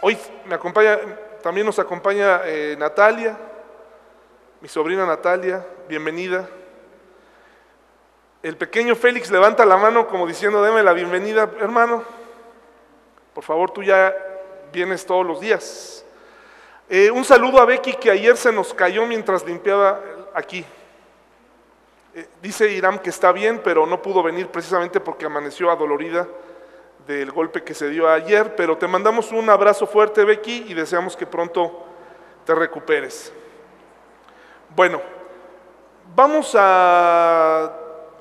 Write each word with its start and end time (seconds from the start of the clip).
Hoy 0.00 0.16
me 0.46 0.54
acompaña, 0.54 0.96
también 1.42 1.66
nos 1.66 1.80
acompaña 1.80 2.42
eh, 2.44 2.76
Natalia, 2.78 3.36
mi 4.60 4.68
sobrina 4.68 5.04
Natalia, 5.04 5.66
bienvenida. 5.88 6.48
El 8.40 8.56
pequeño 8.56 8.94
Félix 8.94 9.28
levanta 9.28 9.66
la 9.66 9.76
mano 9.76 10.06
como 10.06 10.24
diciendo, 10.24 10.62
deme 10.62 10.84
la 10.84 10.92
bienvenida, 10.92 11.50
hermano. 11.58 12.04
Por 13.34 13.42
favor, 13.42 13.72
tú 13.72 13.82
ya 13.82 14.14
vienes 14.72 15.04
todos 15.04 15.26
los 15.26 15.40
días. 15.40 16.04
Eh, 16.88 17.10
un 17.10 17.24
saludo 17.24 17.58
a 17.58 17.64
Becky 17.64 17.94
que 17.94 18.12
ayer 18.12 18.36
se 18.36 18.52
nos 18.52 18.72
cayó 18.72 19.04
mientras 19.04 19.44
limpiaba 19.44 20.00
aquí. 20.32 20.64
Eh, 22.14 22.28
dice 22.40 22.70
Irán 22.70 23.00
que 23.00 23.10
está 23.10 23.32
bien, 23.32 23.60
pero 23.64 23.84
no 23.84 24.00
pudo 24.00 24.22
venir 24.22 24.46
precisamente 24.46 25.00
porque 25.00 25.26
amaneció 25.26 25.72
adolorida 25.72 26.28
del 27.08 27.32
golpe 27.32 27.64
que 27.64 27.72
se 27.72 27.88
dio 27.88 28.06
ayer, 28.06 28.54
pero 28.54 28.76
te 28.76 28.86
mandamos 28.86 29.32
un 29.32 29.48
abrazo 29.48 29.86
fuerte, 29.86 30.26
Becky, 30.26 30.66
y 30.68 30.74
deseamos 30.74 31.16
que 31.16 31.24
pronto 31.24 31.86
te 32.44 32.54
recuperes. 32.54 33.32
Bueno, 34.76 35.00
vamos 36.14 36.54
a 36.54 37.72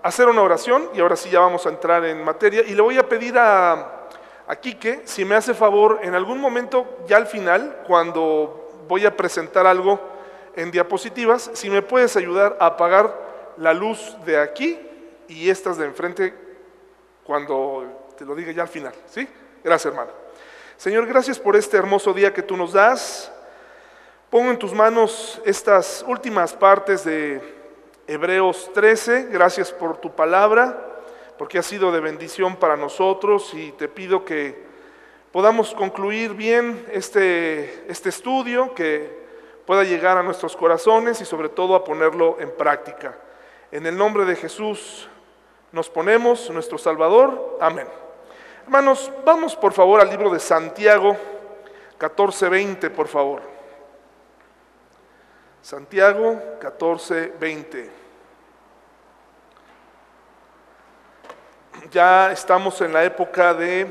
hacer 0.02 0.30
una 0.30 0.42
oración 0.42 0.90
y 0.94 1.02
ahora 1.02 1.18
sí 1.18 1.30
ya 1.30 1.42
vamos 1.42 1.66
a 1.66 1.70
entrar 1.70 2.06
en 2.06 2.24
materia 2.24 2.62
y 2.66 2.74
le 2.74 2.82
voy 2.82 2.98
a 2.98 3.10
pedir 3.10 3.38
a, 3.38 4.08
a 4.48 4.56
Quique 4.56 5.02
si 5.04 5.26
me 5.26 5.36
hace 5.36 5.54
favor 5.54 6.00
en 6.02 6.16
algún 6.16 6.40
momento, 6.40 6.88
ya 7.08 7.18
al 7.18 7.28
final, 7.28 7.84
cuando 7.86 8.70
voy 8.88 9.06
a 9.06 9.18
presentar 9.18 9.68
algo 9.68 10.00
en 10.56 10.72
diapositivas, 10.72 11.52
si 11.54 11.70
me 11.70 11.82
puedes 11.82 12.16
ayudar 12.16 12.56
a 12.62 12.68
apagar 12.68 13.54
la 13.58 13.74
luz 13.74 14.16
de 14.26 14.40
aquí 14.40 14.80
y 15.28 15.50
estas 15.50 15.78
de 15.78 15.88
enfrente 15.88 16.34
cuando 17.26 17.97
te 18.18 18.26
lo 18.26 18.34
diga 18.34 18.52
ya 18.52 18.64
al 18.64 18.68
final, 18.68 18.94
¿sí? 19.08 19.28
Gracias, 19.64 19.94
hermano. 19.94 20.12
Señor, 20.76 21.06
gracias 21.06 21.40
por 21.40 21.56
este 21.56 21.78
hermoso 21.78 22.14
día 22.14 22.34
que 22.34 22.42
tú 22.42 22.58
nos 22.58 22.74
das. 22.74 23.32
Pongo 24.32 24.50
en 24.50 24.58
tus 24.58 24.74
manos 24.74 25.40
estas 25.46 26.04
últimas 26.08 26.54
partes 26.54 27.04
de 27.04 27.42
Hebreos 28.08 28.72
13. 28.74 29.28
Gracias 29.32 29.72
por 29.72 29.98
tu 29.98 30.16
palabra, 30.16 30.98
porque 31.38 31.60
ha 31.60 31.64
sido 31.64 31.92
de 31.92 32.00
bendición 32.00 32.56
para 32.56 32.76
nosotros 32.76 33.54
y 33.54 33.72
te 33.74 33.88
pido 33.88 34.26
que 34.26 34.66
podamos 35.32 35.76
concluir 35.76 36.34
bien 36.34 36.86
este, 36.92 37.86
este 37.88 38.10
estudio, 38.10 38.74
que 38.74 39.16
pueda 39.68 39.84
llegar 39.84 40.18
a 40.18 40.24
nuestros 40.24 40.58
corazones 40.58 41.22
y 41.22 41.26
sobre 41.26 41.50
todo 41.50 41.76
a 41.76 41.84
ponerlo 41.84 42.38
en 42.40 42.50
práctica. 42.50 43.16
En 43.72 43.86
el 43.86 43.96
nombre 43.96 44.26
de 44.26 44.36
Jesús 44.36 45.08
nos 45.72 45.90
ponemos, 45.90 46.50
nuestro 46.50 46.80
Salvador. 46.80 47.58
Amén. 47.62 48.07
Hermanos, 48.68 49.10
vamos 49.24 49.56
por 49.56 49.72
favor 49.72 50.02
al 50.02 50.10
libro 50.10 50.30
de 50.30 50.42
Santiago 50.42 51.16
14:20, 51.98 52.90
por 52.90 53.08
favor. 53.08 53.42
Santiago 55.62 56.38
14:20. 56.60 57.90
Ya 61.92 62.34
estamos 62.34 62.82
en 62.82 62.92
la 62.92 63.06
época 63.06 63.54
de 63.54 63.88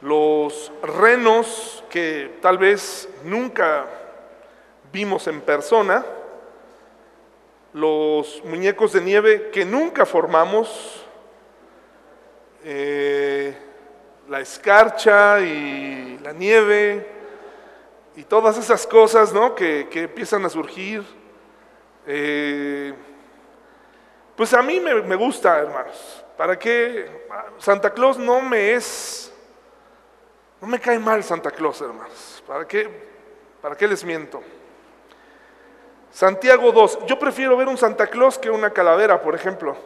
los 0.00 0.70
renos 0.80 1.82
que 1.90 2.38
tal 2.40 2.56
vez 2.56 3.08
nunca 3.24 3.84
vimos 4.92 5.26
en 5.26 5.40
persona, 5.40 6.06
los 7.72 8.40
muñecos 8.44 8.92
de 8.92 9.00
nieve 9.00 9.50
que 9.50 9.64
nunca 9.64 10.06
formamos, 10.06 11.04
eh, 12.64 13.56
la 14.28 14.40
escarcha 14.40 15.40
y 15.40 16.18
la 16.22 16.32
nieve 16.32 17.06
y 18.16 18.24
todas 18.24 18.58
esas 18.58 18.86
cosas 18.86 19.32
¿no? 19.32 19.54
que, 19.54 19.88
empiezan 19.92 20.44
a 20.44 20.48
surgir. 20.48 21.04
Eh, 22.06 22.92
pues 24.36 24.52
a 24.54 24.62
mí 24.62 24.80
me, 24.80 25.14
gusta, 25.14 25.58
hermanos. 25.58 26.24
¿Para 26.36 26.58
qué? 26.58 27.26
Santa 27.58 27.90
Claus 27.90 28.18
no 28.18 28.40
me 28.40 28.72
es, 28.72 29.32
no 30.60 30.68
me 30.68 30.80
cae 30.80 30.98
mal 30.98 31.22
Santa 31.24 31.50
Claus, 31.50 31.80
hermanos. 31.80 32.42
¿Para 32.46 32.66
qué, 32.66 32.88
para 33.60 33.76
qué 33.76 33.86
les 33.86 34.04
miento? 34.04 34.42
Santiago 36.10 36.72
2. 36.72 37.06
Yo 37.06 37.18
prefiero 37.18 37.56
ver 37.56 37.68
un 37.68 37.78
Santa 37.78 38.06
Claus 38.06 38.38
que 38.38 38.50
una 38.50 38.70
calavera, 38.70 39.20
por 39.20 39.34
ejemplo, 39.34 39.76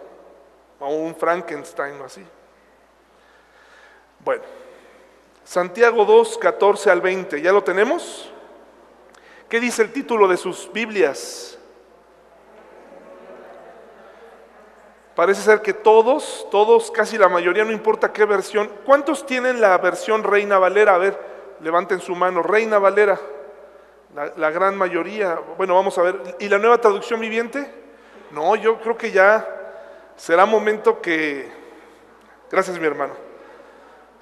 o 0.78 0.88
un 0.88 1.14
Frankenstein 1.14 2.00
o 2.00 2.04
así. 2.04 2.24
Bueno, 4.24 4.42
Santiago 5.44 6.04
2, 6.04 6.38
14 6.38 6.90
al 6.90 7.00
20, 7.00 7.42
¿ya 7.42 7.52
lo 7.52 7.64
tenemos? 7.64 8.30
¿Qué 9.48 9.58
dice 9.58 9.82
el 9.82 9.92
título 9.92 10.28
de 10.28 10.36
sus 10.36 10.70
Biblias? 10.72 11.58
Parece 15.16 15.42
ser 15.42 15.60
que 15.60 15.74
todos, 15.74 16.46
todos, 16.50 16.90
casi 16.90 17.18
la 17.18 17.28
mayoría, 17.28 17.64
no 17.64 17.72
importa 17.72 18.12
qué 18.12 18.24
versión. 18.24 18.70
¿Cuántos 18.86 19.26
tienen 19.26 19.60
la 19.60 19.76
versión 19.78 20.22
Reina 20.22 20.58
Valera? 20.58 20.94
A 20.94 20.98
ver, 20.98 21.18
levanten 21.60 22.00
su 22.00 22.14
mano. 22.14 22.42
Reina 22.42 22.78
Valera, 22.78 23.20
la, 24.14 24.32
la 24.36 24.50
gran 24.50 24.76
mayoría. 24.78 25.38
Bueno, 25.58 25.74
vamos 25.74 25.98
a 25.98 26.02
ver. 26.02 26.36
¿Y 26.38 26.48
la 26.48 26.58
nueva 26.58 26.78
traducción 26.78 27.20
viviente? 27.20 27.70
No, 28.30 28.56
yo 28.56 28.80
creo 28.80 28.96
que 28.96 29.10
ya 29.10 29.46
será 30.16 30.46
momento 30.46 31.02
que... 31.02 31.50
Gracias, 32.50 32.78
mi 32.78 32.86
hermano. 32.86 33.31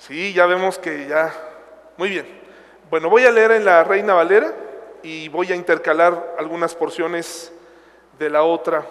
Sí, 0.00 0.32
ya 0.32 0.46
vemos 0.46 0.78
que 0.78 1.06
ya... 1.06 1.30
Muy 1.98 2.08
bien. 2.08 2.26
Bueno, 2.88 3.10
voy 3.10 3.26
a 3.26 3.30
leer 3.30 3.50
en 3.52 3.66
la 3.66 3.84
Reina 3.84 4.14
Valera 4.14 4.50
y 5.02 5.28
voy 5.28 5.52
a 5.52 5.54
intercalar 5.54 6.36
algunas 6.38 6.74
porciones 6.74 7.52
de 8.18 8.30
la 8.30 8.42
otra. 8.42 8.82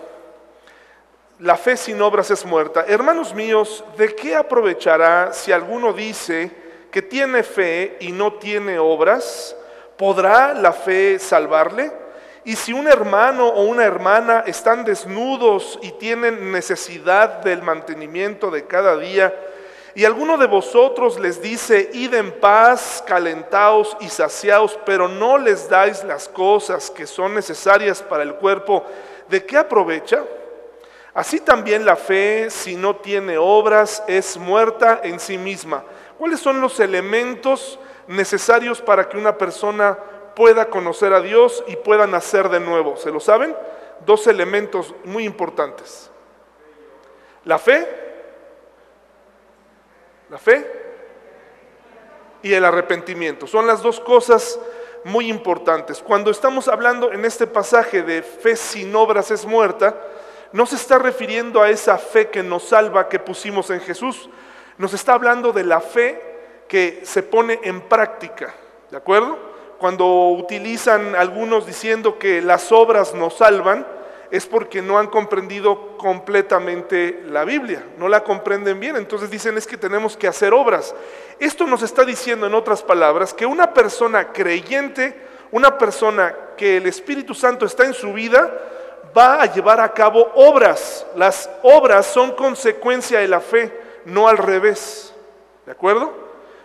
La 1.39 1.57
fe 1.57 1.75
sin 1.77 1.99
obras 1.99 2.29
es 2.29 2.45
muerta. 2.45 2.85
Hermanos 2.87 3.33
míos, 3.33 3.83
¿de 3.97 4.13
qué 4.13 4.35
aprovechará 4.35 5.33
si 5.33 5.51
alguno 5.51 5.93
dice 5.93 6.51
que 6.91 7.01
tiene 7.01 7.41
fe 7.41 7.97
y 8.01 8.11
no 8.11 8.33
tiene 8.33 8.77
obras? 8.77 9.55
¿Podrá 9.97 10.53
la 10.53 10.73
fe 10.73 11.17
salvarle? 11.17 11.91
Y 12.45 12.55
si 12.55 12.71
un 12.71 12.87
hermano 12.87 13.47
o 13.47 13.63
una 13.63 13.83
hermana 13.83 14.43
están 14.45 14.85
desnudos 14.85 15.79
y 15.81 15.91
tienen 15.93 16.51
necesidad 16.51 17.41
del 17.41 17.63
mantenimiento 17.63 18.51
de 18.51 18.67
cada 18.67 18.95
día, 18.95 19.33
y 19.95 20.05
alguno 20.05 20.37
de 20.37 20.47
vosotros 20.47 21.19
les 21.19 21.41
dice, 21.41 21.89
id 21.93 22.13
en 22.13 22.31
paz, 22.39 23.03
calentaos 23.05 23.97
y 23.99 24.09
saciaos, 24.09 24.77
pero 24.85 25.07
no 25.07 25.37
les 25.37 25.67
dais 25.67 26.03
las 26.03 26.29
cosas 26.29 26.91
que 26.91 27.07
son 27.07 27.33
necesarias 27.33 28.01
para 28.01 28.23
el 28.23 28.35
cuerpo, 28.35 28.85
¿de 29.27 29.43
qué 29.45 29.57
aprovecha? 29.57 30.23
Así 31.13 31.39
también 31.39 31.85
la 31.85 31.95
fe, 31.95 32.49
si 32.49 32.75
no 32.75 32.95
tiene 32.95 33.37
obras, 33.37 34.03
es 34.07 34.37
muerta 34.37 35.01
en 35.03 35.19
sí 35.19 35.37
misma. 35.37 35.83
¿Cuáles 36.17 36.39
son 36.39 36.61
los 36.61 36.79
elementos 36.79 37.79
necesarios 38.07 38.81
para 38.81 39.09
que 39.09 39.17
una 39.17 39.37
persona 39.37 39.97
pueda 40.35 40.69
conocer 40.69 41.13
a 41.13 41.21
Dios 41.21 41.63
y 41.67 41.75
pueda 41.75 42.05
nacer 42.05 42.47
de 42.49 42.59
nuevo? 42.59 42.95
¿Se 42.95 43.11
lo 43.11 43.19
saben? 43.19 43.55
Dos 44.05 44.27
elementos 44.27 44.93
muy 45.03 45.25
importantes. 45.25 46.09
La 47.43 47.57
fe, 47.57 48.08
la 50.29 50.37
fe 50.37 50.65
y 52.41 52.53
el 52.53 52.63
arrepentimiento. 52.65 53.47
Son 53.47 53.67
las 53.67 53.81
dos 53.81 53.99
cosas 53.99 54.59
muy 55.03 55.29
importantes. 55.29 56.01
Cuando 56.01 56.31
estamos 56.31 56.67
hablando 56.67 57.11
en 57.11 57.25
este 57.25 57.47
pasaje 57.47 58.03
de 58.03 58.21
fe 58.21 58.55
sin 58.55 58.95
obras 58.95 59.31
es 59.31 59.45
muerta, 59.45 59.95
no 60.51 60.65
se 60.65 60.75
está 60.75 60.97
refiriendo 60.97 61.61
a 61.61 61.69
esa 61.69 61.97
fe 61.97 62.29
que 62.29 62.43
nos 62.43 62.63
salva 62.63 63.07
que 63.07 63.19
pusimos 63.19 63.69
en 63.69 63.81
Jesús. 63.81 64.29
Nos 64.77 64.93
está 64.93 65.13
hablando 65.13 65.51
de 65.51 65.63
la 65.63 65.79
fe 65.79 66.21
que 66.67 67.01
se 67.03 67.23
pone 67.23 67.59
en 67.63 67.81
práctica. 67.81 68.53
¿De 68.89 68.97
acuerdo? 68.97 69.37
Cuando 69.77 70.29
utilizan 70.29 71.15
algunos 71.15 71.65
diciendo 71.65 72.17
que 72.17 72.41
las 72.41 72.71
obras 72.71 73.13
nos 73.13 73.35
salvan, 73.35 73.85
es 74.31 74.45
porque 74.45 74.81
no 74.81 74.99
han 74.99 75.07
comprendido 75.07 75.97
completamente 75.97 77.23
la 77.27 77.45
Biblia, 77.45 77.83
no 77.97 78.07
la 78.07 78.23
comprenden 78.23 78.79
bien. 78.79 78.95
Entonces 78.95 79.29
dicen 79.29 79.57
es 79.57 79.65
que 79.65 79.77
tenemos 79.77 80.15
que 80.15 80.27
hacer 80.27 80.53
obras. 80.53 80.93
Esto 81.39 81.65
nos 81.65 81.81
está 81.81 82.05
diciendo 82.05 82.45
en 82.45 82.53
otras 82.53 82.83
palabras 82.83 83.33
que 83.33 83.45
una 83.45 83.73
persona 83.73 84.31
creyente, 84.31 85.19
una 85.51 85.77
persona 85.77 86.35
que 86.55 86.77
el 86.77 86.85
Espíritu 86.85 87.33
Santo 87.33 87.65
está 87.65 87.85
en 87.85 87.93
su 87.93 88.13
vida, 88.13 88.51
va 89.17 89.41
a 89.41 89.51
llevar 89.51 89.79
a 89.79 89.93
cabo 89.93 90.31
obras. 90.35 91.05
Las 91.15 91.49
obras 91.63 92.05
son 92.05 92.35
consecuencia 92.35 93.19
de 93.19 93.27
la 93.27 93.39
fe, 93.39 93.75
no 94.05 94.27
al 94.27 94.37
revés. 94.37 95.13
¿De 95.65 95.71
acuerdo? 95.71 96.13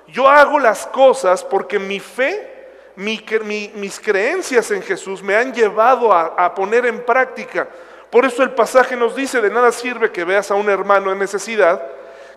Yo 0.08 0.28
hago 0.28 0.58
las 0.58 0.86
cosas 0.86 1.42
porque 1.42 1.78
mi 1.78 1.98
fe 1.98 2.53
mis 2.96 4.00
creencias 4.00 4.70
en 4.70 4.82
Jesús 4.82 5.22
me 5.22 5.34
han 5.34 5.52
llevado 5.52 6.12
a, 6.12 6.54
poner 6.54 6.86
en 6.86 7.04
práctica. 7.04 7.68
Por 8.10 8.24
eso 8.24 8.42
el 8.42 8.50
pasaje 8.50 8.96
nos 8.96 9.16
dice, 9.16 9.40
de 9.40 9.50
nada 9.50 9.72
sirve 9.72 10.12
que 10.12 10.24
veas 10.24 10.50
a 10.50 10.54
un 10.54 10.68
hermano 10.68 11.10
en 11.10 11.18
necesidad, 11.18 11.82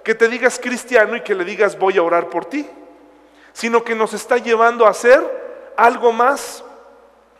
que 0.03 0.15
te 0.15 0.27
digas 0.27 0.59
cristiano 0.59 1.15
y 1.15 1.21
que 1.21 1.35
le 1.35 1.45
digas 1.45 1.77
voy 1.77 1.97
a 1.97 2.03
orar 2.03 2.29
por 2.29 2.45
ti. 2.45 2.67
sino 3.53 3.83
que 3.83 3.95
nos 3.95 4.13
está 4.13 4.37
llevando 4.37 4.85
a 4.85 4.91
hacer 4.91 5.73
algo 5.75 6.11
más. 6.11 6.63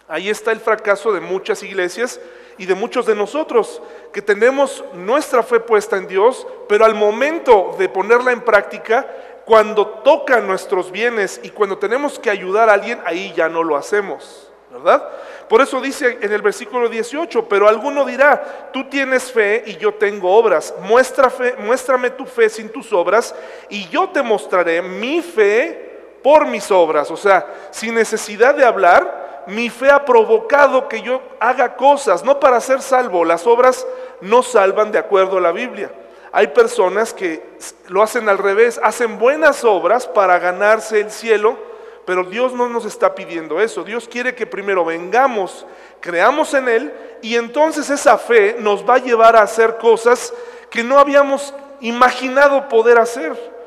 Ahí 0.07 0.29
está 0.29 0.51
el 0.51 0.59
fracaso 0.59 1.11
de 1.11 1.19
muchas 1.19 1.61
iglesias 1.61 2.19
y 2.57 2.65
de 2.65 2.75
muchos 2.75 3.05
de 3.05 3.15
nosotros, 3.15 3.81
que 4.11 4.21
tenemos 4.21 4.83
nuestra 4.93 5.43
fe 5.43 5.59
puesta 5.59 5.95
en 5.97 6.07
Dios, 6.07 6.47
pero 6.67 6.85
al 6.85 6.95
momento 6.95 7.75
de 7.77 7.87
ponerla 7.87 8.31
en 8.31 8.41
práctica, 8.41 9.05
cuando 9.47 9.87
tocan 9.87 10.45
nuestros 10.45 10.91
bienes 10.91 11.39
y 11.41 11.51
cuando 11.51 11.77
tenemos 11.77 12.19
que 12.19 12.29
ayudar 12.29 12.69
a 12.69 12.73
alguien, 12.73 12.99
ahí 13.05 13.31
ya 13.33 13.47
no 13.47 13.63
lo 13.63 13.77
hacemos, 13.77 14.51
¿verdad? 14.69 15.07
Por 15.47 15.61
eso 15.61 15.79
dice 15.79 16.17
en 16.21 16.33
el 16.33 16.41
versículo 16.41 16.89
18, 16.89 17.47
pero 17.47 17.69
alguno 17.69 18.03
dirá, 18.03 18.69
tú 18.73 18.89
tienes 18.89 19.31
fe 19.31 19.63
y 19.65 19.77
yo 19.77 19.93
tengo 19.93 20.35
obras, 20.35 20.73
Muestra 20.81 21.29
fe, 21.29 21.55
muéstrame 21.59 22.09
tu 22.09 22.25
fe 22.25 22.49
sin 22.49 22.67
tus 22.67 22.91
obras 22.91 23.33
y 23.69 23.87
yo 23.87 24.09
te 24.09 24.21
mostraré 24.21 24.81
mi 24.81 25.21
fe 25.21 26.17
por 26.21 26.45
mis 26.45 26.69
obras, 26.69 27.09
o 27.09 27.15
sea, 27.15 27.47
sin 27.71 27.95
necesidad 27.95 28.53
de 28.53 28.65
hablar, 28.65 29.45
mi 29.47 29.69
fe 29.69 29.89
ha 29.89 30.03
provocado 30.03 30.89
que 30.89 31.01
yo 31.01 31.21
haga 31.39 31.77
cosas, 31.77 32.21
no 32.25 32.37
para 32.37 32.59
ser 32.59 32.81
salvo, 32.81 33.23
las 33.23 33.47
obras 33.47 33.87
no 34.19 34.43
salvan 34.43 34.91
de 34.91 34.99
acuerdo 34.99 35.37
a 35.37 35.41
la 35.41 35.53
Biblia. 35.53 35.89
Hay 36.31 36.47
personas 36.47 37.13
que 37.13 37.43
lo 37.87 38.03
hacen 38.03 38.27
al 38.29 38.37
revés, 38.37 38.79
hacen 38.83 39.17
buenas 39.17 39.63
obras 39.63 40.07
para 40.07 40.39
ganarse 40.39 40.99
el 40.99 41.11
cielo, 41.11 41.57
pero 42.05 42.23
Dios 42.23 42.53
no 42.53 42.69
nos 42.69 42.85
está 42.85 43.15
pidiendo 43.15 43.59
eso. 43.59 43.83
Dios 43.83 44.07
quiere 44.07 44.35
que 44.35 44.45
primero 44.45 44.85
vengamos, 44.85 45.65
creamos 45.99 46.53
en 46.53 46.69
Él 46.69 46.93
y 47.21 47.35
entonces 47.35 47.89
esa 47.89 48.17
fe 48.17 48.55
nos 48.59 48.87
va 48.87 48.95
a 48.95 48.99
llevar 48.99 49.35
a 49.35 49.41
hacer 49.41 49.77
cosas 49.77 50.33
que 50.69 50.83
no 50.83 50.99
habíamos 50.99 51.53
imaginado 51.81 52.67
poder 52.69 52.97
hacer. 52.97 53.57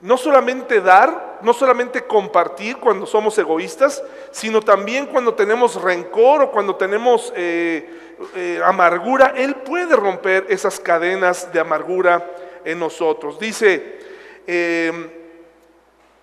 No 0.00 0.16
solamente 0.16 0.80
dar, 0.80 1.38
no 1.42 1.52
solamente 1.52 2.06
compartir 2.06 2.78
cuando 2.78 3.06
somos 3.06 3.36
egoístas, 3.38 4.02
sino 4.30 4.60
también 4.60 5.06
cuando 5.06 5.34
tenemos 5.34 5.80
rencor 5.80 6.42
o 6.42 6.50
cuando 6.50 6.76
tenemos 6.76 7.32
eh, 7.36 8.09
eh, 8.34 8.60
amargura. 8.64 9.34
Él 9.36 9.54
puede 9.56 9.96
romper 9.96 10.46
esas 10.48 10.78
cadenas 10.78 11.52
de 11.52 11.60
amargura 11.60 12.24
en 12.64 12.78
nosotros. 12.78 13.38
Dice, 13.38 13.98
eh, 14.46 14.92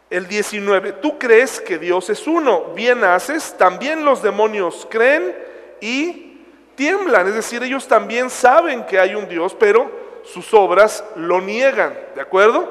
el 0.09 0.27
19, 0.27 0.93
tú 0.93 1.17
crees 1.17 1.59
que 1.59 1.77
Dios 1.77 2.09
es 2.09 2.27
uno, 2.27 2.73
bien 2.75 3.03
haces, 3.03 3.55
también 3.57 4.05
los 4.05 4.21
demonios 4.21 4.87
creen 4.89 5.35
y 5.81 6.39
tiemblan, 6.75 7.27
es 7.27 7.33
decir, 7.33 7.61
ellos 7.63 7.87
también 7.87 8.29
saben 8.29 8.85
que 8.85 8.99
hay 8.99 9.15
un 9.15 9.27
Dios, 9.27 9.55
pero 9.59 9.91
sus 10.23 10.53
obras 10.53 11.03
lo 11.15 11.41
niegan, 11.41 11.97
¿de 12.15 12.21
acuerdo? 12.21 12.69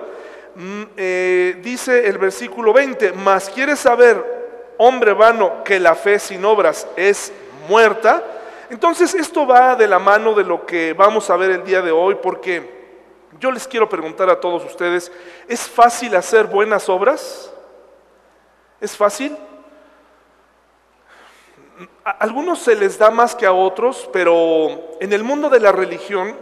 Mm, 0.54 0.82
eh, 0.96 1.56
dice 1.62 2.06
el 2.06 2.16
versículo 2.16 2.72
20, 2.72 3.12
mas 3.12 3.50
quieres 3.50 3.80
saber, 3.80 4.74
hombre 4.78 5.12
vano, 5.12 5.62
que 5.64 5.78
la 5.78 5.94
fe 5.94 6.18
sin 6.18 6.44
obras 6.44 6.86
es 6.96 7.32
muerta. 7.68 8.24
Entonces 8.70 9.14
esto 9.14 9.46
va 9.46 9.76
de 9.76 9.86
la 9.86 9.98
mano 9.98 10.34
de 10.34 10.44
lo 10.44 10.66
que 10.66 10.92
vamos 10.92 11.30
a 11.30 11.36
ver 11.36 11.50
el 11.50 11.64
día 11.64 11.82
de 11.82 11.92
hoy, 11.92 12.16
porque 12.16 12.98
yo 13.38 13.50
les 13.50 13.66
quiero 13.66 13.88
preguntar 13.88 14.30
a 14.30 14.40
todos 14.40 14.64
ustedes, 14.64 15.12
¿es 15.48 15.68
fácil 15.68 16.14
hacer 16.16 16.46
buenas 16.46 16.88
obras? 16.88 17.52
¿Es 18.80 18.96
fácil? 18.96 19.36
A 22.04 22.10
algunos 22.10 22.60
se 22.60 22.74
les 22.74 22.98
da 22.98 23.10
más 23.10 23.34
que 23.34 23.46
a 23.46 23.52
otros, 23.52 24.08
pero 24.12 24.96
en 25.00 25.12
el 25.12 25.22
mundo 25.22 25.50
de 25.50 25.60
la 25.60 25.72
religión 25.72 26.36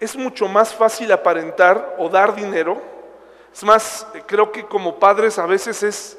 es 0.00 0.16
mucho 0.16 0.48
más 0.48 0.74
fácil 0.74 1.10
aparentar 1.12 1.96
o 1.98 2.08
dar 2.08 2.34
dinero. 2.34 2.80
Es 3.52 3.64
más, 3.64 4.06
creo 4.26 4.50
que 4.52 4.64
como 4.66 4.98
padres 4.98 5.38
a 5.38 5.46
veces 5.46 5.82
es 5.82 6.18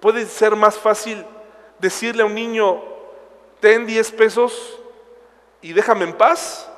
puede 0.00 0.26
ser 0.26 0.54
más 0.54 0.76
fácil 0.76 1.24
decirle 1.78 2.22
a 2.22 2.26
un 2.26 2.34
niño, 2.34 2.82
ten 3.60 3.86
10 3.86 4.12
pesos 4.12 4.78
y 5.62 5.72
déjame 5.72 6.04
en 6.04 6.12
paz, 6.12 6.70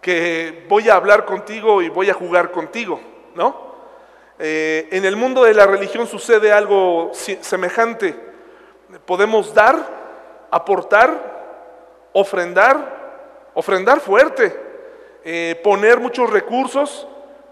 que 0.00 0.66
voy 0.68 0.88
a 0.88 0.96
hablar 0.96 1.24
contigo 1.24 1.80
y 1.80 1.88
voy 1.88 2.10
a 2.10 2.14
jugar 2.14 2.50
contigo, 2.50 3.00
¿no? 3.34 3.74
Eh, 4.38 4.88
en 4.90 5.04
el 5.04 5.16
mundo 5.16 5.44
de 5.44 5.54
la 5.54 5.66
religión 5.66 6.06
sucede 6.06 6.52
algo 6.52 7.10
semejante. 7.12 8.14
Podemos 9.06 9.54
dar, 9.54 10.46
aportar, 10.50 12.10
ofrendar, 12.12 13.50
ofrendar 13.54 14.00
fuerte, 14.00 14.54
eh, 15.24 15.58
poner 15.62 16.00
muchos 16.00 16.28
recursos, 16.28 17.06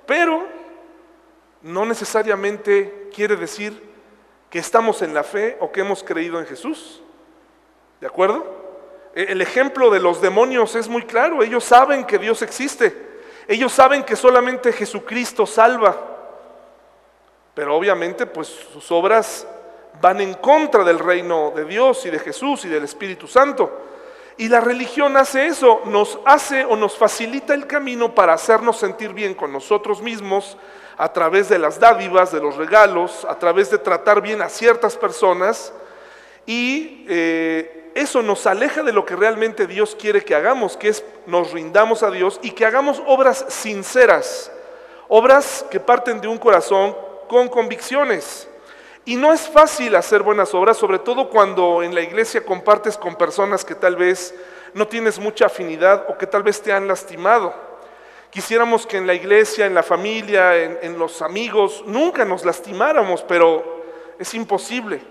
pero 0.04 0.44
no 1.62 1.86
necesariamente 1.86 3.08
quiere 3.14 3.36
decir 3.36 3.90
que 4.50 4.58
estamos 4.58 5.00
en 5.00 5.14
la 5.14 5.22
fe 5.22 5.56
o 5.60 5.72
que 5.72 5.80
hemos 5.80 6.02
creído 6.02 6.38
en 6.38 6.46
Jesús. 6.46 7.02
¿De 8.00 8.06
acuerdo? 8.06 8.61
E-, 9.14 9.32
el 9.32 9.40
ejemplo 9.40 9.90
de 9.90 10.00
los 10.00 10.20
demonios 10.20 10.74
es 10.74 10.88
muy 10.88 11.02
claro. 11.02 11.42
Ellos 11.42 11.64
saben 11.64 12.04
que 12.04 12.18
Dios 12.18 12.42
existe. 12.42 13.10
Ellos 13.48 13.72
saben 13.72 14.04
que 14.04 14.16
solamente 14.16 14.72
Jesucristo 14.72 15.46
salva. 15.46 15.96
Pero 17.54 17.76
obviamente 17.76 18.26
pues 18.26 18.48
sus 18.48 18.90
obras 18.90 19.46
van 20.00 20.20
en 20.20 20.34
contra 20.34 20.84
del 20.84 20.98
reino 20.98 21.52
de 21.54 21.64
Dios 21.64 22.06
y 22.06 22.10
de 22.10 22.18
Jesús 22.18 22.64
y 22.64 22.68
del 22.68 22.84
Espíritu 22.84 23.26
Santo. 23.26 23.70
Y 24.38 24.48
la 24.48 24.60
religión 24.60 25.16
hace 25.16 25.46
eso, 25.46 25.82
nos 25.84 26.18
hace 26.24 26.64
o 26.64 26.74
nos 26.76 26.96
facilita 26.96 27.52
el 27.52 27.66
camino 27.66 28.14
para 28.14 28.32
hacernos 28.32 28.78
sentir 28.78 29.12
bien 29.12 29.34
con 29.34 29.52
nosotros 29.52 30.00
mismos 30.00 30.56
a 30.96 31.12
través 31.12 31.48
de 31.48 31.58
las 31.58 31.78
dádivas, 31.78 32.32
de 32.32 32.40
los 32.40 32.56
regalos, 32.56 33.26
a 33.28 33.38
través 33.38 33.70
de 33.70 33.78
tratar 33.78 34.22
bien 34.22 34.40
a 34.40 34.48
ciertas 34.48 34.96
personas 34.96 35.72
y 36.46 37.04
eh, 37.08 37.81
eso 37.94 38.22
nos 38.22 38.46
aleja 38.46 38.82
de 38.82 38.92
lo 38.92 39.04
que 39.04 39.16
realmente 39.16 39.66
Dios 39.66 39.96
quiere 39.98 40.24
que 40.24 40.34
hagamos, 40.34 40.76
que 40.76 40.88
es 40.88 41.04
nos 41.26 41.52
rindamos 41.52 42.02
a 42.02 42.10
Dios 42.10 42.40
y 42.42 42.52
que 42.52 42.64
hagamos 42.64 43.02
obras 43.06 43.44
sinceras, 43.48 44.50
obras 45.08 45.64
que 45.70 45.80
parten 45.80 46.20
de 46.20 46.28
un 46.28 46.38
corazón 46.38 46.96
con 47.28 47.48
convicciones. 47.48 48.48
Y 49.04 49.16
no 49.16 49.32
es 49.32 49.48
fácil 49.48 49.96
hacer 49.96 50.22
buenas 50.22 50.54
obras, 50.54 50.76
sobre 50.76 50.98
todo 50.98 51.28
cuando 51.28 51.82
en 51.82 51.94
la 51.94 52.02
iglesia 52.02 52.44
compartes 52.44 52.96
con 52.96 53.16
personas 53.16 53.64
que 53.64 53.74
tal 53.74 53.96
vez 53.96 54.34
no 54.74 54.86
tienes 54.86 55.18
mucha 55.18 55.46
afinidad 55.46 56.06
o 56.08 56.16
que 56.16 56.26
tal 56.26 56.42
vez 56.42 56.62
te 56.62 56.72
han 56.72 56.86
lastimado. 56.86 57.52
Quisiéramos 58.30 58.86
que 58.86 58.96
en 58.96 59.06
la 59.06 59.14
iglesia, 59.14 59.66
en 59.66 59.74
la 59.74 59.82
familia, 59.82 60.56
en, 60.56 60.78
en 60.82 60.98
los 60.98 61.20
amigos, 61.20 61.82
nunca 61.86 62.24
nos 62.24 62.44
lastimáramos, 62.44 63.22
pero 63.22 63.82
es 64.18 64.32
imposible. 64.34 65.02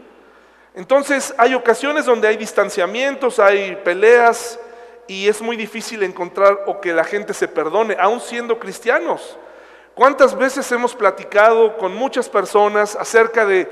Entonces 0.74 1.34
hay 1.38 1.54
ocasiones 1.54 2.06
donde 2.06 2.28
hay 2.28 2.38
distanciamientos, 2.38 3.40
hay 3.40 3.76
peleas 3.78 4.60
y 5.08 5.28
es 5.28 5.42
muy 5.42 5.58
difícil 5.58 6.04
encontrar 6.04 6.60
o 6.68 6.80
que 6.80 6.94
la 6.94 7.04
gente 7.04 7.34
se 7.34 7.48
perdone, 7.48 7.98
aun 8.00 8.22
siendo 8.22 8.58
cristianos. 8.58 9.38
¿Cuántas 9.94 10.38
veces 10.38 10.72
hemos 10.72 10.96
platicado 10.96 11.78
con 11.78 11.94
muchas 11.94 12.30
personas 12.30 12.96
acerca 12.96 13.46
de, 13.46 13.70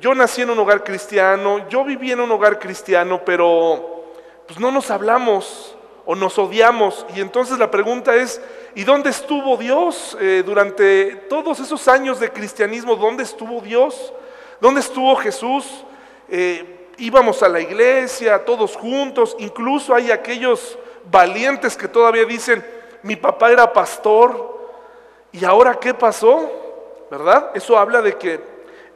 yo 0.00 0.14
nací 0.14 0.42
en 0.42 0.50
un 0.50 0.58
hogar 0.58 0.84
cristiano, 0.84 1.66
yo 1.70 1.82
viví 1.82 2.12
en 2.12 2.20
un 2.20 2.30
hogar 2.30 2.58
cristiano, 2.58 3.22
pero 3.24 4.04
pues 4.46 4.60
no 4.60 4.70
nos 4.70 4.90
hablamos 4.90 5.74
o 6.04 6.14
nos 6.14 6.38
odiamos? 6.38 7.06
Y 7.16 7.22
entonces 7.22 7.58
la 7.58 7.70
pregunta 7.70 8.14
es, 8.14 8.42
¿y 8.74 8.84
dónde 8.84 9.08
estuvo 9.08 9.56
Dios 9.56 10.18
eh, 10.20 10.42
durante 10.44 11.16
todos 11.30 11.58
esos 11.58 11.88
años 11.88 12.20
de 12.20 12.30
cristianismo? 12.30 12.94
¿Dónde 12.94 13.22
estuvo 13.22 13.62
Dios? 13.62 14.12
¿Dónde 14.60 14.80
estuvo 14.80 15.16
Jesús? 15.16 15.86
Eh, 16.34 16.88
íbamos 16.96 17.42
a 17.42 17.48
la 17.50 17.60
iglesia 17.60 18.42
todos 18.42 18.74
juntos, 18.74 19.36
incluso 19.38 19.94
hay 19.94 20.10
aquellos 20.10 20.78
valientes 21.10 21.76
que 21.76 21.86
todavía 21.86 22.24
dicen, 22.24 22.64
mi 23.02 23.16
papá 23.16 23.50
era 23.50 23.70
pastor, 23.70 24.58
¿y 25.30 25.44
ahora 25.44 25.74
qué 25.74 25.92
pasó? 25.92 26.50
¿Verdad? 27.10 27.50
Eso 27.52 27.76
habla 27.76 28.00
de 28.00 28.16
que 28.16 28.40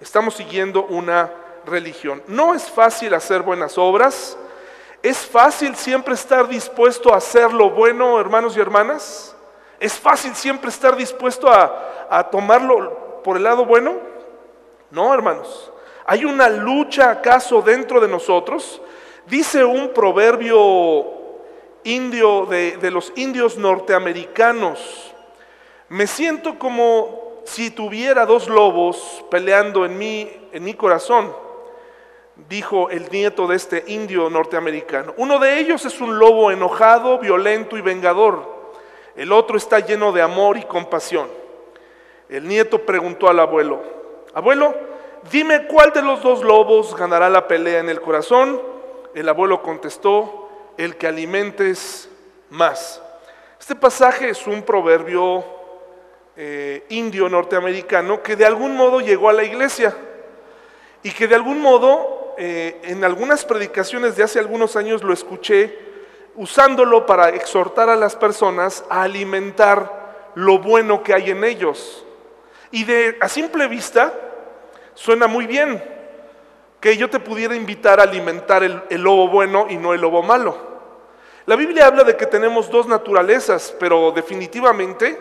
estamos 0.00 0.32
siguiendo 0.32 0.84
una 0.86 1.30
religión. 1.66 2.22
No 2.26 2.54
es 2.54 2.70
fácil 2.70 3.12
hacer 3.12 3.42
buenas 3.42 3.76
obras, 3.76 4.38
es 5.02 5.18
fácil 5.18 5.76
siempre 5.76 6.14
estar 6.14 6.48
dispuesto 6.48 7.12
a 7.12 7.18
hacer 7.18 7.52
lo 7.52 7.68
bueno, 7.68 8.18
hermanos 8.18 8.56
y 8.56 8.60
hermanas. 8.60 9.36
Es 9.78 9.92
fácil 9.92 10.34
siempre 10.34 10.70
estar 10.70 10.96
dispuesto 10.96 11.50
a, 11.50 12.06
a 12.08 12.30
tomarlo 12.30 13.20
por 13.22 13.36
el 13.36 13.42
lado 13.42 13.66
bueno. 13.66 13.96
No, 14.90 15.12
hermanos. 15.12 15.70
¿Hay 16.06 16.24
una 16.24 16.48
lucha 16.48 17.10
acaso 17.10 17.62
dentro 17.62 18.00
de 18.00 18.06
nosotros? 18.06 18.80
Dice 19.26 19.64
un 19.64 19.92
proverbio 19.92 21.04
indio 21.82 22.46
de, 22.46 22.90
los 22.92 23.12
indios 23.16 23.56
norteamericanos, 23.56 25.12
me 25.88 26.06
siento 26.06 26.58
como 26.58 27.40
si 27.44 27.70
tuviera 27.70 28.24
dos 28.24 28.48
lobos 28.48 29.24
peleando 29.30 29.84
en 29.84 30.00
en 30.00 30.64
mi 30.64 30.74
corazón, 30.74 31.32
dijo 32.48 32.88
el 32.90 33.08
nieto 33.10 33.48
de 33.48 33.56
este 33.56 33.84
indio 33.88 34.30
norteamericano. 34.30 35.12
Uno 35.16 35.40
de 35.40 35.58
ellos 35.58 35.84
es 35.84 36.00
un 36.00 36.18
lobo 36.18 36.52
enojado, 36.52 37.18
violento 37.18 37.76
y 37.76 37.80
vengador. 37.80 38.54
El 39.16 39.32
otro 39.32 39.56
está 39.56 39.80
lleno 39.80 40.12
de 40.12 40.22
amor 40.22 40.56
y 40.56 40.62
compasión. 40.62 41.28
El 42.28 42.46
nieto 42.46 42.84
preguntó 42.84 43.28
al 43.28 43.40
abuelo, 43.40 43.82
abuelo, 44.34 44.74
dime 45.30 45.66
cuál 45.66 45.92
de 45.92 46.02
los 46.02 46.22
dos 46.22 46.42
lobos 46.42 46.96
ganará 46.96 47.28
la 47.28 47.46
pelea 47.48 47.80
en 47.80 47.88
el 47.88 48.00
corazón. 48.00 48.60
El 49.14 49.28
abuelo 49.28 49.62
contestó, 49.62 50.48
el 50.76 50.96
que 50.96 51.06
alimentes 51.06 52.08
más. 52.50 53.02
Este 53.58 53.74
pasaje 53.74 54.30
es 54.30 54.46
un 54.46 54.62
proverbio 54.62 55.44
eh, 56.36 56.84
indio 56.90 57.28
norteamericano 57.28 58.22
que 58.22 58.36
de 58.36 58.44
algún 58.44 58.76
modo 58.76 59.00
llegó 59.00 59.30
a 59.30 59.32
la 59.32 59.44
iglesia 59.44 59.96
y 61.02 61.10
que 61.10 61.26
de 61.26 61.34
algún 61.34 61.60
modo 61.60 62.34
eh, 62.38 62.78
en 62.84 63.04
algunas 63.04 63.44
predicaciones 63.44 64.16
de 64.16 64.22
hace 64.22 64.38
algunos 64.38 64.76
años 64.76 65.02
lo 65.02 65.14
escuché 65.14 65.78
usándolo 66.34 67.06
para 67.06 67.30
exhortar 67.30 67.88
a 67.88 67.96
las 67.96 68.14
personas 68.14 68.84
a 68.90 69.02
alimentar 69.02 70.32
lo 70.34 70.58
bueno 70.58 71.02
que 71.02 71.14
hay 71.14 71.30
en 71.30 71.44
ellos. 71.44 72.04
Y 72.70 72.84
de 72.84 73.16
a 73.20 73.28
simple 73.28 73.66
vista 73.68 74.12
suena 74.96 75.28
muy 75.28 75.46
bien 75.46 75.80
que 76.80 76.96
yo 76.96 77.08
te 77.08 77.20
pudiera 77.20 77.54
invitar 77.54 78.00
a 78.00 78.02
alimentar 78.02 78.64
el, 78.64 78.82
el 78.90 79.02
lobo 79.02 79.28
bueno 79.28 79.66
y 79.70 79.76
no 79.76 79.94
el 79.94 80.00
lobo 80.00 80.24
malo. 80.24 80.56
La 81.46 81.54
Biblia 81.54 81.86
habla 81.86 82.02
de 82.02 82.16
que 82.16 82.26
tenemos 82.26 82.68
dos 82.70 82.88
naturalezas, 82.88 83.72
pero 83.78 84.10
definitivamente 84.10 85.16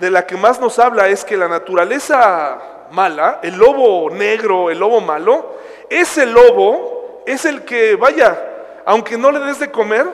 de 0.00 0.10
la 0.10 0.26
que 0.26 0.36
más 0.36 0.60
nos 0.60 0.78
habla 0.78 1.08
es 1.08 1.24
que 1.24 1.36
la 1.36 1.48
naturaleza 1.48 2.88
mala, 2.90 3.40
el 3.42 3.56
lobo 3.56 4.08
negro, 4.10 4.70
el 4.70 4.78
lobo 4.78 5.00
malo, 5.00 5.56
ese 5.90 6.24
lobo 6.24 7.22
es 7.26 7.44
el 7.44 7.64
que, 7.64 7.96
vaya, 7.96 8.82
aunque 8.86 9.18
no 9.18 9.30
le 9.30 9.40
des 9.40 9.58
de 9.58 9.70
comer, 9.70 10.06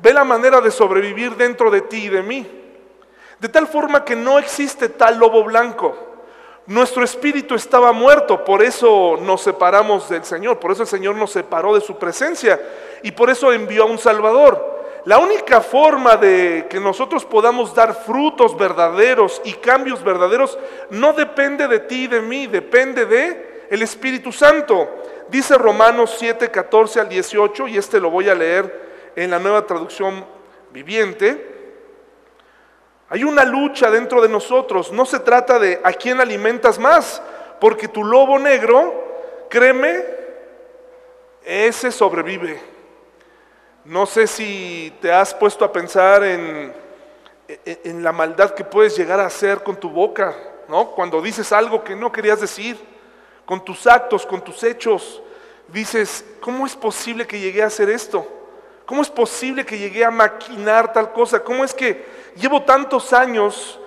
ve 0.00 0.12
la 0.12 0.24
manera 0.24 0.60
de 0.60 0.70
sobrevivir 0.70 1.36
dentro 1.36 1.70
de 1.70 1.80
ti 1.80 2.04
y 2.04 2.08
de 2.08 2.22
mí. 2.22 2.46
De 3.38 3.48
tal 3.48 3.66
forma 3.66 4.04
que 4.04 4.14
no 4.14 4.38
existe 4.38 4.88
tal 4.88 5.18
lobo 5.18 5.42
blanco. 5.44 6.11
Nuestro 6.66 7.02
espíritu 7.02 7.56
estaba 7.56 7.90
muerto, 7.92 8.44
por 8.44 8.62
eso 8.62 9.16
nos 9.20 9.42
separamos 9.42 10.08
del 10.08 10.24
Señor, 10.24 10.60
por 10.60 10.70
eso 10.70 10.82
el 10.82 10.88
Señor 10.88 11.16
nos 11.16 11.32
separó 11.32 11.74
de 11.74 11.80
su 11.80 11.98
presencia 11.98 12.60
y 13.02 13.10
por 13.10 13.30
eso 13.30 13.52
envió 13.52 13.82
a 13.82 13.86
un 13.86 13.98
Salvador. 13.98 14.72
La 15.04 15.18
única 15.18 15.60
forma 15.60 16.16
de 16.16 16.68
que 16.70 16.78
nosotros 16.78 17.24
podamos 17.24 17.74
dar 17.74 18.04
frutos 18.04 18.56
verdaderos 18.56 19.42
y 19.44 19.54
cambios 19.54 20.04
verdaderos 20.04 20.56
no 20.90 21.12
depende 21.12 21.66
de 21.66 21.80
ti 21.80 22.04
y 22.04 22.06
de 22.06 22.20
mí, 22.20 22.46
depende 22.46 23.06
de 23.06 23.66
el 23.68 23.82
Espíritu 23.82 24.30
Santo. 24.30 24.88
Dice 25.28 25.58
Romanos 25.58 26.14
7, 26.16 26.48
14 26.48 27.00
al 27.00 27.08
18, 27.08 27.66
y 27.66 27.78
este 27.78 27.98
lo 27.98 28.10
voy 28.10 28.28
a 28.28 28.34
leer 28.36 29.10
en 29.16 29.32
la 29.32 29.40
nueva 29.40 29.66
traducción 29.66 30.24
viviente. 30.70 31.51
Hay 33.12 33.24
una 33.24 33.44
lucha 33.44 33.90
dentro 33.90 34.22
de 34.22 34.28
nosotros, 34.30 34.90
no 34.90 35.04
se 35.04 35.20
trata 35.20 35.58
de 35.58 35.78
a 35.84 35.92
quién 35.92 36.18
alimentas 36.18 36.78
más, 36.78 37.20
porque 37.60 37.86
tu 37.86 38.02
lobo 38.02 38.38
negro, 38.38 39.44
créeme, 39.50 40.02
ese 41.44 41.92
sobrevive. 41.92 42.58
No 43.84 44.06
sé 44.06 44.26
si 44.26 44.96
te 45.02 45.12
has 45.12 45.34
puesto 45.34 45.62
a 45.62 45.70
pensar 45.70 46.24
en, 46.24 46.72
en, 47.66 48.02
la 48.02 48.12
maldad 48.12 48.54
que 48.54 48.64
puedes 48.64 48.96
llegar 48.96 49.20
a 49.20 49.26
hacer 49.26 49.62
con 49.62 49.76
tu 49.76 49.90
boca, 49.90 50.34
¿no? 50.66 50.92
Cuando 50.92 51.20
dices 51.20 51.52
algo 51.52 51.84
que 51.84 51.94
no 51.94 52.10
querías 52.10 52.40
decir, 52.40 52.78
con 53.44 53.62
tus 53.62 53.86
actos, 53.86 54.24
con 54.24 54.40
tus 54.40 54.64
hechos, 54.64 55.20
dices, 55.68 56.24
¿cómo 56.40 56.64
es 56.64 56.74
posible 56.74 57.26
que 57.26 57.38
llegué 57.38 57.62
a 57.62 57.66
hacer 57.66 57.90
esto? 57.90 58.26
¿Cómo 58.86 59.02
es 59.02 59.10
posible 59.10 59.64
que 59.64 59.78
llegué 59.78 60.04
a 60.04 60.10
maquinar 60.10 60.92
tal 60.92 61.12
cosa? 61.12 61.40
¿Cómo 61.40 61.64
es 61.64 61.72
que 61.72 62.04
llevo 62.36 62.62
tantos 62.62 63.12
años 63.12 63.78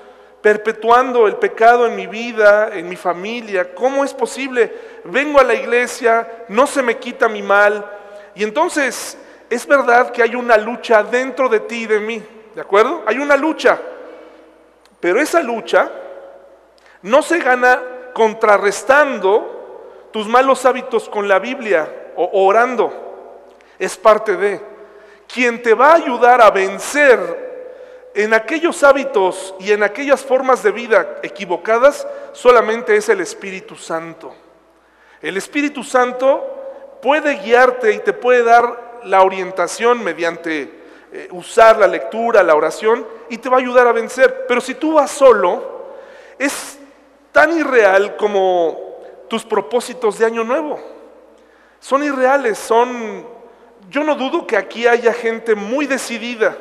perpetuando 0.41 1.27
el 1.27 1.35
pecado 1.37 1.85
en 1.87 1.95
mi 1.95 2.07
vida, 2.07 2.69
en 2.73 2.87
mi 2.87 2.95
familia? 2.95 3.73
¿Cómo 3.73 4.03
es 4.03 4.13
posible? 4.13 4.73
Vengo 5.05 5.39
a 5.39 5.43
la 5.43 5.53
iglesia, 5.53 6.45
no 6.47 6.65
se 6.65 6.81
me 6.81 6.97
quita 6.97 7.27
mi 7.27 7.41
mal. 7.41 7.85
Y 8.35 8.43
entonces 8.43 9.17
es 9.49 9.67
verdad 9.67 10.11
que 10.11 10.23
hay 10.23 10.35
una 10.35 10.57
lucha 10.57 11.03
dentro 11.03 11.49
de 11.49 11.61
ti 11.61 11.83
y 11.83 11.87
de 11.87 11.99
mí, 11.99 12.23
¿de 12.53 12.61
acuerdo? 12.61 13.03
Hay 13.05 13.19
una 13.19 13.35
lucha, 13.35 13.79
pero 14.99 15.19
esa 15.21 15.41
lucha 15.41 15.91
no 17.01 17.21
se 17.21 17.39
gana 17.39 17.81
contrarrestando 18.13 20.09
tus 20.11 20.27
malos 20.27 20.65
hábitos 20.65 21.09
con 21.09 21.27
la 21.27 21.39
Biblia 21.39 22.11
o 22.15 22.45
orando, 22.45 23.43
es 23.77 23.97
parte 23.97 24.35
de. 24.37 24.74
Quien 25.35 25.61
te 25.61 25.73
va 25.73 25.91
a 25.91 25.95
ayudar 25.95 26.41
a 26.41 26.49
vencer 26.49 28.09
en 28.13 28.33
aquellos 28.33 28.81
hábitos 28.83 29.53
y 29.59 29.73
en 29.73 29.83
aquellas 29.83 30.23
formas 30.23 30.63
de 30.63 30.71
vida 30.71 31.17
equivocadas 31.23 32.07
solamente 32.31 32.95
es 32.95 33.09
el 33.09 33.19
Espíritu 33.19 33.75
Santo. 33.75 34.33
El 35.21 35.35
Espíritu 35.35 35.83
Santo 35.83 36.97
puede 37.01 37.35
guiarte 37.35 37.91
y 37.91 37.99
te 37.99 38.13
puede 38.13 38.43
dar 38.43 39.01
la 39.03 39.23
orientación 39.23 40.01
mediante 40.05 40.71
eh, 41.11 41.27
usar 41.31 41.79
la 41.79 41.87
lectura, 41.87 42.41
la 42.41 42.55
oración, 42.55 43.05
y 43.29 43.37
te 43.37 43.49
va 43.49 43.57
a 43.57 43.59
ayudar 43.59 43.87
a 43.87 43.91
vencer. 43.91 44.45
Pero 44.47 44.61
si 44.61 44.75
tú 44.75 44.93
vas 44.93 45.11
solo, 45.11 45.95
es 46.39 46.79
tan 47.33 47.59
irreal 47.59 48.15
como 48.15 49.01
tus 49.27 49.43
propósitos 49.43 50.17
de 50.17 50.27
año 50.27 50.45
nuevo. 50.45 50.79
Son 51.81 52.01
irreales, 52.01 52.57
son... 52.57 53.34
Yo 53.89 54.03
no 54.03 54.15
dudo 54.15 54.47
que 54.47 54.57
aquí 54.57 54.87
haya 54.87 55.13
gente 55.13 55.55
muy 55.55 55.85
decidida, 55.85 56.57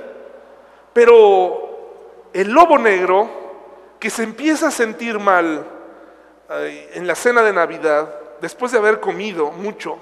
pero 0.92 2.28
el 2.32 2.50
lobo 2.50 2.78
negro 2.78 3.28
que 3.98 4.10
se 4.10 4.22
empieza 4.22 4.68
a 4.68 4.70
sentir 4.70 5.18
mal 5.18 5.64
en 6.48 7.06
la 7.06 7.14
cena 7.14 7.42
de 7.42 7.52
Navidad, 7.52 8.14
después 8.40 8.72
de 8.72 8.78
haber 8.78 9.00
comido 9.00 9.50
mucho, 9.50 9.98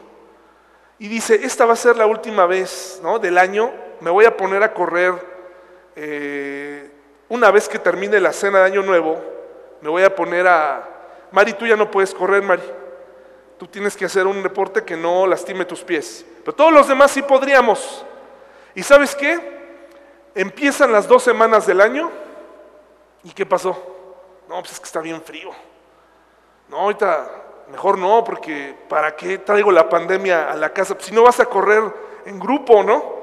y 0.98 1.08
dice, 1.08 1.40
esta 1.44 1.66
va 1.66 1.72
a 1.72 1.76
ser 1.76 1.96
la 1.96 2.06
última 2.06 2.46
vez 2.46 3.00
¿no? 3.02 3.18
del 3.18 3.38
año, 3.38 3.72
me 4.00 4.10
voy 4.10 4.24
a 4.24 4.36
poner 4.36 4.62
a 4.62 4.72
correr, 4.74 5.14
eh, 5.96 6.90
una 7.28 7.50
vez 7.50 7.68
que 7.68 7.78
termine 7.78 8.20
la 8.20 8.32
cena 8.32 8.58
de 8.60 8.66
Año 8.66 8.82
Nuevo, 8.82 9.20
me 9.80 9.88
voy 9.88 10.02
a 10.02 10.14
poner 10.14 10.46
a... 10.46 10.88
Mari, 11.32 11.54
tú 11.54 11.66
ya 11.66 11.76
no 11.76 11.90
puedes 11.90 12.12
correr, 12.12 12.42
Mari. 12.42 12.62
Tú 13.62 13.68
tienes 13.68 13.96
que 13.96 14.06
hacer 14.06 14.26
un 14.26 14.42
deporte 14.42 14.82
que 14.82 14.96
no 14.96 15.24
lastime 15.24 15.64
tus 15.64 15.84
pies. 15.84 16.26
Pero 16.40 16.52
todos 16.52 16.72
los 16.72 16.88
demás 16.88 17.12
sí 17.12 17.22
podríamos. 17.22 18.04
¿Y 18.74 18.82
sabes 18.82 19.14
qué? 19.14 19.38
Empiezan 20.34 20.90
las 20.90 21.06
dos 21.06 21.22
semanas 21.22 21.64
del 21.64 21.80
año. 21.80 22.10
¿Y 23.22 23.30
qué 23.30 23.46
pasó? 23.46 23.70
No, 24.48 24.58
pues 24.58 24.72
es 24.72 24.80
que 24.80 24.86
está 24.86 25.00
bien 25.00 25.22
frío. 25.22 25.52
No, 26.70 26.78
ahorita 26.78 27.30
Mejor 27.70 27.98
no, 27.98 28.24
porque 28.24 28.74
¿para 28.88 29.14
qué 29.14 29.38
traigo 29.38 29.70
la 29.70 29.88
pandemia 29.88 30.50
a 30.50 30.56
la 30.56 30.72
casa? 30.72 30.94
Pues 30.94 31.06
si 31.06 31.14
no 31.14 31.22
vas 31.22 31.38
a 31.38 31.46
correr 31.46 31.84
en 32.26 32.40
grupo, 32.40 32.82
¿no? 32.82 33.22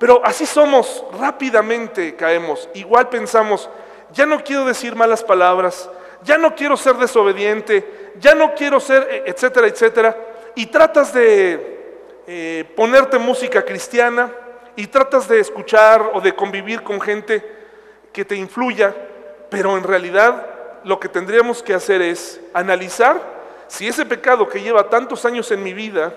Pero 0.00 0.20
así 0.24 0.46
somos, 0.46 1.04
rápidamente 1.16 2.16
caemos. 2.16 2.68
Igual 2.74 3.08
pensamos, 3.08 3.70
ya 4.12 4.26
no 4.26 4.42
quiero 4.42 4.64
decir 4.64 4.96
malas 4.96 5.22
palabras, 5.22 5.88
ya 6.26 6.36
no 6.36 6.54
quiero 6.54 6.76
ser 6.76 6.96
desobediente, 6.96 8.12
ya 8.18 8.34
no 8.34 8.54
quiero 8.54 8.80
ser, 8.80 9.06
e, 9.10 9.30
etcétera, 9.30 9.68
etcétera. 9.68 10.16
Y 10.56 10.66
tratas 10.66 11.14
de 11.14 12.20
eh, 12.26 12.64
ponerte 12.74 13.18
música 13.18 13.64
cristiana 13.64 14.32
y 14.74 14.88
tratas 14.88 15.28
de 15.28 15.38
escuchar 15.38 16.10
o 16.12 16.20
de 16.20 16.34
convivir 16.34 16.82
con 16.82 17.00
gente 17.00 17.42
que 18.12 18.24
te 18.24 18.34
influya, 18.34 18.94
pero 19.48 19.78
en 19.78 19.84
realidad 19.84 20.46
lo 20.84 20.98
que 20.98 21.08
tendríamos 21.08 21.62
que 21.62 21.74
hacer 21.74 22.02
es 22.02 22.40
analizar 22.52 23.20
si 23.68 23.86
ese 23.86 24.04
pecado 24.04 24.48
que 24.48 24.60
lleva 24.60 24.90
tantos 24.90 25.24
años 25.24 25.50
en 25.52 25.62
mi 25.62 25.72
vida 25.72 26.12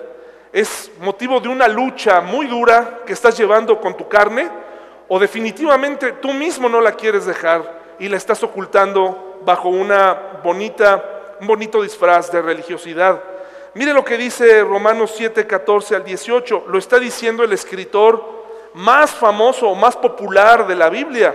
es 0.52 0.90
motivo 1.00 1.38
de 1.38 1.48
una 1.48 1.68
lucha 1.68 2.20
muy 2.20 2.46
dura 2.46 3.00
que 3.06 3.12
estás 3.12 3.38
llevando 3.38 3.80
con 3.80 3.96
tu 3.96 4.08
carne, 4.08 4.48
o 5.06 5.18
definitivamente 5.18 6.12
tú 6.12 6.32
mismo 6.32 6.68
no 6.68 6.80
la 6.80 6.92
quieres 6.92 7.26
dejar 7.26 7.80
y 7.98 8.08
la 8.08 8.16
estás 8.16 8.42
ocultando 8.42 9.29
bajo 9.44 9.68
una 9.68 10.40
bonita, 10.42 11.36
un 11.40 11.46
bonito 11.46 11.82
disfraz 11.82 12.30
de 12.30 12.42
religiosidad. 12.42 13.20
Mire 13.74 13.92
lo 13.92 14.04
que 14.04 14.16
dice 14.16 14.62
Romanos 14.62 15.12
7, 15.16 15.46
14 15.46 15.96
al 15.96 16.04
18, 16.04 16.64
lo 16.68 16.78
está 16.78 16.98
diciendo 16.98 17.44
el 17.44 17.52
escritor 17.52 18.40
más 18.74 19.10
famoso 19.10 19.74
más 19.74 19.96
popular 19.96 20.66
de 20.66 20.76
la 20.76 20.88
Biblia. 20.88 21.34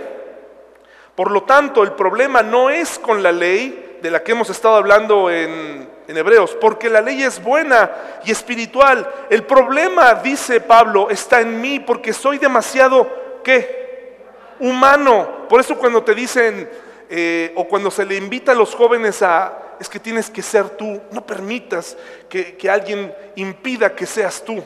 Por 1.14 1.30
lo 1.30 1.42
tanto, 1.44 1.82
el 1.82 1.92
problema 1.92 2.42
no 2.42 2.70
es 2.70 2.98
con 2.98 3.22
la 3.22 3.32
ley 3.32 3.98
de 4.02 4.10
la 4.10 4.22
que 4.22 4.32
hemos 4.32 4.50
estado 4.50 4.76
hablando 4.76 5.30
en 5.30 5.96
en 6.08 6.16
Hebreos, 6.16 6.56
porque 6.60 6.88
la 6.88 7.00
ley 7.00 7.22
es 7.22 7.42
buena 7.42 7.90
y 8.24 8.30
espiritual. 8.30 9.08
El 9.28 9.42
problema, 9.44 10.14
dice 10.14 10.60
Pablo, 10.60 11.10
está 11.10 11.40
en 11.40 11.60
mí 11.60 11.80
porque 11.80 12.12
soy 12.12 12.38
demasiado, 12.38 13.08
¿qué? 13.42 14.16
Humano. 14.60 15.46
Por 15.48 15.60
eso 15.60 15.76
cuando 15.76 16.02
te 16.02 16.14
dicen, 16.14 16.68
eh, 17.08 17.52
o 17.56 17.66
cuando 17.66 17.90
se 17.90 18.04
le 18.04 18.16
invita 18.16 18.52
a 18.52 18.54
los 18.54 18.74
jóvenes 18.74 19.22
a, 19.22 19.76
es 19.80 19.88
que 19.88 20.00
tienes 20.00 20.30
que 20.30 20.42
ser 20.42 20.70
tú, 20.70 21.00
no 21.10 21.24
permitas 21.24 21.96
que, 22.28 22.56
que 22.56 22.70
alguien 22.70 23.14
impida 23.36 23.94
que 23.94 24.06
seas 24.06 24.42
tú. 24.44 24.62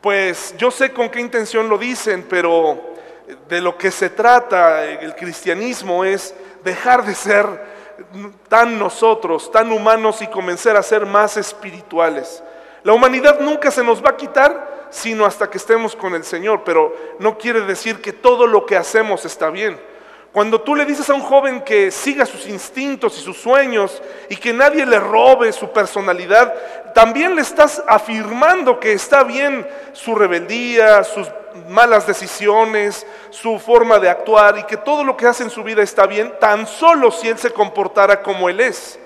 Pues 0.00 0.54
yo 0.56 0.70
sé 0.70 0.92
con 0.92 1.08
qué 1.08 1.20
intención 1.20 1.68
lo 1.68 1.78
dicen, 1.78 2.26
pero 2.28 2.94
de 3.48 3.60
lo 3.60 3.76
que 3.76 3.90
se 3.90 4.10
trata 4.10 4.84
el 4.84 5.14
cristianismo 5.14 6.04
es 6.04 6.34
dejar 6.64 7.04
de 7.04 7.14
ser 7.14 7.46
tan 8.48 8.78
nosotros, 8.78 9.50
tan 9.52 9.70
humanos 9.70 10.22
y 10.22 10.26
comenzar 10.26 10.76
a 10.76 10.82
ser 10.82 11.06
más 11.06 11.36
espirituales. 11.36 12.42
La 12.82 12.92
humanidad 12.92 13.40
nunca 13.40 13.70
se 13.70 13.84
nos 13.84 14.02
va 14.02 14.10
a 14.10 14.16
quitar 14.16 14.70
sino 14.90 15.24
hasta 15.24 15.48
que 15.48 15.58
estemos 15.58 15.96
con 15.96 16.14
el 16.14 16.24
Señor, 16.24 16.62
pero 16.64 16.94
no 17.18 17.38
quiere 17.38 17.62
decir 17.62 18.00
que 18.02 18.12
todo 18.12 18.46
lo 18.46 18.66
que 18.66 18.76
hacemos 18.76 19.24
está 19.24 19.48
bien. 19.50 19.80
Cuando 20.32 20.60
tú 20.60 20.76
le 20.76 20.84
dices 20.84 21.10
a 21.10 21.14
un 21.14 21.22
joven 21.22 21.62
que 21.62 21.90
siga 21.90 22.24
sus 22.24 22.46
instintos 22.46 23.18
y 23.18 23.20
sus 23.20 23.36
sueños 23.36 24.00
y 24.28 24.36
que 24.36 24.52
nadie 24.52 24.86
le 24.86 25.00
robe 25.00 25.52
su 25.52 25.70
personalidad, 25.70 26.54
también 26.94 27.34
le 27.34 27.42
estás 27.42 27.82
afirmando 27.88 28.78
que 28.78 28.92
está 28.92 29.24
bien 29.24 29.66
su 29.92 30.14
rebeldía, 30.14 31.02
sus 31.02 31.28
malas 31.68 32.06
decisiones, 32.06 33.04
su 33.30 33.58
forma 33.58 33.98
de 33.98 34.08
actuar 34.08 34.56
y 34.58 34.62
que 34.64 34.76
todo 34.76 35.02
lo 35.02 35.16
que 35.16 35.26
hace 35.26 35.42
en 35.42 35.50
su 35.50 35.64
vida 35.64 35.82
está 35.82 36.06
bien, 36.06 36.32
tan 36.38 36.64
solo 36.64 37.10
si 37.10 37.28
él 37.28 37.38
se 37.38 37.50
comportara 37.50 38.22
como 38.22 38.48
él 38.48 38.60
es. 38.60 39.00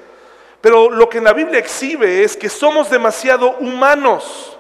Pero 0.61 0.91
lo 0.91 1.09
que 1.09 1.19
en 1.19 1.25
la 1.25 1.33
Biblia 1.33 1.59
exhibe 1.59 2.23
es 2.23 2.37
que 2.37 2.51
somos 2.51 2.91
demasiado 2.91 3.57
humanos 3.61 4.59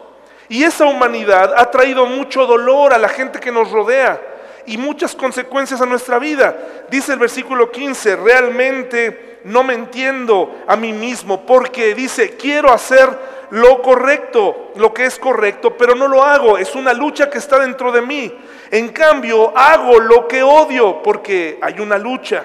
y 0.48 0.64
esa 0.64 0.86
humanidad 0.86 1.52
ha 1.58 1.70
traído 1.70 2.06
mucho 2.06 2.46
dolor 2.46 2.94
a 2.94 2.98
la 2.98 3.08
gente 3.08 3.38
que 3.38 3.52
nos 3.52 3.70
rodea 3.70 4.33
y 4.66 4.78
muchas 4.78 5.14
consecuencias 5.14 5.80
a 5.80 5.86
nuestra 5.86 6.18
vida. 6.18 6.56
Dice 6.90 7.12
el 7.12 7.18
versículo 7.18 7.70
15, 7.70 8.16
realmente 8.16 9.40
no 9.44 9.62
me 9.62 9.74
entiendo 9.74 10.62
a 10.66 10.76
mí 10.76 10.92
mismo 10.92 11.44
porque 11.44 11.94
dice, 11.94 12.36
quiero 12.36 12.72
hacer 12.72 13.34
lo 13.50 13.82
correcto, 13.82 14.72
lo 14.76 14.92
que 14.92 15.04
es 15.04 15.18
correcto, 15.18 15.76
pero 15.76 15.94
no 15.94 16.08
lo 16.08 16.22
hago. 16.22 16.58
Es 16.58 16.74
una 16.74 16.92
lucha 16.92 17.30
que 17.30 17.38
está 17.38 17.58
dentro 17.58 17.92
de 17.92 18.00
mí. 18.00 18.34
En 18.70 18.88
cambio, 18.88 19.56
hago 19.56 20.00
lo 20.00 20.26
que 20.26 20.42
odio 20.42 21.02
porque 21.02 21.58
hay 21.60 21.78
una 21.80 21.98
lucha. 21.98 22.42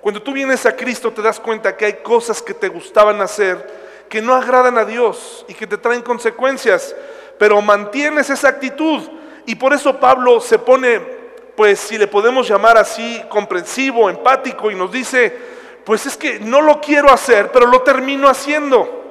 Cuando 0.00 0.22
tú 0.22 0.32
vienes 0.32 0.66
a 0.66 0.76
Cristo 0.76 1.12
te 1.12 1.22
das 1.22 1.40
cuenta 1.40 1.76
que 1.76 1.86
hay 1.86 1.94
cosas 1.94 2.42
que 2.42 2.52
te 2.52 2.68
gustaban 2.68 3.20
hacer 3.22 3.84
que 4.08 4.22
no 4.22 4.34
agradan 4.34 4.78
a 4.78 4.84
Dios 4.84 5.44
y 5.48 5.54
que 5.54 5.66
te 5.66 5.78
traen 5.78 6.02
consecuencias, 6.02 6.94
pero 7.38 7.60
mantienes 7.60 8.30
esa 8.30 8.48
actitud. 8.48 9.02
Y 9.46 9.56
por 9.56 9.72
eso 9.72 9.98
Pablo 9.98 10.40
se 10.40 10.58
pone 10.58 11.23
pues 11.56 11.80
si 11.80 11.98
le 11.98 12.06
podemos 12.06 12.48
llamar 12.48 12.76
así, 12.76 13.22
comprensivo, 13.28 14.10
empático, 14.10 14.70
y 14.70 14.74
nos 14.74 14.90
dice, 14.90 15.36
pues 15.84 16.06
es 16.06 16.16
que 16.16 16.40
no 16.40 16.60
lo 16.60 16.80
quiero 16.80 17.10
hacer, 17.10 17.50
pero 17.52 17.66
lo 17.66 17.82
termino 17.82 18.28
haciendo. 18.28 19.02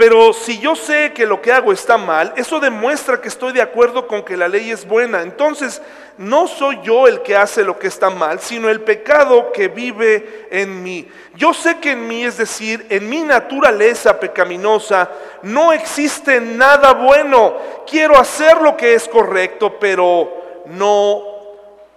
Pero 0.00 0.32
si 0.32 0.58
yo 0.58 0.74
sé 0.76 1.12
que 1.12 1.26
lo 1.26 1.42
que 1.42 1.52
hago 1.52 1.72
está 1.72 1.98
mal, 1.98 2.32
eso 2.34 2.58
demuestra 2.58 3.20
que 3.20 3.28
estoy 3.28 3.52
de 3.52 3.60
acuerdo 3.60 4.06
con 4.06 4.22
que 4.22 4.34
la 4.34 4.48
ley 4.48 4.70
es 4.70 4.88
buena. 4.88 5.20
Entonces, 5.20 5.82
no 6.16 6.48
soy 6.48 6.80
yo 6.82 7.06
el 7.06 7.20
que 7.20 7.36
hace 7.36 7.62
lo 7.64 7.78
que 7.78 7.88
está 7.88 8.08
mal, 8.08 8.40
sino 8.40 8.70
el 8.70 8.80
pecado 8.80 9.52
que 9.52 9.68
vive 9.68 10.48
en 10.50 10.82
mí. 10.82 11.06
Yo 11.34 11.52
sé 11.52 11.80
que 11.80 11.90
en 11.90 12.08
mí, 12.08 12.24
es 12.24 12.38
decir, 12.38 12.86
en 12.88 13.10
mi 13.10 13.20
naturaleza 13.20 14.18
pecaminosa, 14.18 15.10
no 15.42 15.70
existe 15.70 16.40
nada 16.40 16.94
bueno. 16.94 17.56
Quiero 17.86 18.18
hacer 18.18 18.58
lo 18.62 18.78
que 18.78 18.94
es 18.94 19.06
correcto, 19.06 19.78
pero 19.78 20.64
no 20.64 21.29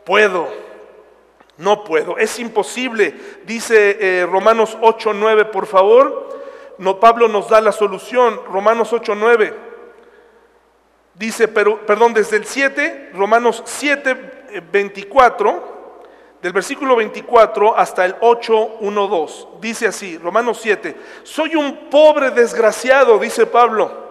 puedo, 0.05 0.47
no 1.57 1.83
puedo, 1.83 2.17
es 2.17 2.39
imposible. 2.39 3.13
Dice 3.45 3.97
eh, 3.99 4.25
Romanos 4.25 4.77
8, 4.81 5.13
9, 5.13 5.45
por 5.45 5.65
favor. 5.65 6.29
No, 6.77 6.99
Pablo 6.99 7.27
nos 7.27 7.49
da 7.49 7.61
la 7.61 7.71
solución, 7.71 8.39
Romanos 8.51 8.91
8, 8.91 9.15
9. 9.15 9.53
Dice, 11.13 11.47
pero, 11.47 11.85
perdón, 11.85 12.13
desde 12.13 12.37
el 12.37 12.45
7, 12.45 13.11
Romanos 13.13 13.61
7, 13.65 14.61
24, 14.71 15.49
eh, 15.49 15.73
del 16.41 16.51
versículo 16.51 16.95
24 16.95 17.77
hasta 17.77 18.03
el 18.03 18.15
8, 18.19 18.77
1, 18.81 19.07
2. 19.07 19.47
Dice 19.61 19.87
así, 19.87 20.17
Romanos 20.17 20.59
7, 20.61 20.95
soy 21.21 21.55
un 21.55 21.89
pobre 21.89 22.31
desgraciado, 22.31 23.19
dice 23.19 23.45
Pablo. 23.45 24.03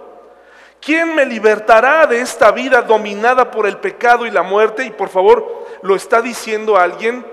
¿Quién 0.81 1.15
me 1.15 1.25
libertará 1.25 2.07
de 2.07 2.21
esta 2.21 2.51
vida 2.51 2.83
dominada 2.83 3.51
por 3.51 3.67
el 3.67 3.77
pecado 3.79 4.27
y 4.27 4.31
la 4.31 4.43
muerte? 4.43 4.85
Y 4.85 4.91
por 4.91 5.09
favor, 5.09 5.62
lo 5.83 5.97
está 5.97 6.23
diciendo 6.23 6.77
alguien, 6.77 7.25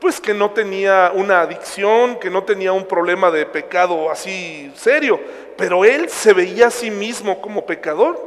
pues 0.00 0.20
que 0.20 0.32
no 0.32 0.50
tenía 0.50 1.12
una 1.14 1.42
adicción, 1.42 2.18
que 2.18 2.30
no 2.30 2.44
tenía 2.44 2.72
un 2.72 2.86
problema 2.86 3.30
de 3.30 3.44
pecado 3.46 4.10
así 4.10 4.72
serio, 4.74 5.20
pero 5.56 5.84
él 5.84 6.08
se 6.08 6.32
veía 6.32 6.68
a 6.68 6.70
sí 6.70 6.90
mismo 6.90 7.40
como 7.40 7.66
pecador. 7.66 8.18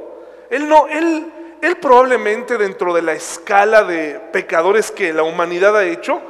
Él 0.51 0.67
no, 0.67 0.87
él, 0.87 1.25
él 1.61 1.77
probablemente 1.77 2.57
dentro 2.57 2.93
de 2.93 3.01
la 3.01 3.13
escala 3.13 3.83
de 3.83 4.19
pecadores 4.31 4.91
que 4.91 5.11
la 5.11 5.23
humanidad 5.23 5.75
ha 5.75 5.85
hecho, 5.85 6.21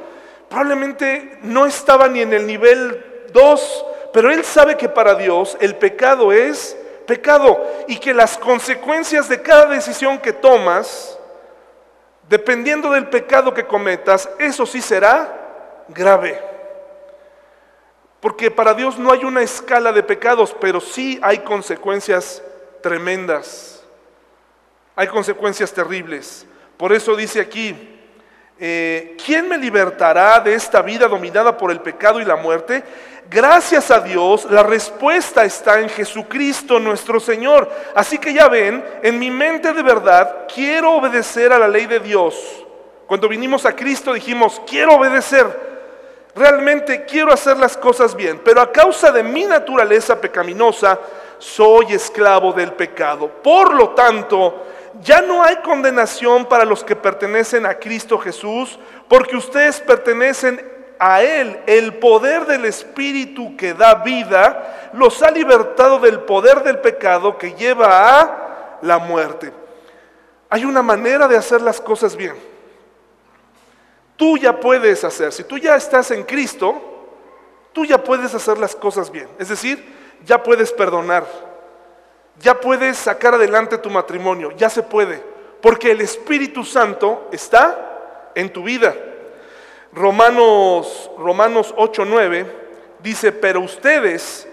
probablemente 0.48 1.38
no 1.42 1.66
estaba 1.66 2.08
ni 2.08 2.22
en 2.22 2.32
el 2.32 2.46
nivel 2.46 3.04
2, 3.32 3.86
pero 4.14 4.30
él 4.30 4.44
sabe 4.44 4.76
que 4.76 4.88
para 4.88 5.14
Dios 5.14 5.58
el 5.60 5.76
pecado 5.76 6.32
es 6.32 6.76
pecado 7.06 7.60
y 7.86 7.98
que 7.98 8.14
las 8.14 8.38
consecuencias 8.38 9.28
de 9.28 9.42
cada 9.42 9.66
decisión 9.66 10.18
que 10.18 10.32
tomas, 10.32 11.18
dependiendo 12.28 12.90
del 12.90 13.08
pecado 13.08 13.52
que 13.52 13.66
cometas, 13.66 14.28
eso 14.38 14.66
sí 14.66 14.80
será 14.80 15.84
grave. 15.88 16.40
Porque 18.20 18.50
para 18.50 18.72
Dios 18.72 18.98
no 18.98 19.12
hay 19.12 19.24
una 19.24 19.42
escala 19.42 19.92
de 19.92 20.02
pecados, 20.02 20.56
pero 20.58 20.80
sí 20.80 21.18
hay 21.22 21.40
consecuencias 21.40 22.42
tremendas. 22.82 23.84
Hay 24.96 25.08
consecuencias 25.08 25.72
terribles. 25.72 26.46
Por 26.76 26.92
eso 26.92 27.14
dice 27.16 27.40
aquí, 27.40 27.94
eh, 28.58 29.16
¿quién 29.24 29.48
me 29.48 29.58
libertará 29.58 30.40
de 30.40 30.54
esta 30.54 30.80
vida 30.80 31.08
dominada 31.08 31.56
por 31.56 31.70
el 31.70 31.80
pecado 31.80 32.20
y 32.20 32.24
la 32.24 32.36
muerte? 32.36 32.82
Gracias 33.30 33.90
a 33.90 34.00
Dios, 34.00 34.46
la 34.50 34.62
respuesta 34.62 35.44
está 35.44 35.80
en 35.80 35.88
Jesucristo 35.88 36.78
nuestro 36.78 37.18
Señor. 37.18 37.70
Así 37.94 38.18
que 38.18 38.34
ya 38.34 38.48
ven, 38.48 38.84
en 39.02 39.18
mi 39.18 39.30
mente 39.30 39.72
de 39.72 39.82
verdad 39.82 40.46
quiero 40.52 40.92
obedecer 40.92 41.52
a 41.52 41.58
la 41.58 41.68
ley 41.68 41.86
de 41.86 42.00
Dios. 42.00 42.34
Cuando 43.06 43.28
vinimos 43.28 43.64
a 43.66 43.74
Cristo 43.74 44.12
dijimos, 44.12 44.60
quiero 44.66 44.94
obedecer. 44.94 45.74
Realmente 46.34 47.04
quiero 47.04 47.32
hacer 47.32 47.56
las 47.56 47.76
cosas 47.76 48.14
bien, 48.14 48.40
pero 48.44 48.60
a 48.60 48.72
causa 48.72 49.12
de 49.12 49.22
mi 49.22 49.44
naturaleza 49.44 50.20
pecaminosa, 50.20 50.98
soy 51.38 51.92
esclavo 51.92 52.52
del 52.52 52.72
pecado. 52.72 53.28
Por 53.28 53.74
lo 53.74 53.90
tanto, 53.90 54.64
ya 55.00 55.20
no 55.20 55.42
hay 55.42 55.56
condenación 55.56 56.44
para 56.46 56.64
los 56.64 56.82
que 56.82 56.96
pertenecen 56.96 57.66
a 57.66 57.74
Cristo 57.74 58.18
Jesús, 58.18 58.78
porque 59.08 59.36
ustedes 59.36 59.80
pertenecen 59.80 60.73
a 60.98 61.22
Él, 61.22 61.60
el 61.66 61.94
poder 61.94 62.46
del 62.46 62.64
Espíritu 62.64 63.56
que 63.56 63.74
da 63.74 63.96
vida, 63.96 64.90
los 64.94 65.22
ha 65.22 65.30
libertado 65.30 65.98
del 65.98 66.20
poder 66.20 66.62
del 66.62 66.78
pecado 66.78 67.36
que 67.36 67.54
lleva 67.54 68.20
a 68.20 68.78
la 68.82 68.98
muerte. 68.98 69.52
Hay 70.48 70.64
una 70.64 70.82
manera 70.82 71.26
de 71.26 71.36
hacer 71.36 71.60
las 71.60 71.80
cosas 71.80 72.16
bien. 72.16 72.34
Tú 74.16 74.38
ya 74.38 74.60
puedes 74.60 75.02
hacer, 75.02 75.32
si 75.32 75.42
tú 75.44 75.58
ya 75.58 75.74
estás 75.74 76.10
en 76.12 76.22
Cristo, 76.22 76.80
tú 77.72 77.84
ya 77.84 78.02
puedes 78.02 78.32
hacer 78.34 78.58
las 78.58 78.76
cosas 78.76 79.10
bien. 79.10 79.28
Es 79.38 79.48
decir, 79.48 79.84
ya 80.24 80.42
puedes 80.42 80.72
perdonar, 80.72 81.24
ya 82.38 82.60
puedes 82.60 82.96
sacar 82.96 83.34
adelante 83.34 83.78
tu 83.78 83.90
matrimonio, 83.90 84.52
ya 84.52 84.70
se 84.70 84.82
puede, 84.82 85.20
porque 85.60 85.90
el 85.90 86.00
Espíritu 86.00 86.64
Santo 86.64 87.28
está 87.32 88.30
en 88.34 88.52
tu 88.52 88.62
vida. 88.62 88.94
Romanos, 89.94 91.08
Romanos 91.16 91.72
8, 91.76 92.04
9 92.04 92.46
dice, 93.00 93.30
pero 93.30 93.60
ustedes 93.60 94.48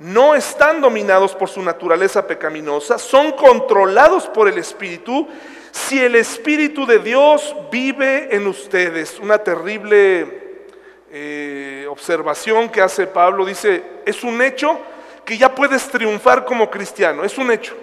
no 0.00 0.34
están 0.34 0.80
dominados 0.80 1.34
por 1.36 1.48
su 1.48 1.62
naturaleza 1.62 2.26
pecaminosa, 2.26 2.98
son 2.98 3.32
controlados 3.32 4.26
por 4.26 4.48
el 4.48 4.58
Espíritu, 4.58 5.28
si 5.70 6.00
el 6.00 6.16
Espíritu 6.16 6.84
de 6.84 6.98
Dios 6.98 7.54
vive 7.70 8.34
en 8.34 8.48
ustedes. 8.48 9.20
Una 9.20 9.38
terrible 9.38 10.66
eh, 11.10 11.86
observación 11.88 12.68
que 12.68 12.80
hace 12.80 13.06
Pablo, 13.06 13.44
dice, 13.44 13.84
es 14.04 14.24
un 14.24 14.42
hecho 14.42 14.80
que 15.24 15.38
ya 15.38 15.54
puedes 15.54 15.88
triunfar 15.88 16.44
como 16.44 16.68
cristiano, 16.68 17.22
es 17.22 17.38
un 17.38 17.52
hecho. 17.52 17.76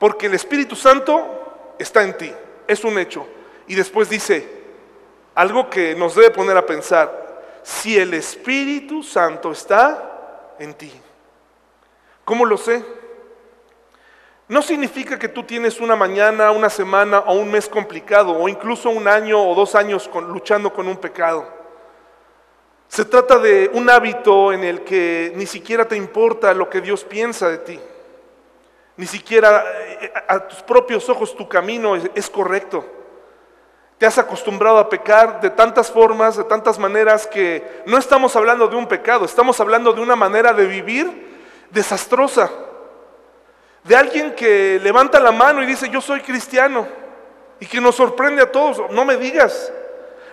Porque 0.00 0.26
el 0.26 0.34
Espíritu 0.34 0.74
Santo 0.74 1.74
está 1.78 2.02
en 2.02 2.16
ti, 2.16 2.32
es 2.66 2.82
un 2.82 2.98
hecho. 2.98 3.24
Y 3.68 3.76
después 3.76 4.08
dice, 4.08 4.59
algo 5.40 5.70
que 5.70 5.94
nos 5.94 6.14
debe 6.14 6.30
poner 6.30 6.54
a 6.54 6.66
pensar, 6.66 7.40
si 7.62 7.98
el 7.98 8.12
Espíritu 8.12 9.02
Santo 9.02 9.52
está 9.52 10.52
en 10.58 10.74
ti. 10.74 10.92
¿Cómo 12.26 12.44
lo 12.44 12.58
sé? 12.58 12.84
No 14.48 14.60
significa 14.60 15.18
que 15.18 15.28
tú 15.28 15.44
tienes 15.44 15.80
una 15.80 15.96
mañana, 15.96 16.50
una 16.50 16.68
semana 16.68 17.20
o 17.20 17.32
un 17.36 17.50
mes 17.50 17.70
complicado 17.70 18.32
o 18.32 18.50
incluso 18.50 18.90
un 18.90 19.08
año 19.08 19.42
o 19.42 19.54
dos 19.54 19.74
años 19.74 20.10
luchando 20.28 20.74
con 20.74 20.86
un 20.86 20.98
pecado. 20.98 21.48
Se 22.88 23.06
trata 23.06 23.38
de 23.38 23.70
un 23.72 23.88
hábito 23.88 24.52
en 24.52 24.62
el 24.62 24.84
que 24.84 25.32
ni 25.36 25.46
siquiera 25.46 25.88
te 25.88 25.96
importa 25.96 26.52
lo 26.52 26.68
que 26.68 26.82
Dios 26.82 27.02
piensa 27.02 27.48
de 27.48 27.58
ti. 27.58 27.80
Ni 28.98 29.06
siquiera 29.06 29.64
eh, 30.02 30.12
a 30.28 30.46
tus 30.46 30.60
propios 30.60 31.08
ojos 31.08 31.34
tu 31.34 31.48
camino 31.48 31.96
es 31.96 32.28
correcto. 32.28 32.99
Te 34.00 34.06
has 34.06 34.16
acostumbrado 34.16 34.78
a 34.78 34.88
pecar 34.88 35.42
de 35.42 35.50
tantas 35.50 35.90
formas, 35.90 36.34
de 36.34 36.44
tantas 36.44 36.78
maneras 36.78 37.26
que 37.26 37.82
no 37.84 37.98
estamos 37.98 38.34
hablando 38.34 38.66
de 38.66 38.74
un 38.74 38.86
pecado, 38.86 39.26
estamos 39.26 39.60
hablando 39.60 39.92
de 39.92 40.00
una 40.00 40.16
manera 40.16 40.54
de 40.54 40.64
vivir 40.64 41.66
desastrosa. 41.68 42.50
De 43.84 43.94
alguien 43.94 44.34
que 44.34 44.80
levanta 44.82 45.20
la 45.20 45.32
mano 45.32 45.62
y 45.62 45.66
dice, 45.66 45.90
yo 45.90 46.00
soy 46.00 46.22
cristiano. 46.22 46.88
Y 47.60 47.66
que 47.66 47.78
nos 47.78 47.96
sorprende 47.96 48.40
a 48.40 48.50
todos. 48.50 48.90
No 48.90 49.04
me 49.04 49.18
digas. 49.18 49.70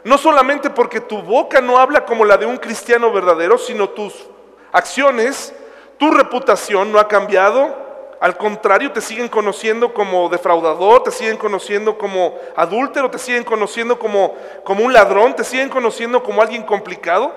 No 0.06 0.18
solamente 0.18 0.70
porque 0.70 1.02
tu 1.02 1.22
boca 1.22 1.60
no 1.60 1.78
habla 1.78 2.06
como 2.06 2.24
la 2.24 2.38
de 2.38 2.46
un 2.46 2.56
cristiano 2.56 3.12
verdadero, 3.12 3.58
sino 3.58 3.90
tus 3.90 4.30
acciones, 4.72 5.54
tu 5.98 6.10
reputación 6.12 6.90
no 6.90 7.00
ha 7.00 7.10
cambiado. 7.10 7.87
Al 8.20 8.36
contrario, 8.36 8.92
te 8.92 9.02
siguen 9.02 9.28
conociendo 9.28 9.94
como 9.94 10.28
defraudador, 10.30 11.04
te 11.04 11.12
siguen 11.12 11.38
conociendo 11.38 11.98
como 11.98 12.36
adúltero, 12.56 13.12
te 13.12 13.20
siguen 13.20 13.44
conociendo 13.44 14.00
como, 14.00 14.36
como 14.64 14.84
un 14.84 14.94
ladrón, 14.94 15.36
te 15.36 15.44
siguen 15.44 15.70
conociendo 15.70 16.24
como 16.24 16.42
alguien 16.42 16.64
complicado. 16.64 17.32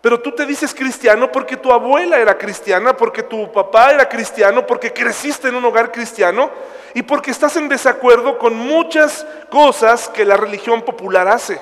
Pero 0.00 0.20
tú 0.20 0.32
te 0.32 0.46
dices 0.46 0.74
cristiano 0.74 1.32
porque 1.32 1.56
tu 1.56 1.72
abuela 1.72 2.18
era 2.18 2.36
cristiana, 2.36 2.96
porque 2.96 3.22
tu 3.22 3.50
papá 3.50 3.92
era 3.92 4.08
cristiano, 4.08 4.66
porque 4.66 4.92
creciste 4.92 5.48
en 5.48 5.56
un 5.56 5.64
hogar 5.64 5.90
cristiano 5.90 6.50
y 6.94 7.02
porque 7.02 7.30
estás 7.30 7.56
en 7.56 7.68
desacuerdo 7.68 8.38
con 8.38 8.54
muchas 8.54 9.26
cosas 9.50 10.08
que 10.08 10.24
la 10.24 10.36
religión 10.36 10.82
popular 10.82 11.26
hace. 11.28 11.60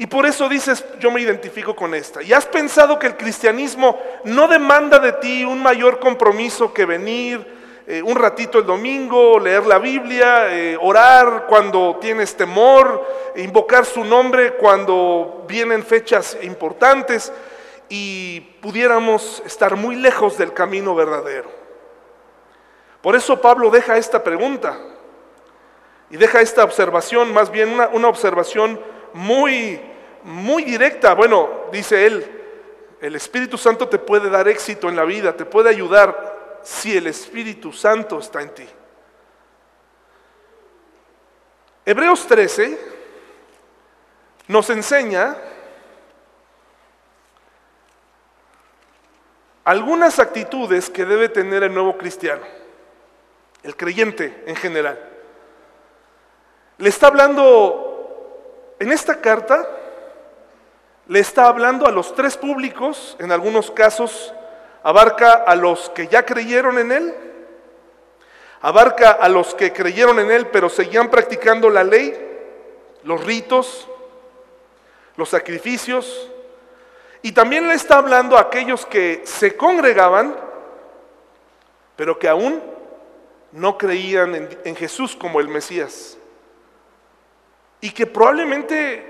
Y 0.00 0.06
por 0.06 0.24
eso 0.24 0.48
dices, 0.48 0.82
yo 0.98 1.10
me 1.10 1.20
identifico 1.20 1.76
con 1.76 1.94
esta. 1.94 2.22
¿Y 2.22 2.32
has 2.32 2.46
pensado 2.46 2.98
que 2.98 3.06
el 3.06 3.18
cristianismo 3.18 4.00
no 4.24 4.48
demanda 4.48 4.98
de 4.98 5.12
ti 5.12 5.44
un 5.44 5.62
mayor 5.62 5.98
compromiso 6.00 6.72
que 6.72 6.86
venir 6.86 7.84
eh, 7.86 8.00
un 8.00 8.16
ratito 8.16 8.60
el 8.60 8.64
domingo, 8.64 9.38
leer 9.38 9.66
la 9.66 9.78
Biblia, 9.78 10.56
eh, 10.56 10.78
orar 10.80 11.44
cuando 11.46 11.98
tienes 12.00 12.34
temor, 12.34 13.06
invocar 13.36 13.84
su 13.84 14.02
nombre 14.02 14.54
cuando 14.54 15.44
vienen 15.46 15.82
fechas 15.82 16.34
importantes 16.40 17.30
y 17.90 18.40
pudiéramos 18.62 19.42
estar 19.44 19.76
muy 19.76 19.96
lejos 19.96 20.38
del 20.38 20.54
camino 20.54 20.94
verdadero? 20.94 21.50
Por 23.02 23.16
eso 23.16 23.38
Pablo 23.38 23.68
deja 23.68 23.98
esta 23.98 24.24
pregunta 24.24 24.78
y 26.08 26.16
deja 26.16 26.40
esta 26.40 26.64
observación, 26.64 27.34
más 27.34 27.50
bien 27.50 27.68
una, 27.68 27.88
una 27.88 28.08
observación 28.08 28.80
muy 29.12 29.89
muy 30.24 30.64
directa. 30.64 31.14
Bueno, 31.14 31.66
dice 31.72 32.06
él, 32.06 32.40
el 33.00 33.16
Espíritu 33.16 33.56
Santo 33.56 33.88
te 33.88 33.98
puede 33.98 34.28
dar 34.28 34.48
éxito 34.48 34.88
en 34.88 34.96
la 34.96 35.04
vida, 35.04 35.36
te 35.36 35.44
puede 35.44 35.70
ayudar 35.70 36.58
si 36.62 36.96
el 36.96 37.06
Espíritu 37.06 37.72
Santo 37.72 38.18
está 38.18 38.42
en 38.42 38.54
ti. 38.54 38.68
Hebreos 41.86 42.26
13 42.26 42.78
nos 44.48 44.68
enseña 44.68 45.36
algunas 49.64 50.18
actitudes 50.18 50.90
que 50.90 51.04
debe 51.04 51.28
tener 51.28 51.62
el 51.62 51.72
nuevo 51.72 51.96
cristiano, 51.96 52.42
el 53.62 53.76
creyente 53.76 54.42
en 54.46 54.56
general. 54.56 54.98
Le 56.78 56.88
está 56.88 57.06
hablando 57.06 58.74
en 58.78 58.92
esta 58.92 59.20
carta 59.20 59.79
le 61.10 61.18
está 61.18 61.48
hablando 61.48 61.88
a 61.88 61.90
los 61.90 62.14
tres 62.14 62.36
públicos, 62.36 63.16
en 63.18 63.32
algunos 63.32 63.72
casos 63.72 64.32
abarca 64.84 65.32
a 65.32 65.56
los 65.56 65.90
que 65.90 66.06
ya 66.06 66.24
creyeron 66.24 66.78
en 66.78 66.92
Él, 66.92 67.14
abarca 68.60 69.10
a 69.10 69.28
los 69.28 69.56
que 69.56 69.72
creyeron 69.72 70.20
en 70.20 70.30
Él 70.30 70.46
pero 70.52 70.68
seguían 70.68 71.10
practicando 71.10 71.68
la 71.68 71.82
ley, 71.82 72.16
los 73.02 73.24
ritos, 73.24 73.88
los 75.16 75.28
sacrificios, 75.28 76.30
y 77.22 77.32
también 77.32 77.66
le 77.66 77.74
está 77.74 77.96
hablando 77.96 78.36
a 78.36 78.42
aquellos 78.42 78.86
que 78.86 79.22
se 79.24 79.56
congregaban, 79.56 80.36
pero 81.96 82.20
que 82.20 82.28
aún 82.28 82.62
no 83.50 83.76
creían 83.76 84.48
en, 84.62 84.76
Jesús 84.76 85.16
como 85.16 85.40
el 85.40 85.48
Mesías, 85.48 86.16
y 87.80 87.90
que 87.90 88.06
probablemente 88.06 89.09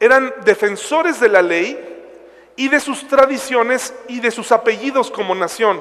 eran 0.00 0.34
defensores 0.44 1.20
de 1.20 1.28
la 1.28 1.42
ley 1.42 1.78
y 2.56 2.68
de 2.68 2.80
sus 2.80 3.06
tradiciones 3.06 3.94
y 4.08 4.20
de 4.20 4.30
sus 4.30 4.50
apellidos 4.50 5.10
como 5.10 5.34
nación. 5.34 5.80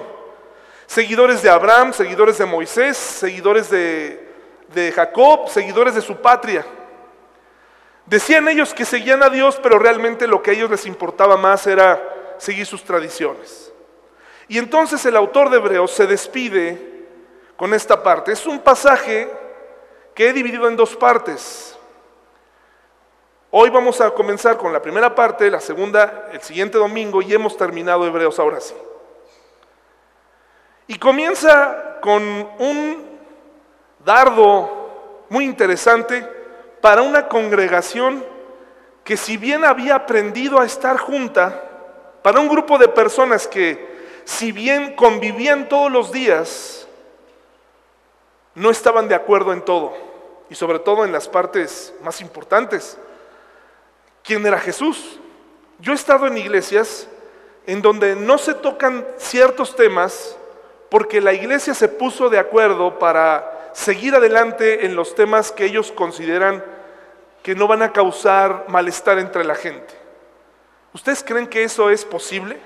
Seguidores 0.85 1.41
de 1.41 1.49
Abraham, 1.49 1.93
seguidores 1.93 2.37
de 2.37 2.45
Moisés, 2.45 2.97
seguidores 2.97 3.69
de, 3.69 4.91
Jacob, 4.93 5.47
seguidores 5.47 5.95
de 5.95 6.01
su 6.01 6.17
patria. 6.17 6.65
Decían 8.05 8.47
ellos 8.49 8.73
que 8.73 8.85
seguían 8.85 9.23
a 9.23 9.29
Dios, 9.29 9.59
pero 9.63 9.79
realmente 9.79 10.27
lo 10.27 10.41
que 10.41 10.51
a 10.51 10.53
ellos 10.53 10.69
les 10.69 10.85
importaba 10.85 11.37
más 11.37 11.65
era 11.65 12.35
seguir 12.37 12.65
sus 12.65 12.83
tradiciones. 12.83 13.71
Y 14.47 14.57
entonces 14.57 15.05
el 15.05 15.15
autor 15.15 15.49
de 15.49 15.57
Hebreos 15.57 15.91
se 15.91 16.07
despide 16.07 17.05
con 17.55 17.73
esta 17.73 18.01
parte. 18.01 18.31
Es 18.31 18.45
un 18.45 18.59
pasaje 18.59 19.29
que 20.13 20.29
he 20.29 20.33
dividido 20.33 20.67
en 20.67 20.75
dos 20.75 20.95
partes. 20.95 21.78
Hoy 23.51 23.71
vamos 23.71 23.99
a 23.99 24.11
comenzar 24.11 24.57
con 24.57 24.71
la 24.71 24.79
primera 24.79 25.15
parte, 25.15 25.49
la 25.49 25.59
segunda 25.59 26.29
el 26.31 26.39
siguiente 26.39 26.77
domingo 26.77 27.19
y 27.19 27.33
hemos 27.33 27.57
terminado 27.57 28.05
Hebreos 28.05 28.37
ahora 28.37 28.59
sí. 28.59 28.75
Y 30.85 30.99
comienza 30.99 31.97
con 31.99 32.21
un 32.59 33.19
dardo 34.05 35.25
muy 35.29 35.45
interesante 35.45 36.23
para 36.79 37.01
una 37.01 37.27
congregación 37.27 38.23
que 39.03 39.17
si 39.17 39.35
bien 39.35 39.65
había 39.65 39.95
aprendido 39.95 40.59
a 40.59 40.65
estar 40.65 40.97
junta, 40.97 41.63
para 42.21 42.39
un 42.39 42.49
grupo 42.49 42.77
de 42.77 42.87
personas 42.87 43.47
que 43.47 44.21
si 44.25 44.51
bien 44.51 44.95
convivían 44.95 45.67
todos 45.67 45.91
los 45.91 46.11
días, 46.11 46.87
no 48.53 48.69
estaban 48.69 49.07
de 49.07 49.15
acuerdo 49.15 49.53
en 49.53 49.65
todo, 49.65 49.93
y 50.51 50.55
sobre 50.55 50.77
todo 50.77 51.03
en 51.03 51.11
las 51.11 51.27
partes 51.27 51.95
más 52.03 52.21
importantes 52.21 52.99
quién 54.23 54.45
era 54.45 54.59
Jesús. 54.59 55.19
Yo 55.79 55.91
he 55.93 55.95
estado 55.95 56.27
en 56.27 56.37
iglesias 56.37 57.07
en 57.65 57.81
donde 57.81 58.15
no 58.15 58.37
se 58.37 58.53
tocan 58.53 59.05
ciertos 59.17 59.75
temas 59.75 60.35
porque 60.89 61.21
la 61.21 61.33
iglesia 61.33 61.73
se 61.73 61.87
puso 61.87 62.29
de 62.29 62.39
acuerdo 62.39 62.97
para 62.97 63.71
seguir 63.73 64.15
adelante 64.15 64.85
en 64.85 64.95
los 64.95 65.15
temas 65.15 65.51
que 65.51 65.65
ellos 65.65 65.91
consideran 65.91 66.63
que 67.43 67.55
no 67.55 67.67
van 67.67 67.81
a 67.81 67.93
causar 67.93 68.65
malestar 68.67 69.19
entre 69.19 69.43
la 69.43 69.55
gente. 69.55 69.93
¿Ustedes 70.93 71.23
creen 71.23 71.47
que 71.47 71.63
eso 71.63 71.89
es 71.89 72.03
posible? 72.03 72.57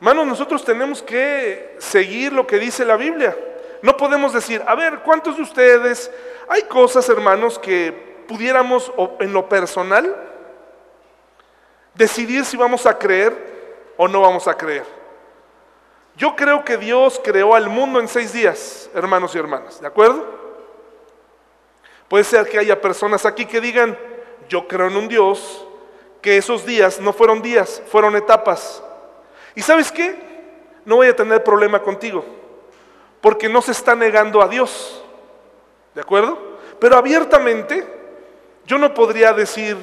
Hermanos, 0.00 0.26
nosotros 0.26 0.64
tenemos 0.64 1.02
que 1.02 1.76
seguir 1.78 2.32
lo 2.32 2.46
que 2.46 2.58
dice 2.58 2.84
la 2.84 2.96
Biblia. 2.96 3.36
No 3.82 3.96
podemos 3.96 4.32
decir, 4.32 4.62
a 4.66 4.74
ver, 4.74 5.00
¿cuántos 5.00 5.36
de 5.36 5.42
ustedes 5.42 6.10
hay 6.48 6.62
cosas, 6.62 7.08
hermanos, 7.08 7.58
que 7.58 8.07
pudiéramos 8.28 8.92
en 9.18 9.32
lo 9.32 9.48
personal 9.48 10.14
decidir 11.94 12.44
si 12.44 12.56
vamos 12.56 12.86
a 12.86 12.96
creer 12.96 13.92
o 13.96 14.06
no 14.06 14.20
vamos 14.20 14.46
a 14.46 14.56
creer. 14.56 14.84
Yo 16.14 16.36
creo 16.36 16.64
que 16.64 16.76
Dios 16.76 17.20
creó 17.24 17.54
al 17.54 17.68
mundo 17.68 17.98
en 17.98 18.06
seis 18.06 18.32
días, 18.32 18.90
hermanos 18.94 19.34
y 19.34 19.38
hermanas, 19.38 19.80
¿de 19.80 19.86
acuerdo? 19.86 20.24
Puede 22.08 22.24
ser 22.24 22.48
que 22.48 22.58
haya 22.58 22.80
personas 22.80 23.24
aquí 23.24 23.46
que 23.46 23.60
digan, 23.60 23.98
yo 24.48 24.68
creo 24.68 24.88
en 24.88 24.96
un 24.96 25.08
Dios, 25.08 25.66
que 26.20 26.36
esos 26.36 26.66
días 26.66 27.00
no 27.00 27.12
fueron 27.12 27.40
días, 27.42 27.82
fueron 27.90 28.16
etapas. 28.16 28.82
¿Y 29.54 29.62
sabes 29.62 29.90
qué? 29.90 30.16
No 30.84 30.96
voy 30.96 31.08
a 31.08 31.16
tener 31.16 31.42
problema 31.44 31.82
contigo, 31.82 32.24
porque 33.20 33.48
no 33.48 33.62
se 33.62 33.72
está 33.72 33.94
negando 33.94 34.42
a 34.42 34.48
Dios, 34.48 35.02
¿de 35.94 36.00
acuerdo? 36.00 36.38
Pero 36.78 36.96
abiertamente 36.96 37.97
yo 38.68 38.76
no 38.76 38.92
podría 38.92 39.32
decir, 39.32 39.78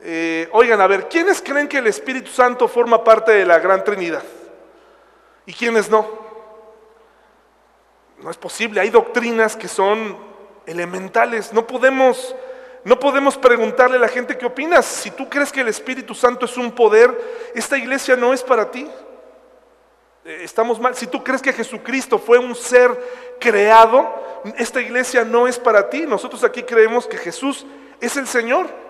eh, 0.00 0.48
oigan, 0.52 0.80
a 0.80 0.86
ver, 0.86 1.08
¿quiénes 1.08 1.42
creen 1.42 1.66
que 1.66 1.78
el 1.78 1.88
Espíritu 1.88 2.30
Santo 2.30 2.68
forma 2.68 3.02
parte 3.02 3.32
de 3.32 3.44
la 3.44 3.58
Gran 3.58 3.82
Trinidad? 3.82 4.22
¿Y 5.44 5.52
quiénes 5.52 5.90
no? 5.90 6.06
No 8.22 8.30
es 8.30 8.36
posible, 8.36 8.80
hay 8.80 8.90
doctrinas 8.90 9.56
que 9.56 9.66
son 9.68 10.16
elementales, 10.64 11.52
no 11.52 11.66
podemos... 11.66 12.34
No 12.84 12.98
podemos 12.98 13.36
preguntarle 13.36 13.96
a 13.96 14.00
la 14.00 14.08
gente 14.08 14.36
qué 14.36 14.44
opinas. 14.44 14.84
Si 14.84 15.12
tú 15.12 15.28
crees 15.28 15.52
que 15.52 15.60
el 15.60 15.68
Espíritu 15.68 16.16
Santo 16.16 16.46
es 16.46 16.56
un 16.56 16.72
poder, 16.72 17.16
esta 17.54 17.78
iglesia 17.78 18.16
no 18.16 18.32
es 18.32 18.42
para 18.42 18.72
ti. 18.72 18.90
Eh, 20.24 20.40
estamos 20.42 20.80
mal. 20.80 20.96
Si 20.96 21.06
tú 21.06 21.22
crees 21.22 21.40
que 21.40 21.52
Jesucristo 21.52 22.18
fue 22.18 22.40
un 22.40 22.56
ser 22.56 22.90
creado, 23.38 24.12
esta 24.58 24.80
iglesia 24.80 25.24
no 25.24 25.46
es 25.46 25.60
para 25.60 25.88
ti. 25.88 26.06
Nosotros 26.08 26.42
aquí 26.42 26.64
creemos 26.64 27.06
que 27.06 27.18
Jesús 27.18 27.64
es 28.02 28.16
el 28.18 28.26
Señor. 28.26 28.82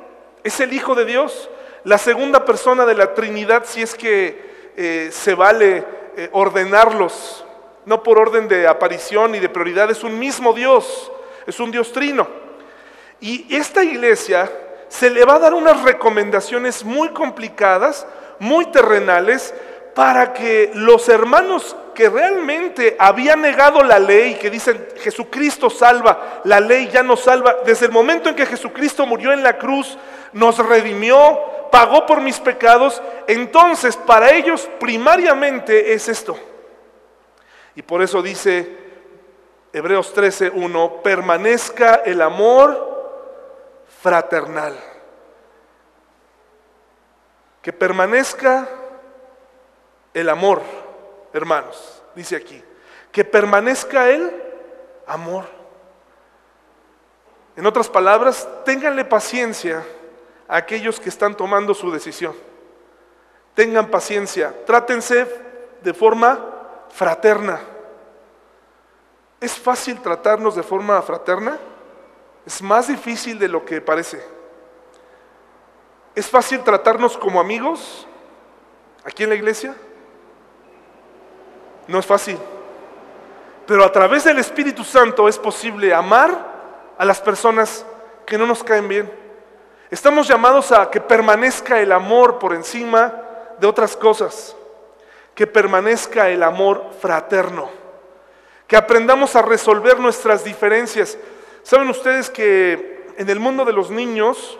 Es 0.44 0.58
el 0.58 0.72
Hijo 0.72 0.96
de 0.96 1.04
Dios, 1.04 1.48
la 1.84 1.98
segunda 1.98 2.44
persona 2.44 2.84
de 2.84 2.94
la 2.94 3.14
Trinidad, 3.14 3.64
si 3.64 3.82
es 3.82 3.94
que 3.94 4.72
eh, 4.76 5.10
se 5.12 5.34
vale 5.34 5.84
eh, 6.16 6.28
ordenarlos, 6.32 7.44
no 7.86 8.02
por 8.02 8.18
orden 8.18 8.48
de 8.48 8.66
aparición 8.66 9.34
y 9.36 9.38
de 9.38 9.48
prioridad, 9.48 9.90
es 9.90 10.02
un 10.02 10.18
mismo 10.18 10.52
Dios, 10.52 11.12
es 11.46 11.60
un 11.60 11.70
Dios 11.70 11.92
trino. 11.92 12.26
Y 13.20 13.54
esta 13.54 13.84
iglesia 13.84 14.50
se 14.88 15.10
le 15.10 15.24
va 15.24 15.36
a 15.36 15.38
dar 15.38 15.54
unas 15.54 15.82
recomendaciones 15.82 16.84
muy 16.84 17.10
complicadas, 17.10 18.04
muy 18.40 18.66
terrenales, 18.66 19.54
para 19.94 20.32
que 20.32 20.70
los 20.74 21.08
hermanos 21.08 21.76
que 21.94 22.08
realmente 22.08 22.96
habían 22.98 23.42
negado 23.42 23.82
la 23.82 23.98
ley, 23.98 24.36
que 24.36 24.50
dicen 24.50 24.88
Jesucristo 24.98 25.68
salva, 25.68 26.40
la 26.44 26.60
ley 26.60 26.88
ya 26.88 27.02
no 27.02 27.16
salva, 27.16 27.56
desde 27.64 27.86
el 27.86 27.92
momento 27.92 28.28
en 28.28 28.34
que 28.34 28.46
Jesucristo 28.46 29.06
murió 29.06 29.32
en 29.32 29.42
la 29.42 29.58
cruz, 29.58 29.98
nos 30.32 30.58
redimió, 30.58 31.40
pagó 31.70 32.06
por 32.06 32.20
mis 32.20 32.40
pecados, 32.40 33.02
entonces 33.26 33.96
para 33.96 34.32
ellos 34.32 34.68
primariamente 34.80 35.92
es 35.92 36.08
esto. 36.08 36.38
Y 37.74 37.82
por 37.82 38.02
eso 38.02 38.22
dice 38.22 38.78
Hebreos 39.72 40.14
13:1, 40.14 41.02
permanezca 41.02 42.02
el 42.04 42.20
amor 42.22 42.92
fraternal. 44.02 44.74
Que 47.62 47.72
permanezca 47.72 48.68
el 50.14 50.28
amor, 50.28 50.62
hermanos, 51.32 52.02
dice 52.14 52.36
aquí, 52.36 52.62
que 53.10 53.24
permanezca 53.24 54.10
el 54.10 54.30
amor. 55.06 55.44
En 57.56 57.66
otras 57.66 57.88
palabras, 57.88 58.48
ténganle 58.64 59.04
paciencia 59.04 59.84
a 60.48 60.56
aquellos 60.56 60.98
que 60.98 61.08
están 61.08 61.36
tomando 61.36 61.74
su 61.74 61.90
decisión. 61.90 62.34
Tengan 63.54 63.88
paciencia, 63.88 64.54
trátense 64.64 65.26
de 65.82 65.94
forma 65.94 66.40
fraterna. 66.90 67.60
¿Es 69.40 69.52
fácil 69.52 70.00
tratarnos 70.00 70.54
de 70.54 70.62
forma 70.62 71.00
fraterna? 71.02 71.58
Es 72.46 72.62
más 72.62 72.88
difícil 72.88 73.38
de 73.38 73.48
lo 73.48 73.64
que 73.64 73.80
parece. 73.80 74.22
¿Es 76.14 76.26
fácil 76.26 76.62
tratarnos 76.62 77.16
como 77.18 77.40
amigos 77.40 78.06
aquí 79.04 79.24
en 79.24 79.30
la 79.30 79.34
iglesia? 79.34 79.74
No 81.92 81.98
es 81.98 82.06
fácil. 82.06 82.38
Pero 83.66 83.84
a 83.84 83.92
través 83.92 84.24
del 84.24 84.38
Espíritu 84.38 84.82
Santo 84.82 85.28
es 85.28 85.38
posible 85.38 85.92
amar 85.92 86.94
a 86.96 87.04
las 87.04 87.20
personas 87.20 87.84
que 88.24 88.38
no 88.38 88.46
nos 88.46 88.64
caen 88.64 88.88
bien. 88.88 89.12
Estamos 89.90 90.26
llamados 90.26 90.72
a 90.72 90.90
que 90.90 91.02
permanezca 91.02 91.82
el 91.82 91.92
amor 91.92 92.38
por 92.38 92.54
encima 92.54 93.12
de 93.60 93.66
otras 93.66 93.94
cosas. 93.94 94.56
Que 95.34 95.46
permanezca 95.46 96.30
el 96.30 96.42
amor 96.42 96.82
fraterno. 96.98 97.68
Que 98.66 98.78
aprendamos 98.78 99.36
a 99.36 99.42
resolver 99.42 100.00
nuestras 100.00 100.44
diferencias. 100.44 101.18
Saben 101.62 101.90
ustedes 101.90 102.30
que 102.30 103.12
en 103.18 103.28
el 103.28 103.38
mundo 103.38 103.66
de 103.66 103.72
los 103.74 103.90
niños 103.90 104.58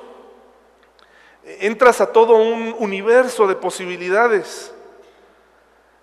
entras 1.44 2.02
a 2.02 2.12
todo 2.12 2.34
un 2.34 2.76
universo 2.78 3.46
de 3.46 3.54
posibilidades. 3.54 4.74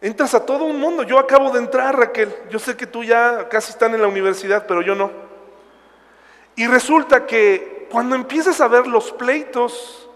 Entras 0.01 0.33
a 0.33 0.45
todo 0.45 0.63
un 0.63 0.79
mundo. 0.79 1.03
Yo 1.03 1.19
acabo 1.19 1.51
de 1.51 1.59
entrar, 1.59 1.97
Raquel. 1.97 2.33
Yo 2.49 2.59
sé 2.59 2.77
que 2.77 2.88
tú 2.88 3.03
ya 3.03 3.49
casi 3.49 3.71
estás 3.71 3.93
en 3.93 4.01
la 4.01 4.07
universidad, 4.07 4.65
pero 4.65 4.81
yo 4.81 4.95
no. 4.95 5.12
Y 6.55 6.67
resulta 6.67 7.25
que 7.25 7.88
cuando 7.91 8.15
empiezas 8.15 8.62
a 8.62 8.67
ver 8.67 8.88
los 8.88 9.12
pleitos 9.12 10.09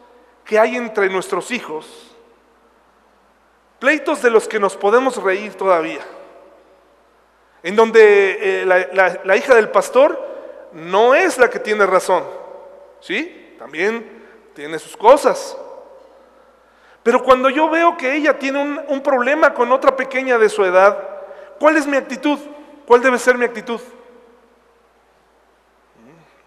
que 0.45 0.59
hay 0.59 0.75
entre 0.75 1.09
nuestros 1.09 1.51
hijos, 1.51 2.15
pleitos 3.79 4.21
de 4.21 4.29
los 4.29 4.47
que 4.47 4.59
nos 4.59 4.77
podemos 4.77 5.21
reír 5.21 5.55
todavía, 5.55 6.01
en 7.61 7.75
donde 7.75 8.61
eh, 8.61 8.65
la, 8.65 9.19
la 9.23 9.37
hija 9.37 9.55
del 9.55 9.69
pastor 9.69 10.19
no 10.73 11.15
es 11.15 11.37
la 11.37 11.49
que 11.49 11.59
tiene 11.59 11.85
razón, 11.85 12.23
¿sí? 12.99 13.55
También 13.57 14.23
tiene 14.53 14.79
sus 14.79 14.95
cosas. 14.95 15.57
Pero 17.03 17.21
cuando 17.21 17.49
yo 17.49 17.69
veo 17.69 17.97
que 17.97 18.15
ella 18.15 18.39
tiene 18.39 18.81
un, 18.87 19.03
problema 19.03 19.53
con 19.53 19.71
otra 19.73 19.95
pequeña 19.95 20.37
de 20.37 20.47
su 20.47 20.63
edad, 20.63 20.97
¿cuál 21.59 21.75
es 21.75 21.85
mi 21.85 21.97
actitud? 21.97 22.39
¿Cuál 22.87 23.01
debe 23.01 23.19
ser 23.19 23.37
mi 23.37 23.43
actitud? 23.43 23.79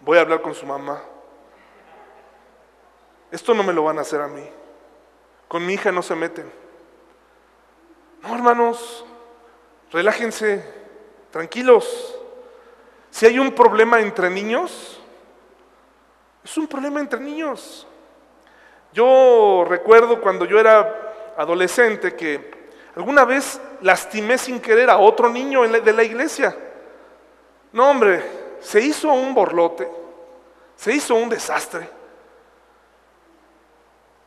Voy 0.01 0.16
a 0.16 0.23
hablar 0.23 0.40
con 0.40 0.55
su 0.55 0.64
mamá. 0.64 1.03
Esto 3.31 3.53
no 3.55 3.62
me 3.62 3.75
lo 3.75 3.85
van 3.85 3.99
a 3.99 4.01
hacer 4.01 4.21
a 4.23 4.29
mí. 4.29 4.49
Con 5.47 5.66
mi 5.66 5.75
hija 5.75 5.92
no 5.92 6.03
se 6.03 6.14
meten. 6.14 6.51
No, 8.23 8.35
hermanos, 8.35 9.05
relájense, 9.92 10.64
tranquilos. 11.31 12.19
Si 13.11 13.27
hay 13.27 13.38
un 13.38 13.53
problema 13.53 14.01
entre 14.01 14.31
niños, 14.31 15.01
es 16.42 16.57
un 16.57 16.66
problema 16.66 17.01
entre 17.01 17.21
niños. 17.21 17.87
Yo 18.97 19.67
recuerdo 19.69 20.23
cuando 20.23 20.47
yo 20.47 20.59
era 20.59 21.35
adolescente 21.37 22.17
que 22.17 22.71
alguna 22.95 23.27
vez 23.27 23.61
lastimé 23.83 24.39
sin 24.39 24.59
querer 24.59 24.89
a 24.89 24.97
otro 24.97 25.29
niño 25.29 25.69
de 25.69 25.93
la 25.93 26.03
iglesia. 26.03 26.57
No, 27.73 27.91
hombre, 27.91 28.25
se 28.59 28.81
hizo 28.81 29.13
un 29.13 29.35
borlote, 29.35 29.87
se 30.77 30.95
hizo 30.95 31.15
un 31.15 31.29
desastre. 31.29 31.91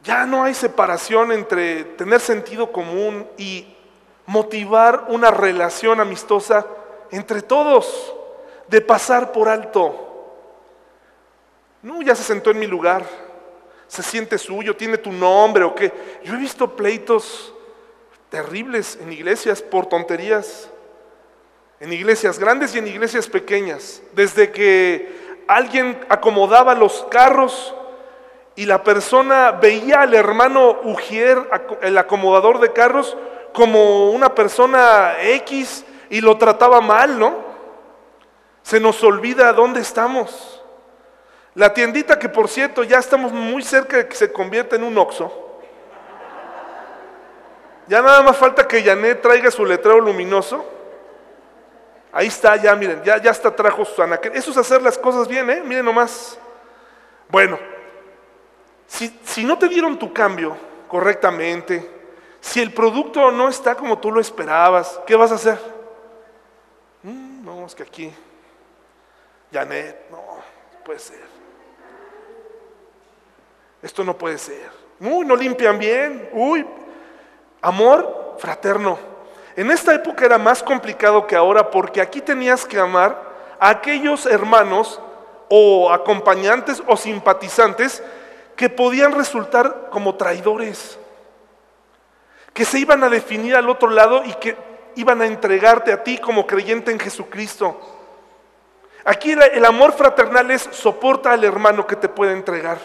Ya 0.04 0.28
no 0.28 0.44
hay 0.44 0.54
separación 0.54 1.32
entre 1.32 1.84
tener 1.84 2.20
sentido 2.20 2.72
común 2.72 3.28
y 3.40 3.76
motivar 4.28 5.06
una 5.08 5.32
relación 5.32 6.00
amistosa 6.00 6.64
entre 7.10 7.42
todos, 7.42 8.14
de 8.68 8.82
pasar 8.82 9.32
por 9.32 9.50
alto. 9.50 10.36
No, 11.82 12.04
ya 12.04 12.14
se 12.14 12.22
sentó 12.22 12.52
en 12.52 12.60
mi 12.60 12.68
lugar 12.68 13.29
se 13.90 14.04
siente 14.04 14.38
suyo, 14.38 14.76
tiene 14.76 15.00
tu 15.00 15.12
nombre 15.12 15.64
o 15.64 15.74
qué. 15.74 15.92
Yo 16.24 16.36
he 16.36 16.38
visto 16.38 16.76
pleitos 16.76 17.54
terribles 18.30 19.00
en 19.02 19.12
iglesias 19.12 19.64
por 19.64 19.88
tonterías, 19.88 20.70
en 21.80 21.92
iglesias 21.92 22.38
grandes 22.38 22.76
y 22.76 22.78
en 22.78 22.88
iglesias 22.88 23.28
pequeñas. 23.28 24.04
Desde 24.14 24.52
que 24.52 25.44
alguien 25.48 26.00
acomodaba 26.08 26.76
los 26.76 27.04
carros 27.10 27.74
y 28.56 28.66
la 28.66 28.84
persona 28.84 29.54
veía 29.54 30.02
al 30.02 30.14
hermano 30.14 30.80
Ujier, 30.84 31.50
el 31.82 31.98
acomodador 31.98 32.60
de 32.60 32.72
carros, 32.72 33.18
como 33.54 34.12
una 34.12 34.36
persona 34.36 35.16
X 35.20 35.84
y 36.12 36.22
lo 36.22 36.38
trataba 36.38 36.80
mal, 36.80 37.18
¿no? 37.18 37.38
Se 38.62 38.80
nos 38.80 39.04
olvida 39.04 39.52
dónde 39.54 39.82
estamos. 39.82 40.59
La 41.56 41.74
tiendita 41.74 42.18
que 42.18 42.30
por 42.30 42.48
cierto 42.48 42.84
ya 42.84 43.00
estamos 43.00 43.32
muy 43.32 43.64
cerca 43.64 43.98
de 43.98 44.08
que 44.08 44.16
se 44.16 44.32
convierta 44.32 44.76
en 44.76 44.84
un 44.84 44.98
oxo. 44.98 45.48
Ya 47.88 48.02
nada 48.02 48.22
más 48.22 48.38
falta 48.38 48.68
que 48.68 48.84
Janet 48.84 49.22
traiga 49.22 49.50
su 49.50 49.66
letrero 49.66 50.00
luminoso. 50.00 50.64
Ahí 52.12 52.28
está, 52.28 52.56
ya 52.56 52.76
miren, 52.76 53.04
ya, 53.04 53.18
ya 53.18 53.32
está 53.32 53.56
trajo 53.56 53.84
Susana. 53.84 54.20
Eso 54.34 54.52
es 54.52 54.58
hacer 54.58 54.82
las 54.82 54.98
cosas 54.98 55.28
bien, 55.28 55.50
¿eh? 55.50 55.62
Miren 55.66 55.86
nomás. 55.86 56.38
Bueno, 57.28 57.60
si, 58.88 59.20
si 59.24 59.44
no 59.44 59.58
te 59.58 59.68
dieron 59.68 59.98
tu 59.98 60.12
cambio 60.14 60.56
correctamente, 60.88 61.90
si 62.42 62.62
el 62.62 62.74
producto 62.74 63.32
no 63.32 63.50
está 63.50 63.76
como 63.76 64.00
tú 64.00 64.12
lo 64.12 64.20
esperabas, 64.20 65.00
¿qué 65.06 65.16
vas 65.16 65.32
a 65.32 65.36
hacer? 65.36 65.60
Mm, 67.04 67.46
no, 67.46 67.66
es 67.66 67.76
que 67.76 67.84
aquí, 67.84 68.14
Janet, 69.52 70.10
no, 70.10 70.24
puede 70.84 71.00
ser. 71.00 71.29
Esto 73.82 74.04
no 74.04 74.18
puede 74.18 74.38
ser. 74.38 74.70
Uy, 75.00 75.26
no 75.26 75.36
limpian 75.36 75.80
bien. 75.80 76.30
Uy, 76.34 76.66
amor 77.62 78.36
fraterno. 78.38 79.00
En 79.56 79.72
esta 79.72 79.94
época 79.94 80.26
era 80.26 80.38
más 80.38 80.64
complicado 80.64 81.28
que 81.28 81.36
ahora 81.36 81.70
porque 81.70 82.02
aquí 82.02 82.22
tenías 82.22 82.66
que 82.66 82.80
amar 82.80 83.30
a 83.60 83.70
aquellos 83.70 84.26
hermanos 84.26 85.02
o 85.50 85.92
acompañantes 85.92 86.82
o 86.88 86.96
simpatizantes 86.96 88.04
que 88.56 88.70
podían 88.70 89.14
resultar 89.14 89.88
como 89.90 90.16
traidores, 90.16 91.00
que 92.54 92.66
se 92.66 92.80
iban 92.80 93.04
a 93.04 93.10
definir 93.10 93.56
al 93.56 93.70
otro 93.70 93.90
lado 93.90 94.24
y 94.26 94.34
que 94.34 94.56
iban 94.96 95.22
a 95.22 95.26
entregarte 95.26 95.92
a 95.92 96.04
ti 96.04 96.18
como 96.18 96.46
creyente 96.46 96.92
en 96.92 97.00
Jesucristo. 97.00 97.80
Aquí 99.06 99.32
el 99.32 99.66
amor 99.66 99.94
fraternal 99.94 100.52
es 100.52 100.68
soporta 100.72 101.32
al 101.32 101.44
hermano 101.44 101.88
que 101.88 101.96
te 101.96 102.10
puede 102.10 102.34
entregar. 102.34 102.78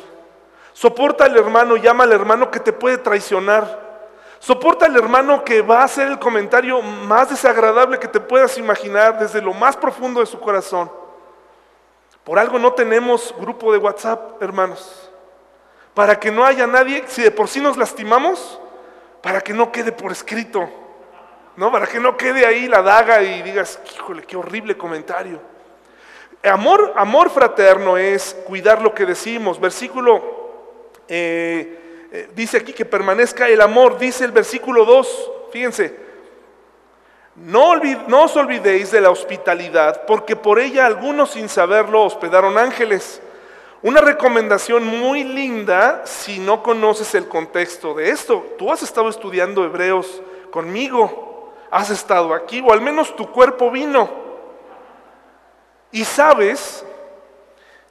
Soporta 0.74 1.24
al 1.24 1.36
hermano, 1.36 1.76
llama 1.76 2.02
al 2.02 2.12
hermano 2.12 2.50
que 2.50 2.58
te 2.58 2.72
puede 2.72 2.98
traicionar. 2.98 3.82
Soporta 4.40 4.86
al 4.86 4.96
hermano 4.96 5.44
que 5.44 5.62
va 5.62 5.80
a 5.80 5.84
hacer 5.84 6.08
el 6.08 6.18
comentario 6.18 6.82
más 6.82 7.30
desagradable 7.30 8.00
que 8.00 8.08
te 8.08 8.18
puedas 8.18 8.58
imaginar 8.58 9.18
desde 9.18 9.40
lo 9.40 9.54
más 9.54 9.76
profundo 9.76 10.18
de 10.18 10.26
su 10.26 10.38
corazón. 10.40 10.90
Por 12.24 12.40
algo 12.40 12.58
no 12.58 12.72
tenemos 12.72 13.32
grupo 13.38 13.72
de 13.72 13.78
WhatsApp, 13.78 14.42
hermanos. 14.42 15.10
Para 15.94 16.18
que 16.18 16.32
no 16.32 16.44
haya 16.44 16.66
nadie, 16.66 17.04
si 17.06 17.22
de 17.22 17.30
por 17.30 17.46
sí 17.46 17.60
nos 17.60 17.76
lastimamos, 17.76 18.58
para 19.22 19.40
que 19.40 19.52
no 19.52 19.70
quede 19.70 19.92
por 19.92 20.10
escrito. 20.10 20.68
¿No? 21.56 21.70
Para 21.70 21.86
que 21.86 22.00
no 22.00 22.16
quede 22.16 22.44
ahí 22.44 22.66
la 22.66 22.82
daga 22.82 23.22
y 23.22 23.42
digas, 23.42 23.78
híjole, 23.94 24.24
qué 24.24 24.36
horrible 24.36 24.76
comentario. 24.76 25.38
Amor, 26.42 26.92
amor 26.96 27.30
fraterno 27.30 27.96
es 27.96 28.36
cuidar 28.44 28.82
lo 28.82 28.92
que 28.92 29.06
decimos. 29.06 29.60
Versículo 29.60 30.43
eh, 31.08 32.08
eh, 32.12 32.28
dice 32.34 32.58
aquí 32.58 32.72
que 32.72 32.84
permanezca 32.84 33.48
el 33.48 33.60
amor. 33.60 33.98
Dice 33.98 34.24
el 34.24 34.32
versículo 34.32 34.84
2, 34.84 35.30
fíjense, 35.52 35.96
no, 37.36 37.74
no 38.06 38.22
os 38.22 38.36
olvidéis 38.36 38.92
de 38.92 39.00
la 39.00 39.10
hospitalidad, 39.10 40.06
porque 40.06 40.36
por 40.36 40.60
ella 40.60 40.86
algunos 40.86 41.30
sin 41.32 41.48
saberlo 41.48 42.02
hospedaron 42.04 42.56
ángeles. 42.56 43.20
Una 43.82 44.00
recomendación 44.00 44.86
muy 44.86 45.24
linda 45.24 46.02
si 46.06 46.38
no 46.38 46.62
conoces 46.62 47.14
el 47.14 47.28
contexto 47.28 47.92
de 47.94 48.10
esto. 48.10 48.54
Tú 48.56 48.72
has 48.72 48.82
estado 48.82 49.08
estudiando 49.08 49.64
hebreos 49.64 50.22
conmigo, 50.50 51.52
has 51.70 51.90
estado 51.90 52.32
aquí, 52.32 52.62
o 52.64 52.72
al 52.72 52.80
menos 52.80 53.14
tu 53.16 53.30
cuerpo 53.30 53.70
vino. 53.70 54.08
Y 55.90 56.04
sabes 56.04 56.84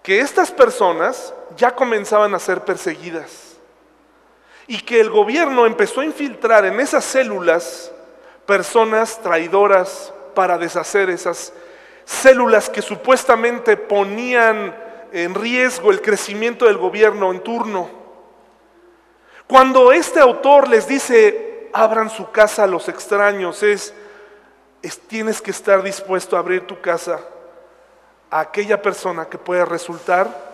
que 0.02 0.20
estas 0.20 0.50
personas 0.50 1.34
ya 1.56 1.76
comenzaban 1.76 2.34
a 2.36 2.40
ser 2.40 2.62
perseguidas 2.62 3.54
y 4.68 4.80
que 4.82 5.00
el 5.00 5.10
gobierno 5.10 5.66
empezó 5.66 6.02
a 6.02 6.06
infiltrar 6.06 6.66
en 6.66 6.80
esas 6.80 7.04
células 7.04 7.92
personas 8.46 9.22
traidoras 9.22 10.14
para 10.34 10.58
deshacer 10.58 11.10
esas 11.10 11.54
células 12.06 12.70
que 12.70 12.82
supuestamente 12.82 13.78
ponían 13.78 14.76
en 15.12 15.36
riesgo 15.36 15.92
el 15.92 16.02
crecimiento 16.02 16.66
del 16.66 16.78
gobierno 16.78 17.32
en 17.32 17.42
turno. 17.42 17.90
Cuando 19.48 19.92
este 19.92 20.20
autor 20.20 20.68
les 20.68 20.88
dice, 20.88 21.70
abran 21.74 22.10
su 22.10 22.32
casa 22.32 22.64
a 22.64 22.68
los 22.68 22.90
extraños, 22.90 23.62
es, 23.64 23.94
es 24.82 25.00
tienes 25.00 25.42
que 25.42 25.52
estar 25.52 25.84
dispuesto 25.84 26.36
a 26.36 26.40
abrir 26.40 26.66
tu 26.66 26.82
casa 26.82 27.20
a 28.32 28.40
aquella 28.40 28.82
persona 28.82 29.26
que 29.26 29.38
puede 29.38 29.64
resultar 29.66 30.53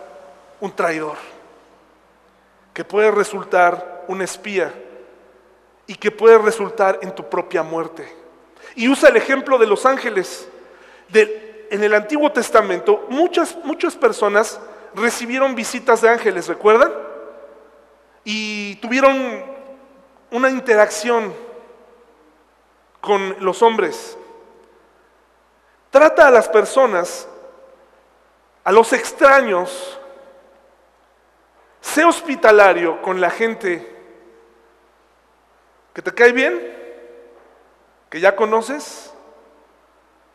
un 0.60 0.74
traidor, 0.74 1.16
que 2.74 2.84
puede 2.84 3.10
resultar 3.10 4.04
un 4.08 4.22
espía 4.22 4.72
y 5.86 5.94
que 5.94 6.10
puede 6.10 6.38
resultar 6.38 6.98
en 7.02 7.14
tu 7.14 7.28
propia 7.28 7.62
muerte. 7.62 8.12
Y 8.76 8.88
usa 8.88 9.08
el 9.08 9.16
ejemplo 9.16 9.58
de 9.58 9.66
los 9.66 9.86
ángeles. 9.86 10.48
en 11.12 11.84
el 11.84 11.94
Antiguo 11.94 12.30
Testamento 12.32 13.06
muchas, 13.08 13.56
muchas 13.64 13.96
personas 13.96 14.60
recibieron 14.94 15.54
visitas 15.54 16.00
de 16.00 16.08
ángeles, 16.08 16.48
¿recuerdan? 16.48 16.92
Y 18.24 18.76
tuvieron 18.76 19.44
una 20.30 20.50
interacción 20.50 21.32
con 23.00 23.36
los 23.40 23.62
hombres. 23.62 24.16
Trata 25.90 26.28
a 26.28 26.30
las 26.30 26.48
personas 26.48 27.26
a 28.62 28.72
los 28.72 28.92
extraños, 28.92 29.98
sé 31.80 32.04
hospitalario 32.04 33.00
con 33.02 33.20
la 33.20 33.30
gente 33.30 33.86
que 35.92 36.02
te 36.02 36.12
cae 36.12 36.32
bien, 36.32 36.60
que 38.08 38.20
ya 38.20 38.36
conoces. 38.36 39.12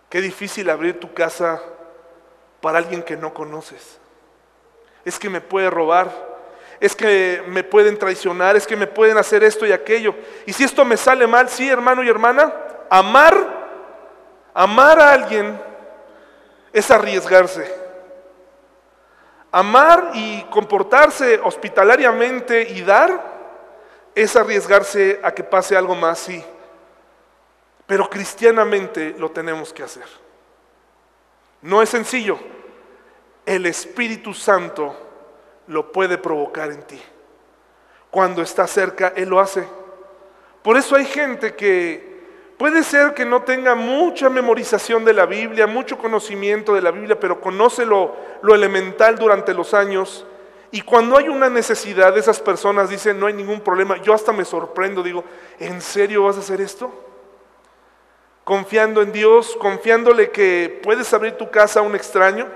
Qué 0.09 0.21
difícil 0.21 0.69
abrir 0.69 0.99
tu 0.99 1.13
casa 1.13 1.61
para 2.61 2.77
alguien 2.77 3.03
que 3.03 3.17
no 3.17 3.33
conoces. 3.33 3.99
Es 5.03 5.19
que 5.19 5.29
me 5.29 5.41
puede 5.41 5.69
robar, 5.69 6.09
es 6.79 6.95
que 6.95 7.43
me 7.47 7.63
pueden 7.63 7.97
traicionar, 7.97 8.55
es 8.55 8.65
que 8.65 8.75
me 8.75 8.87
pueden 8.87 9.17
hacer 9.17 9.43
esto 9.43 9.65
y 9.65 9.71
aquello. 9.71 10.15
Y 10.45 10.53
si 10.53 10.63
esto 10.63 10.83
me 10.85 10.97
sale 10.97 11.27
mal, 11.27 11.49
sí, 11.49 11.69
hermano 11.69 12.03
y 12.03 12.09
hermana, 12.09 12.53
amar, 12.89 13.35
amar 14.53 14.99
a 14.99 15.13
alguien 15.13 15.59
es 16.73 16.89
arriesgarse. 16.91 17.84
Amar 19.57 20.11
y 20.13 20.41
comportarse 20.49 21.39
hospitalariamente 21.41 22.63
y 22.63 22.81
dar 22.81 24.11
es 24.13 24.35
arriesgarse 24.35 25.21
a 25.23 25.31
que 25.31 25.45
pase 25.45 25.77
algo 25.77 25.95
más, 25.95 26.19
sí. 26.19 26.43
Pero 27.87 28.09
cristianamente 28.09 29.15
lo 29.17 29.31
tenemos 29.31 29.71
que 29.71 29.83
hacer. 29.83 30.03
No 31.61 31.81
es 31.81 31.87
sencillo. 31.87 32.37
El 33.45 33.65
Espíritu 33.65 34.33
Santo 34.33 34.93
lo 35.67 35.89
puede 35.89 36.17
provocar 36.17 36.69
en 36.73 36.83
ti. 36.83 37.01
Cuando 38.11 38.41
está 38.41 38.67
cerca, 38.67 39.13
Él 39.15 39.29
lo 39.29 39.39
hace. 39.39 39.65
Por 40.63 40.75
eso 40.75 40.97
hay 40.97 41.05
gente 41.05 41.55
que 41.55 42.14
Puede 42.57 42.83
ser 42.83 43.13
que 43.13 43.25
no 43.25 43.41
tenga 43.41 43.75
mucha 43.75 44.29
memorización 44.29 45.03
de 45.03 45.11
la 45.11 45.25
Biblia, 45.25 45.67
mucho 45.67 45.97
conocimiento 45.97 46.73
de 46.73 46.81
la 46.81 46.91
Biblia, 46.91 47.19
pero 47.19 47.41
conoce 47.41 47.85
lo, 47.85 48.15
elemental 48.47 49.17
durante 49.17 49.53
los 49.53 49.73
años. 49.73 50.25
Y 50.71 50.81
cuando 50.81 51.17
hay 51.17 51.27
una 51.27 51.49
necesidad, 51.49 52.17
esas 52.17 52.39
personas 52.39 52.89
dicen, 52.89 53.19
no 53.19 53.27
hay 53.27 53.33
ningún 53.33 53.59
problema. 53.59 54.01
Yo 54.01 54.13
hasta 54.13 54.31
me 54.31 54.45
sorprendo, 54.45 55.03
digo, 55.03 55.25
¿en 55.59 55.81
serio 55.81 56.23
vas 56.23 56.37
a 56.37 56.39
hacer 56.39 56.61
esto? 56.61 56.93
Confiando 58.45 59.01
en 59.01 59.11
Dios, 59.11 59.57
confiándole 59.59 60.31
que 60.31 60.79
puedes 60.81 61.13
abrir 61.13 61.33
tu 61.33 61.51
casa 61.51 61.81
a 61.81 61.83
un 61.83 61.95
extraño. 61.95 62.47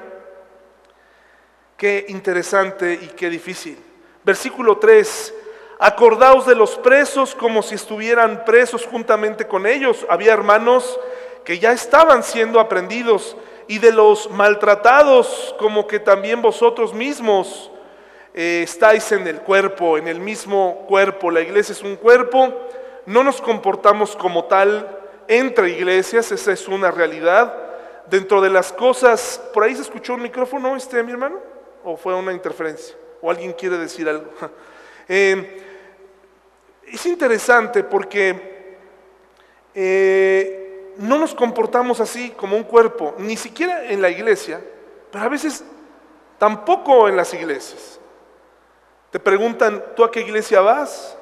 Qué 1.76 2.06
interesante 2.08 2.94
y 2.94 3.08
qué 3.08 3.30
difícil. 3.30 3.78
Versículo 4.24 4.78
3, 4.78 5.34
Acordaos 5.82 6.46
de 6.46 6.56
los 6.56 6.76
presos 6.76 7.34
como 7.34 7.64
si 7.64 7.76
estuvieran 7.76 8.44
presos 8.44 8.86
juntamente 8.86 9.48
con 9.48 9.66
ellos. 9.66 10.06
Había 10.10 10.34
hermanos 10.34 11.00
que 11.46 11.58
ya 11.58 11.72
estaban 11.72 12.22
siendo 12.22 12.60
aprendidos 12.60 13.38
y 13.66 13.80
de 13.80 13.94
los 13.94 14.30
maltratados 14.30 15.56
como 15.58 15.88
que 15.88 16.00
también 16.00 16.42
vosotros 16.42 16.94
mismos 16.94 17.72
eh, 18.34 18.60
estáis 18.62 19.10
en 19.14 19.26
el 19.26 19.40
cuerpo, 19.40 19.98
en 19.98 20.10
el 20.10 20.20
mismo 20.20 20.86
cuerpo. 20.86 21.32
La 21.32 21.40
iglesia 21.40 21.72
es 21.72 21.82
un 21.82 21.96
cuerpo, 21.96 22.54
no 23.06 23.24
nos 23.24 23.40
comportamos 23.40 24.18
como 24.18 24.44
tal 24.46 25.00
entre 25.30 25.70
iglesias, 25.70 26.30
esa 26.34 26.52
es 26.52 26.68
una 26.68 26.92
realidad. 26.92 27.54
Dentro 28.08 28.42
de 28.42 28.50
las 28.50 28.74
cosas, 28.74 29.42
por 29.54 29.64
ahí 29.64 29.76
se 29.76 29.84
escuchó 29.84 30.16
un 30.16 30.24
micrófono, 30.24 30.76
este 30.76 31.02
mi 31.04 31.14
hermano, 31.14 31.40
o 31.86 31.96
fue 31.96 32.14
una 32.16 32.34
interferencia, 32.34 32.98
o 33.22 33.32
alguien 33.32 33.54
quiere 33.54 33.78
decir 33.78 34.10
algo. 34.10 34.30
Eh, 35.12 35.69
es 36.92 37.06
interesante 37.06 37.84
porque 37.84 38.78
eh, 39.74 40.94
no 40.98 41.18
nos 41.18 41.34
comportamos 41.34 42.00
así 42.00 42.32
como 42.32 42.58
un 42.58 42.64
cuerpo, 42.64 43.16
ni 43.18 43.38
siquiera 43.38 43.86
en 43.86 44.02
la 44.02 44.10
iglesia, 44.10 44.62
pero 45.12 45.24
a 45.24 45.30
veces 45.30 45.64
tampoco 46.38 47.08
en 47.08 47.16
las 47.16 47.34
iglesias. 47.34 48.00
Te 49.12 49.20
preguntan, 49.20 49.84
¿tú 49.96 50.04
a 50.04 50.12
qué 50.12 50.22
iglesia 50.22 50.62
vas? 50.62 51.18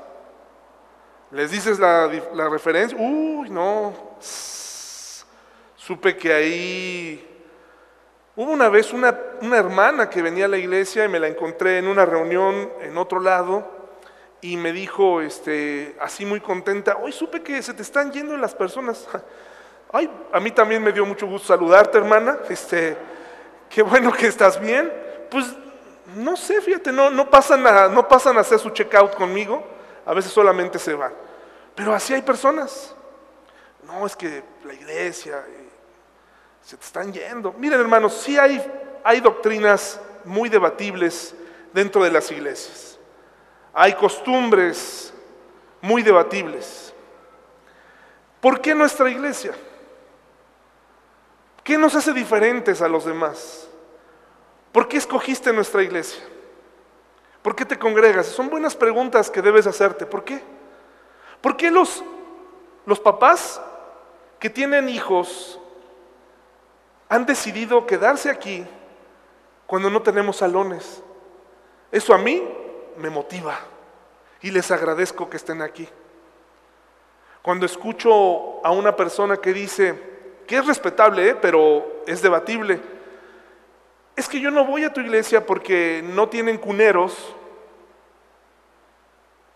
Les 1.32 1.51
dices 1.51 1.80
la, 1.80 2.08
referencia, 2.49 2.97
uy, 2.97 3.49
no, 3.49 3.93
supe 5.75 6.17
que 6.17 6.34
ahí... 6.34 7.23
Hubo 8.36 8.51
una 8.51 8.69
vez 8.69 8.93
una, 8.93 9.19
una 9.41 9.58
hermana 9.58 10.12
que 10.12 10.21
venía 10.21 10.45
a 10.45 10.47
la 10.47 10.58
iglesia 10.58 11.06
y 11.06 11.10
me 11.10 11.19
la 11.19 11.27
encontré 11.27 11.80
en 11.80 11.88
una 11.88 12.06
reunión 12.06 12.71
en 12.82 12.95
otro 12.95 13.19
lado 13.19 13.77
y 14.41 14.58
me 14.58 14.71
dijo, 14.71 15.21
este, 15.21 15.95
así 16.00 16.26
muy 16.26 16.39
contenta, 16.39 16.97
hoy 16.97 17.12
supe 17.12 17.41
que 17.41 17.62
se 17.62 17.73
te 17.73 17.82
están 17.82 18.12
yendo 18.12 18.38
las 18.38 18.54
personas. 18.54 19.08
Ay, 19.91 20.10
a 20.32 20.39
mí 20.39 20.52
también 20.52 20.84
me 20.84 20.91
dio 20.91 21.06
mucho 21.06 21.26
gusto 21.26 21.47
saludarte, 21.47 21.97
hermana. 21.97 22.39
Este, 22.50 22.97
qué 23.69 23.82
bueno 23.82 24.12
que 24.12 24.28
estás 24.28 24.60
bien. 24.60 24.91
Pues 25.32 25.56
no 26.15 26.38
sé, 26.38 26.62
fíjate, 26.62 26.91
no, 26.91 27.10
no, 27.10 27.30
pasan 27.30 27.65
a, 27.65 27.88
no 27.88 28.08
pasan 28.08 28.38
a 28.38 28.41
hacer 28.41 28.60
su 28.60 28.69
checkout 28.69 29.15
conmigo, 29.15 29.65
a 30.06 30.13
veces 30.13 30.32
solamente 30.32 30.80
se 30.80 30.93
van. 30.93 31.13
Pero 31.76 31.93
así 31.93 32.13
hay 32.13 32.21
personas. 32.21 32.95
No, 33.84 34.06
es 34.06 34.15
que 34.15 34.43
la 34.65 34.73
iglesia 34.73 35.43
eh, 35.47 35.69
se 36.63 36.78
te 36.78 36.84
están 36.84 37.12
yendo. 37.13 37.54
Miren, 37.54 37.80
hermanos, 37.80 38.13
sí 38.13 38.38
hay, 38.38 38.62
hay 39.04 39.19
doctrinas 39.21 40.00
muy 40.25 40.50
debatibles 40.50 41.33
dentro 41.73 42.04
de 42.04 42.12
las 42.12 42.29
iglesias. 42.31 42.96
Hay 43.80 43.94
costumbres 43.94 45.13
muy 45.82 46.02
debatibles. 46.02 46.92
¿Por 48.42 48.60
qué 48.60 48.73
nuestra 48.73 49.08
iglesia? 49.08 49.54
¿Qué 51.63 51.78
nos 51.78 51.94
hace 51.94 52.12
diferentes 52.12 52.82
a 52.82 52.88
los 52.88 53.06
demás? 53.06 53.69
¿Por 54.71 54.88
qué 54.88 54.98
escogiste 54.98 55.54
nuestra 55.54 55.84
iglesia? 55.84 56.23
¿Por 57.44 57.56
qué 57.56 57.65
te 57.65 57.78
congregas? 57.78 58.25
Son 58.25 58.50
buenas 58.50 58.75
preguntas 58.75 59.30
que 59.30 59.44
debes 59.44 59.67
hacerte. 59.67 60.08
¿Por 60.08 60.23
qué? 60.23 60.42
¿Por 61.40 61.56
qué 61.56 61.69
los, 61.69 62.04
los 62.84 63.00
papás 63.00 63.62
que 64.40 64.50
tienen 64.50 64.90
hijos 64.90 65.60
han 67.10 67.28
decidido 67.28 67.86
quedarse 67.86 68.32
aquí 68.32 68.65
cuando 69.67 69.92
no 69.92 70.02
tenemos 70.02 70.38
salones? 70.38 71.04
Eso 71.92 72.15
a 72.15 72.17
mí 72.17 72.42
me 72.98 73.10
motiva 73.10 73.60
y 74.41 74.52
les 74.52 74.69
agradezco 74.71 75.29
que 75.29 75.37
estén 75.37 75.62
aquí. 75.62 75.87
Cuando 77.41 77.65
escucho 77.65 78.65
a 78.65 78.71
una 78.71 78.95
persona 78.95 79.37
que 79.37 79.54
dice, 79.54 79.98
que 80.45 80.58
es 80.58 80.65
respetable, 80.65 81.29
¿eh? 81.29 81.35
pero 81.35 82.04
es 82.06 82.21
debatible, 82.21 82.81
es 84.15 84.27
que 84.27 84.39
yo 84.39 84.52
no 84.52 84.65
voy 84.65 84.83
a 84.83 84.91
tu 84.91 85.00
iglesia 85.00 85.45
porque 85.45 86.04
no 86.04 86.27
tienen 86.27 86.58
cuneros, 86.58 87.35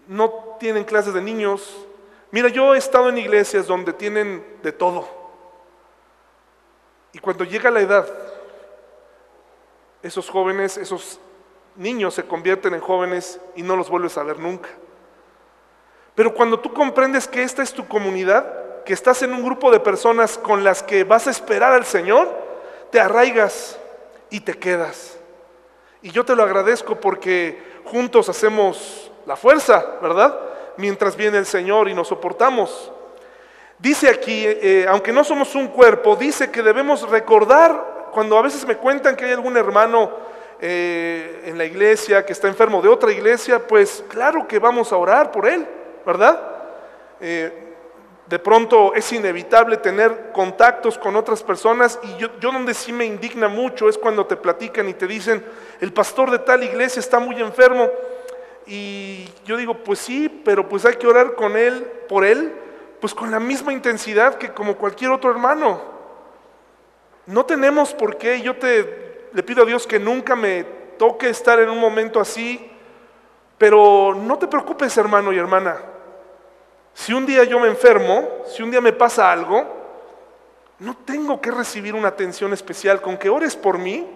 no 0.07 0.55
tienen 0.59 0.83
clases 0.83 1.13
de 1.13 1.21
niños. 1.21 1.85
Mira, 2.29 2.47
yo 2.47 2.75
he 2.75 2.77
estado 2.77 3.09
en 3.09 3.17
iglesias 3.17 3.65
donde 3.65 3.91
tienen 3.91 4.45
de 4.61 4.71
todo. 4.71 5.07
Y 7.13 7.19
cuando 7.19 7.43
llega 7.43 7.71
la 7.71 7.81
edad, 7.81 8.07
esos 10.03 10.29
jóvenes, 10.29 10.77
esos 10.77 11.19
niños 11.75 12.13
se 12.13 12.23
convierten 12.23 12.73
en 12.73 12.81
jóvenes 12.81 13.39
y 13.55 13.63
no 13.63 13.75
los 13.75 13.89
vuelves 13.89 14.17
a 14.17 14.23
ver 14.23 14.39
nunca. 14.39 14.69
Pero 16.15 16.33
cuando 16.33 16.59
tú 16.59 16.73
comprendes 16.73 17.27
que 17.27 17.43
esta 17.43 17.63
es 17.63 17.73
tu 17.73 17.87
comunidad, 17.87 18.83
que 18.83 18.93
estás 18.93 19.21
en 19.21 19.33
un 19.33 19.43
grupo 19.43 19.71
de 19.71 19.79
personas 19.79 20.37
con 20.37 20.63
las 20.63 20.83
que 20.83 21.03
vas 21.03 21.27
a 21.27 21.31
esperar 21.31 21.73
al 21.73 21.85
Señor, 21.85 22.29
te 22.91 22.99
arraigas 22.99 23.79
y 24.29 24.41
te 24.41 24.53
quedas. 24.53 25.17
Y 26.01 26.11
yo 26.11 26.25
te 26.25 26.35
lo 26.35 26.43
agradezco 26.43 26.99
porque 26.99 27.61
juntos 27.85 28.27
hacemos 28.27 29.11
la 29.25 29.35
fuerza, 29.35 29.97
¿verdad? 30.01 30.37
Mientras 30.77 31.15
viene 31.15 31.37
el 31.37 31.45
Señor 31.45 31.89
y 31.89 31.93
nos 31.93 32.07
soportamos. 32.07 32.91
Dice 33.77 34.09
aquí, 34.09 34.43
eh, 34.45 34.85
aunque 34.87 35.11
no 35.11 35.23
somos 35.23 35.55
un 35.55 35.67
cuerpo, 35.67 36.15
dice 36.15 36.51
que 36.51 36.61
debemos 36.61 37.07
recordar, 37.09 38.09
cuando 38.11 38.37
a 38.37 38.41
veces 38.41 38.65
me 38.67 38.77
cuentan 38.77 39.15
que 39.15 39.25
hay 39.25 39.31
algún 39.31 39.57
hermano 39.57 40.11
eh, 40.63 41.41
en 41.45 41.57
la 41.57 41.65
iglesia 41.65 42.23
que 42.23 42.33
está 42.33 42.47
enfermo 42.47 42.83
de 42.83 42.87
otra 42.87 43.11
iglesia, 43.11 43.65
pues 43.65 44.03
claro 44.07 44.47
que 44.47 44.59
vamos 44.59 44.91
a 44.91 44.97
orar 44.97 45.31
por 45.31 45.47
él, 45.47 45.67
¿verdad? 46.05 46.39
Eh, 47.19 47.73
de 48.27 48.37
pronto 48.37 48.93
es 48.93 49.11
inevitable 49.11 49.77
tener 49.77 50.31
contactos 50.31 50.99
con 50.99 51.15
otras 51.15 51.41
personas 51.41 51.99
y 52.03 52.17
yo, 52.17 52.29
yo, 52.39 52.51
donde 52.51 52.75
sí 52.75 52.93
me 52.93 53.05
indigna 53.05 53.47
mucho 53.47 53.89
es 53.89 53.97
cuando 53.97 54.27
te 54.27 54.37
platican 54.37 54.87
y 54.87 54.93
te 54.93 55.07
dicen, 55.07 55.43
el 55.79 55.91
pastor 55.91 56.29
de 56.29 56.37
tal 56.37 56.63
iglesia 56.63 56.99
está 56.99 57.17
muy 57.17 57.41
enfermo 57.41 57.89
y 58.67 59.27
yo 59.43 59.57
digo, 59.57 59.73
pues 59.83 59.97
sí, 59.97 60.29
pero 60.45 60.69
pues 60.69 60.85
hay 60.85 60.95
que 60.95 61.07
orar 61.07 61.33
con 61.33 61.57
él, 61.57 61.83
por 62.07 62.23
él, 62.23 62.53
pues 62.99 63.15
con 63.15 63.31
la 63.31 63.39
misma 63.39 63.73
intensidad 63.73 64.35
que 64.35 64.53
como 64.53 64.77
cualquier 64.77 65.09
otro 65.09 65.31
hermano. 65.31 65.81
No 67.25 67.45
tenemos 67.45 67.93
por 67.95 68.17
qué, 68.17 68.41
yo 68.41 68.55
te 68.57 69.10
le 69.33 69.43
pido 69.43 69.63
a 69.63 69.65
Dios 69.65 69.87
que 69.87 69.99
nunca 69.99 70.35
me 70.35 70.63
toque 70.97 71.29
estar 71.29 71.59
en 71.59 71.69
un 71.69 71.79
momento 71.79 72.19
así, 72.19 72.69
pero 73.57 74.13
no 74.15 74.37
te 74.37 74.47
preocupes 74.47 74.95
hermano 74.97 75.31
y 75.31 75.37
hermana. 75.37 75.77
Si 76.93 77.13
un 77.13 77.25
día 77.25 77.43
yo 77.43 77.59
me 77.59 77.67
enfermo, 77.67 78.27
si 78.45 78.61
un 78.61 78.71
día 78.71 78.81
me 78.81 78.93
pasa 78.93 79.31
algo, 79.31 79.65
no 80.79 80.97
tengo 81.05 81.39
que 81.39 81.51
recibir 81.51 81.95
una 81.95 82.09
atención 82.09 82.53
especial. 82.53 83.01
Con 83.01 83.17
que 83.17 83.29
ores 83.29 83.55
por 83.55 83.77
mí, 83.77 84.07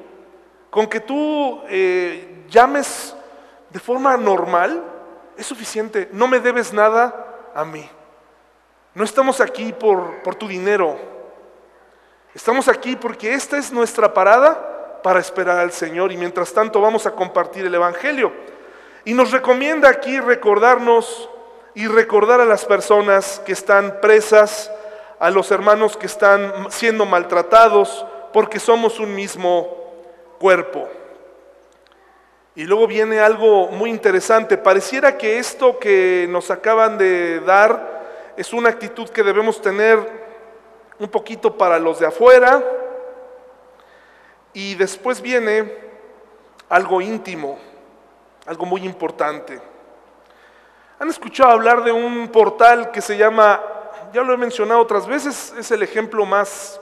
con 0.70 0.88
que 0.88 1.00
tú 1.00 1.62
eh, 1.70 2.44
llames 2.50 3.16
de 3.70 3.80
forma 3.80 4.18
normal, 4.18 4.84
es 5.38 5.46
suficiente. 5.46 6.10
No 6.12 6.28
me 6.28 6.40
debes 6.40 6.74
nada 6.74 7.52
a 7.54 7.64
mí. 7.64 7.90
No 8.94 9.04
estamos 9.04 9.42
aquí 9.42 9.74
por, 9.74 10.22
por 10.22 10.36
tu 10.36 10.48
dinero. 10.48 10.98
Estamos 12.34 12.68
aquí 12.68 12.96
porque 12.96 13.34
esta 13.34 13.58
es 13.58 13.72
nuestra 13.72 14.14
parada 14.14 14.75
para 15.06 15.20
esperar 15.20 15.60
al 15.60 15.72
Señor 15.72 16.12
y 16.12 16.18
mientras 16.18 16.52
tanto 16.52 16.82
vamos 16.82 17.06
a 17.06 17.12
compartir 17.12 17.64
el 17.64 17.76
Evangelio. 17.76 18.34
Y 19.04 19.14
nos 19.14 19.30
recomienda 19.30 19.88
aquí 19.88 20.20
recordarnos 20.20 21.30
y 21.76 21.86
recordar 21.86 22.42
a 22.42 22.46
las 22.46 22.66
personas 22.66 23.40
que 23.46 23.52
están 23.52 24.02
presas, 24.02 24.72
a 25.20 25.30
los 25.30 25.52
hermanos 25.52 25.96
que 25.96 26.08
están 26.08 26.72
siendo 26.72 27.06
maltratados, 27.06 28.04
porque 28.34 28.58
somos 28.58 29.00
un 29.00 29.14
mismo 29.14 29.78
cuerpo. 30.40 30.90
Y 32.56 32.64
luego 32.64 32.88
viene 32.88 33.20
algo 33.20 33.68
muy 33.68 33.92
interesante. 33.92 34.58
Pareciera 34.58 35.20
que 35.20 35.38
esto 35.38 35.78
que 35.78 36.26
nos 36.32 36.50
acaban 36.50 36.98
de 36.98 37.42
dar 37.42 38.34
es 38.38 38.52
una 38.54 38.70
actitud 38.70 39.08
que 39.10 39.22
debemos 39.22 39.62
tener 39.62 40.00
un 40.98 41.10
poquito 41.10 41.56
para 41.56 41.78
los 41.78 42.00
de 42.00 42.08
afuera. 42.08 42.85
Y 44.56 44.74
después 44.76 45.22
viene 45.22 45.70
algo 46.70 47.02
íntimo, 47.02 47.60
algo 48.46 48.66
muy 48.66 48.86
importante. 48.86 49.62
¿Han 50.98 51.10
escuchado 51.10 51.52
hablar 51.52 51.84
de 51.84 51.92
un 51.92 52.30
portal 52.30 52.90
que 52.90 53.02
se 53.02 53.18
llama, 53.18 53.62
ya 54.14 54.24
lo 54.24 54.34
he 54.34 54.38
mencionado 54.38 54.80
otras 54.80 55.06
veces, 55.06 55.54
es 55.58 55.70
el 55.72 55.84
ejemplo 55.84 56.26
más 56.26 56.80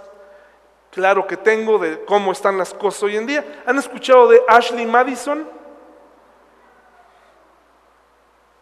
claro 0.91 1.25
que 1.25 1.35
tengo 1.35 1.79
de 1.79 2.05
cómo 2.05 2.31
están 2.31 2.59
las 2.59 2.75
cosas 2.75 3.01
hoy 3.03 3.17
en 3.17 3.25
día? 3.25 3.63
¿Han 3.65 3.79
escuchado 3.79 4.27
de 4.27 4.43
Ashley 4.47 4.85
Madison? 4.85 5.49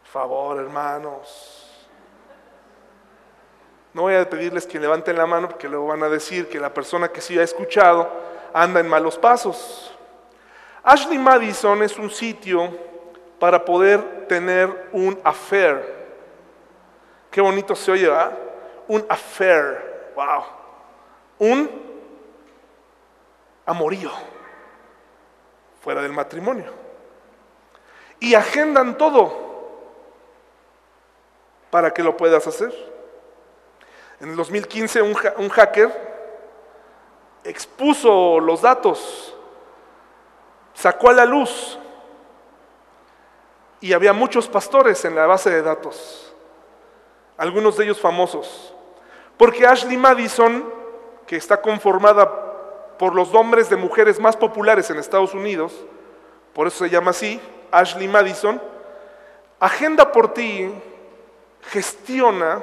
Favor, 0.05 0.57
hermanos. 0.57 1.67
No 3.93 4.03
voy 4.03 4.15
a 4.15 4.29
pedirles 4.29 4.65
que 4.65 4.79
levanten 4.79 5.17
la 5.17 5.25
mano 5.25 5.49
porque 5.49 5.67
luego 5.67 5.87
van 5.87 6.01
a 6.01 6.07
decir 6.07 6.47
que 6.47 6.61
la 6.61 6.73
persona 6.73 7.09
que 7.09 7.19
sí 7.19 7.37
ha 7.37 7.43
escuchado 7.43 8.31
anda 8.53 8.79
en 8.79 8.87
malos 8.87 9.17
pasos. 9.17 9.93
Ashley 10.83 11.17
Madison 11.17 11.81
es 11.83 11.97
un 11.97 12.09
sitio 12.09 12.69
para 13.39 13.63
poder 13.63 14.27
tener 14.27 14.89
un 14.91 15.19
affair. 15.23 16.01
Qué 17.29 17.41
bonito 17.41 17.75
se 17.75 17.91
oye, 17.91 18.07
¿verdad? 18.07 18.37
Un 18.87 19.05
affair, 19.07 20.11
wow. 20.15 20.43
Un 21.39 21.69
amorío 23.65 24.11
fuera 25.81 26.01
del 26.01 26.11
matrimonio. 26.11 26.71
Y 28.19 28.35
agendan 28.35 28.97
todo 28.97 29.49
para 31.69 31.91
que 31.91 32.03
lo 32.03 32.17
puedas 32.17 32.45
hacer. 32.45 32.71
En 34.19 34.29
el 34.29 34.35
2015 34.35 35.01
un, 35.01 35.17
un 35.37 35.49
hacker 35.49 36.10
expuso 37.43 38.39
los 38.39 38.61
datos, 38.61 39.35
sacó 40.73 41.09
a 41.09 41.13
la 41.13 41.25
luz 41.25 41.77
y 43.79 43.93
había 43.93 44.13
muchos 44.13 44.47
pastores 44.47 45.03
en 45.05 45.15
la 45.15 45.25
base 45.25 45.49
de 45.49 45.61
datos, 45.61 46.33
algunos 47.37 47.77
de 47.77 47.85
ellos 47.85 47.99
famosos, 47.99 48.73
porque 49.37 49.65
Ashley 49.65 49.97
Madison, 49.97 50.71
que 51.25 51.35
está 51.35 51.61
conformada 51.61 52.97
por 52.97 53.15
los 53.15 53.31
nombres 53.33 53.69
de 53.69 53.77
mujeres 53.77 54.19
más 54.19 54.37
populares 54.37 54.89
en 54.89 54.97
Estados 54.97 55.33
Unidos, 55.33 55.73
por 56.53 56.67
eso 56.67 56.85
se 56.85 56.89
llama 56.89 57.11
así, 57.11 57.41
Ashley 57.71 58.07
Madison, 58.07 58.61
agenda 59.59 60.11
por 60.11 60.33
ti, 60.33 60.71
gestiona, 61.69 62.61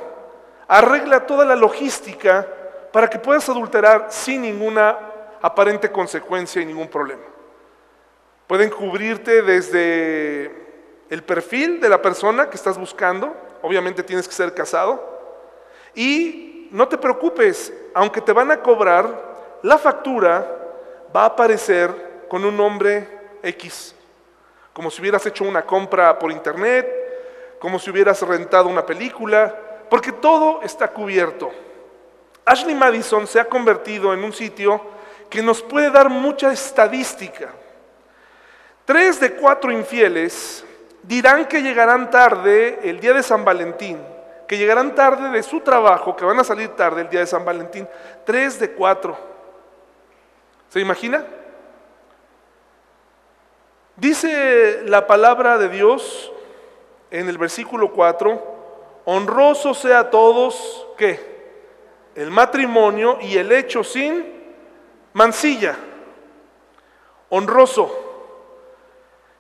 arregla 0.69 1.27
toda 1.27 1.45
la 1.45 1.57
logística 1.57 2.47
para 2.93 3.09
que 3.09 3.19
puedas 3.19 3.49
adulterar 3.49 4.07
sin 4.09 4.43
ninguna 4.43 4.99
aparente 5.41 5.91
consecuencia 5.91 6.61
y 6.63 6.67
ningún 6.67 6.89
problema. 6.89 7.25
Pueden 8.47 8.71
cubrirte 8.71 9.43
desde 9.43 10.67
el 11.11 11.23
perfil 11.23 11.81
de 11.81 11.89
la 11.89 12.01
persona 12.01 12.49
que 12.49 12.57
estás 12.57 12.79
buscando, 12.79 13.35
obviamente 13.63 14.03
tienes 14.03 14.27
que 14.27 14.35
ser 14.35 14.55
casado, 14.55 15.19
y 15.95 16.69
no 16.71 16.89
te 16.89 16.99
preocupes, 16.99 17.73
aunque 17.95 18.21
te 18.21 18.33
van 18.33 18.51
a 18.51 18.63
cobrar, 18.63 19.59
la 19.63 19.79
factura 19.79 20.47
va 21.15 21.23
a 21.23 21.27
aparecer 21.27 22.27
con 22.29 22.45
un 22.45 22.57
nombre 22.57 23.09
X, 23.43 23.95
como 24.73 24.91
si 24.91 25.01
hubieras 25.01 25.25
hecho 25.27 25.45
una 25.45 25.65
compra 25.65 26.19
por 26.19 26.31
internet, 26.31 27.57
como 27.59 27.79
si 27.79 27.91
hubieras 27.91 28.23
rentado 28.23 28.69
una 28.69 28.87
película, 28.87 29.55
porque 29.91 30.13
todo 30.13 30.63
está 30.63 30.89
cubierto. 30.89 31.51
Ashley 32.49 32.75
Madison 32.75 33.27
se 33.27 33.39
ha 33.39 33.45
convertido 33.45 34.15
en 34.15 34.25
un 34.25 34.33
sitio 34.33 34.81
que 35.29 35.43
nos 35.43 35.63
puede 35.63 35.91
dar 35.91 36.09
mucha 36.09 36.51
estadística. 36.51 37.51
Tres 38.87 39.21
de 39.21 39.35
cuatro 39.35 39.71
infieles 39.71 40.65
dirán 41.03 41.45
que 41.45 41.61
llegarán 41.61 42.11
tarde 42.11 42.79
el 42.83 43.01
día 43.01 43.13
de 43.13 43.23
San 43.23 43.45
Valentín, 43.45 43.99
que 44.47 44.57
llegarán 44.57 44.95
tarde 44.95 45.29
de 45.29 45.43
su 45.43 45.61
trabajo, 45.61 46.17
que 46.17 46.25
van 46.25 46.41
a 46.41 46.45
salir 46.45 46.71
tarde 46.71 47.03
el 47.03 47.11
día 47.11 47.21
de 47.21 47.27
San 47.27 47.45
Valentín. 47.45 47.87
Tres 48.25 48.59
de 48.59 48.71
cuatro. 48.73 49.19
¿Se 50.71 50.81
imagina? 50.81 51.25
Dice 53.97 54.85
la 54.87 55.07
palabra 55.07 55.59
de 55.59 55.69
Dios 55.69 56.33
en 57.11 57.29
el 57.29 57.37
versículo 57.37 57.93
4, 57.93 58.57
honroso 59.05 59.75
sea 59.75 59.99
a 59.99 60.11
todos 60.11 60.87
que 60.97 61.38
el 62.19 62.33
matrimonio 62.33 63.19
y 63.21 63.39
el 63.39 63.53
hecho 63.53 63.85
sin 63.85 64.27
mancilla. 65.13 65.77
Honroso. 67.29 68.07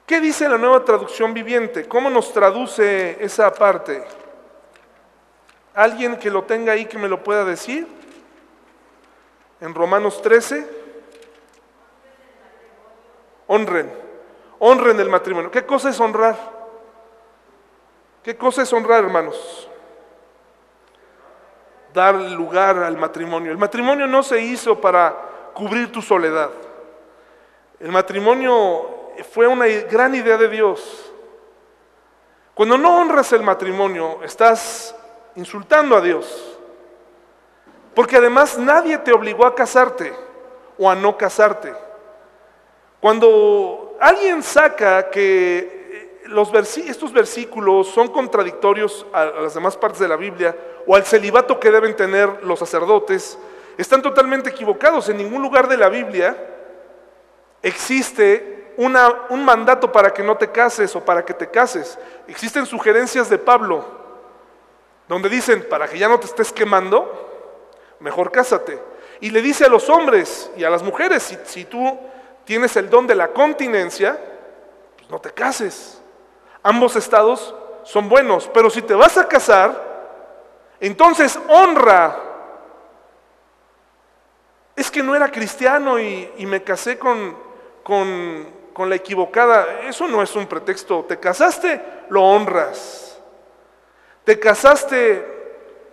¿Qué 0.06 0.20
dice 0.20 0.48
la 0.48 0.58
nueva 0.58 0.84
traducción 0.84 1.34
viviente? 1.34 1.88
¿Cómo 1.88 2.08
nos 2.08 2.32
traduce 2.32 3.16
esa 3.20 3.52
parte? 3.52 4.04
¿Alguien 5.74 6.20
que 6.20 6.30
lo 6.30 6.44
tenga 6.44 6.72
ahí 6.72 6.86
que 6.86 6.98
me 6.98 7.08
lo 7.08 7.24
pueda 7.24 7.44
decir? 7.44 7.84
En 9.60 9.74
Romanos 9.74 10.22
13. 10.22 10.64
Honren, 13.48 13.92
honren 14.60 15.00
el 15.00 15.08
matrimonio. 15.08 15.50
¿Qué 15.50 15.66
cosa 15.66 15.90
es 15.90 15.98
honrar? 15.98 16.36
¿Qué 18.22 18.36
cosa 18.36 18.62
es 18.62 18.72
honrar, 18.72 19.02
hermanos? 19.02 19.68
Dar 21.98 22.14
lugar 22.14 22.78
al 22.78 22.96
matrimonio. 22.96 23.50
El 23.50 23.58
matrimonio 23.58 24.06
no 24.06 24.22
se 24.22 24.40
hizo 24.40 24.80
para 24.80 25.16
cubrir 25.52 25.90
tu 25.90 26.00
soledad. 26.00 26.48
El 27.80 27.90
matrimonio 27.90 29.10
fue 29.32 29.48
una 29.48 29.66
gran 29.66 30.14
idea 30.14 30.36
de 30.36 30.48
Dios. 30.48 31.12
Cuando 32.54 32.78
no 32.78 33.00
honras 33.00 33.32
el 33.32 33.42
matrimonio, 33.42 34.20
estás 34.22 34.94
insultando 35.34 35.96
a 35.96 36.00
Dios. 36.00 36.56
Porque 37.96 38.18
además 38.18 38.56
nadie 38.56 38.96
te 38.98 39.12
obligó 39.12 39.44
a 39.44 39.56
casarte 39.56 40.14
o 40.78 40.88
a 40.88 40.94
no 40.94 41.16
casarte. 41.16 41.74
Cuando 43.00 43.96
alguien 43.98 44.40
saca 44.44 45.10
que 45.10 45.58
eh, 46.22 46.22
los 46.26 46.54
estos 46.54 47.12
versículos 47.12 47.88
son 47.88 48.06
contradictorios 48.06 49.04
a, 49.12 49.22
a 49.22 49.40
las 49.40 49.54
demás 49.54 49.76
partes 49.76 49.98
de 49.98 50.06
la 50.06 50.14
Biblia 50.16 50.56
o 50.88 50.96
al 50.96 51.04
celibato 51.04 51.60
que 51.60 51.70
deben 51.70 51.94
tener 51.94 52.42
los 52.44 52.58
sacerdotes, 52.58 53.38
están 53.76 54.00
totalmente 54.00 54.48
equivocados. 54.48 55.10
En 55.10 55.18
ningún 55.18 55.42
lugar 55.42 55.68
de 55.68 55.76
la 55.76 55.90
Biblia 55.90 56.34
existe 57.62 58.72
una, 58.78 59.26
un 59.28 59.44
mandato 59.44 59.92
para 59.92 60.14
que 60.14 60.22
no 60.22 60.38
te 60.38 60.50
cases 60.50 60.96
o 60.96 61.04
para 61.04 61.26
que 61.26 61.34
te 61.34 61.50
cases. 61.50 61.98
Existen 62.26 62.64
sugerencias 62.64 63.28
de 63.28 63.36
Pablo, 63.36 63.84
donde 65.06 65.28
dicen, 65.28 65.66
para 65.68 65.86
que 65.86 65.98
ya 65.98 66.08
no 66.08 66.18
te 66.18 66.24
estés 66.24 66.50
quemando, 66.52 67.52
mejor 68.00 68.32
cásate. 68.32 68.80
Y 69.20 69.28
le 69.28 69.42
dice 69.42 69.66
a 69.66 69.68
los 69.68 69.90
hombres 69.90 70.50
y 70.56 70.64
a 70.64 70.70
las 70.70 70.82
mujeres, 70.82 71.22
si, 71.22 71.36
si 71.44 71.66
tú 71.66 71.98
tienes 72.46 72.74
el 72.76 72.88
don 72.88 73.06
de 73.06 73.14
la 73.14 73.28
continencia, 73.28 74.18
pues 74.96 75.10
no 75.10 75.20
te 75.20 75.32
cases. 75.32 76.00
Ambos 76.62 76.96
estados 76.96 77.54
son 77.84 78.08
buenos, 78.08 78.48
pero 78.54 78.70
si 78.70 78.80
te 78.80 78.94
vas 78.94 79.18
a 79.18 79.28
casar, 79.28 79.87
entonces 80.80 81.38
honra. 81.48 82.24
Es 84.76 84.90
que 84.90 85.02
no 85.02 85.14
era 85.14 85.30
cristiano 85.30 85.98
y, 85.98 86.30
me 86.38 86.62
casé 86.62 86.98
con, 86.98 87.36
con, 87.82 88.48
con 88.72 88.88
la 88.88 88.94
equivocada. 88.94 89.80
Eso 89.82 90.06
no 90.06 90.22
es 90.22 90.34
un 90.36 90.46
pretexto. 90.46 91.04
Te 91.08 91.18
casaste, 91.18 91.82
lo 92.10 92.22
honras. 92.22 93.18
Te 94.24 94.38
casaste, 94.38 95.38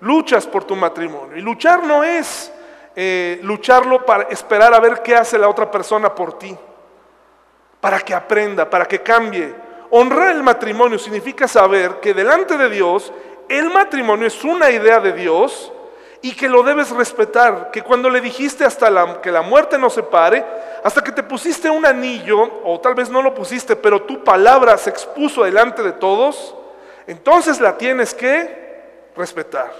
luchas 0.01 0.45
por 0.45 0.65
tu 0.65 0.75
matrimonio. 0.75 1.35
Y 1.35 1.41
luchar 1.41 1.83
no 1.83 2.03
es 2.03 2.51
eh, 2.97 3.39
lucharlo 3.43 4.05
para 4.05 4.23
esperar 4.29 4.73
a 4.73 4.79
ver 4.79 5.01
qué 5.01 5.15
hace 5.15 5.37
la 5.37 5.49
otra 5.49 5.69
persona 5.69 6.15
por 6.15 6.39
ti, 6.39 6.57
para 7.81 7.99
que 7.99 8.13
aprenda, 8.13 8.69
para 8.69 8.85
que 8.85 9.01
cambie. 9.01 9.53
Honrar 9.89 10.31
el 10.31 10.43
matrimonio 10.43 10.97
significa 10.97 11.45
saber 11.47 11.99
que 11.99 12.13
delante 12.13 12.57
de 12.57 12.69
Dios 12.69 13.11
el 13.49 13.69
matrimonio 13.69 14.27
es 14.27 14.43
una 14.43 14.69
idea 14.69 14.99
de 14.99 15.13
Dios 15.13 15.71
y 16.21 16.33
que 16.33 16.49
lo 16.49 16.63
debes 16.63 16.89
respetar, 16.89 17.69
que 17.71 17.83
cuando 17.83 18.09
le 18.09 18.19
dijiste 18.19 18.65
hasta 18.65 19.21
que 19.21 19.31
la 19.31 19.41
muerte 19.41 19.77
nos 19.77 19.93
separe, 19.93 20.43
hasta 20.83 21.03
que 21.03 21.11
te 21.11 21.23
pusiste 21.23 21.69
un 21.69 21.85
anillo, 21.85 22.61
o 22.63 22.79
tal 22.79 22.95
vez 22.95 23.09
no 23.09 23.21
lo 23.21 23.33
pusiste, 23.33 23.75
pero 23.75 24.01
tu 24.01 24.23
palabra 24.23 24.77
se 24.77 24.89
expuso 24.89 25.43
delante 25.43 25.83
de 25.83 25.91
todos, 25.91 26.55
entonces 27.07 27.59
la 27.59 27.77
tienes 27.77 28.13
que 28.13 29.09
respetar. 29.15 29.71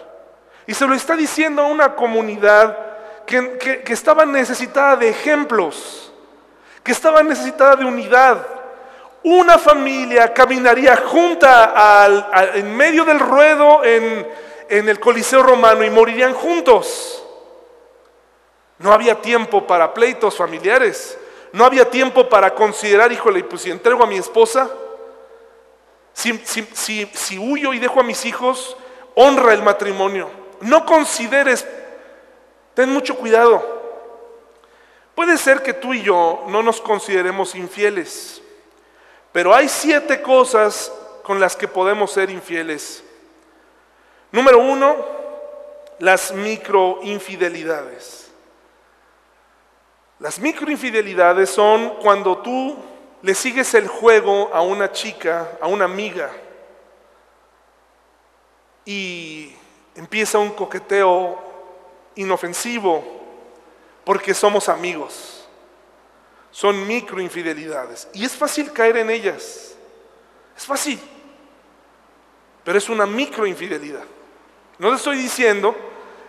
Y 0.67 0.73
se 0.73 0.87
lo 0.87 0.93
está 0.93 1.15
diciendo 1.15 1.61
a 1.61 1.67
una 1.67 1.95
comunidad 1.95 2.77
que, 3.25 3.83
estaba 3.87 4.25
necesitada 4.25 4.95
de 4.95 5.09
ejemplos, 5.09 6.11
que 6.83 6.91
estaba 6.91 7.23
necesitada 7.23 7.75
de 7.75 7.85
unidad. 7.85 8.45
Una 9.25 9.57
familia 9.57 10.31
caminaría 10.33 10.95
junta 10.97 12.05
en 12.53 12.77
medio 12.77 13.03
del 13.03 13.19
ruedo 13.19 13.83
en, 13.83 14.27
el 14.69 14.99
Coliseo 14.99 15.41
romano 15.41 15.83
y 15.83 15.89
morirían 15.89 16.33
juntos. 16.33 17.23
No 18.77 18.93
había 18.93 19.19
tiempo 19.19 19.65
para 19.65 19.93
pleitos 19.95 20.35
familiares. 20.35 21.17
No 21.53 21.65
había 21.65 21.89
tiempo 21.89 22.29
para 22.29 22.53
considerar, 22.53 23.11
híjole, 23.11 23.43
pues 23.43 23.63
si 23.63 23.71
entrego 23.71 24.03
a 24.03 24.07
mi 24.07 24.17
esposa, 24.17 24.69
si, 26.13 27.39
huyo 27.39 27.73
y 27.73 27.79
dejo 27.79 28.01
a 28.01 28.03
mis 28.03 28.25
hijos, 28.25 28.77
honra 29.15 29.53
el 29.53 29.63
matrimonio. 29.63 30.29
No 30.61 30.85
consideres 30.85 31.65
Ten 32.75 32.89
mucho 32.89 33.15
cuidado. 33.15 33.73
Puede 35.15 35.37
ser 35.37 35.63
que 35.63 35.73
tú 35.73 35.93
y 35.93 36.03
yo 36.03 36.43
no 36.49 36.61
nos 36.61 36.81
consideremos 36.81 37.55
infieles, 37.55 38.41
pero 39.35 39.53
hay 39.53 39.67
siete 39.67 40.21
cosas 40.21 40.89
con 41.21 41.41
las 41.41 41.57
que 41.57 41.67
podemos 41.67 42.09
ser 42.09 42.29
infieles. 42.29 43.03
Número 44.31 44.59
uno, 44.59 44.95
las 45.99 46.31
microinfidelidades. 46.31 48.31
Las 50.19 50.39
microinfidelidades 50.39 51.49
son 51.49 51.97
cuando 52.01 52.37
tú 52.37 52.77
le 53.21 53.35
sigues 53.35 53.73
el 53.73 53.89
juego 53.89 54.51
a 54.53 54.61
una 54.61 54.93
chica, 54.93 55.57
a 55.59 55.67
una 55.67 55.83
amiga, 55.83 56.31
y 58.85 59.53
empieza 59.95 60.39
un 60.39 60.51
coqueteo 60.51 61.37
inofensivo 62.15 63.03
porque 64.05 64.33
somos 64.33 64.69
amigos. 64.69 65.34
Son 66.55 66.87
microinfidelidades. 66.87 68.07
Y 68.13 68.23
es 68.23 68.31
fácil 68.31 68.71
caer 68.71 68.95
en 68.95 69.09
ellas. 69.09 69.75
Es 70.55 70.65
fácil. 70.65 70.97
Pero 72.63 72.77
es 72.77 72.87
una 72.87 73.05
microinfidelidad. 73.05 74.05
No 74.79 74.89
le 74.89 74.95
estoy 74.95 75.17
diciendo, 75.17 75.75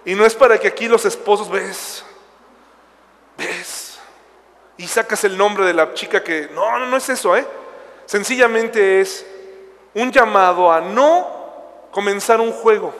y 0.05 0.17
no 0.17 0.27
es 0.27 0.35
para 0.35 0.59
que 0.59 0.67
aquí 0.67 0.89
los 0.89 1.05
esposos 1.05 1.49
ves, 1.49 2.05
ves, 3.39 4.01
y 4.77 4.89
sacas 4.89 5.23
el 5.23 5.39
nombre 5.39 5.65
de 5.65 5.75
la 5.75 5.95
chica 5.95 6.25
que... 6.25 6.49
No, 6.53 6.77
no, 6.77 6.87
no 6.87 6.97
es 6.97 7.09
eso, 7.09 7.37
¿eh? 7.37 7.47
Sencillamente 8.07 9.01
es 9.01 9.25
un 9.95 10.11
llamado 10.11 10.73
a 10.73 10.81
no 10.81 11.87
comenzar 11.93 12.41
un 12.41 12.51
juego. 12.51 12.93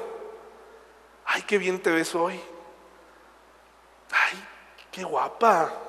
Ay, 1.25 1.43
qué 1.43 1.59
bien 1.59 1.83
te 1.83 1.91
ves 1.91 2.15
hoy. 2.15 2.41
Ay, 4.13 4.45
qué 4.93 5.03
guapa. 5.03 5.86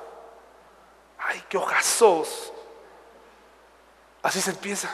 Ay, 1.28 1.44
qué 1.46 1.58
ojazos. 1.58 2.50
Así 4.22 4.40
se 4.40 4.50
empieza. 4.50 4.88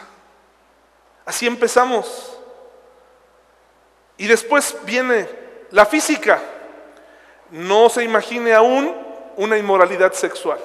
Así 1.24 1.46
empezamos. 1.46 2.36
Y 4.16 4.26
después 4.26 4.76
viene 4.82 5.28
la 5.70 5.86
física. 5.86 6.42
No 7.50 7.88
se 7.88 8.02
imagine 8.02 8.52
aún 8.52 8.92
una 9.36 9.56
inmoralidad 9.56 10.12
sexual. 10.12 10.58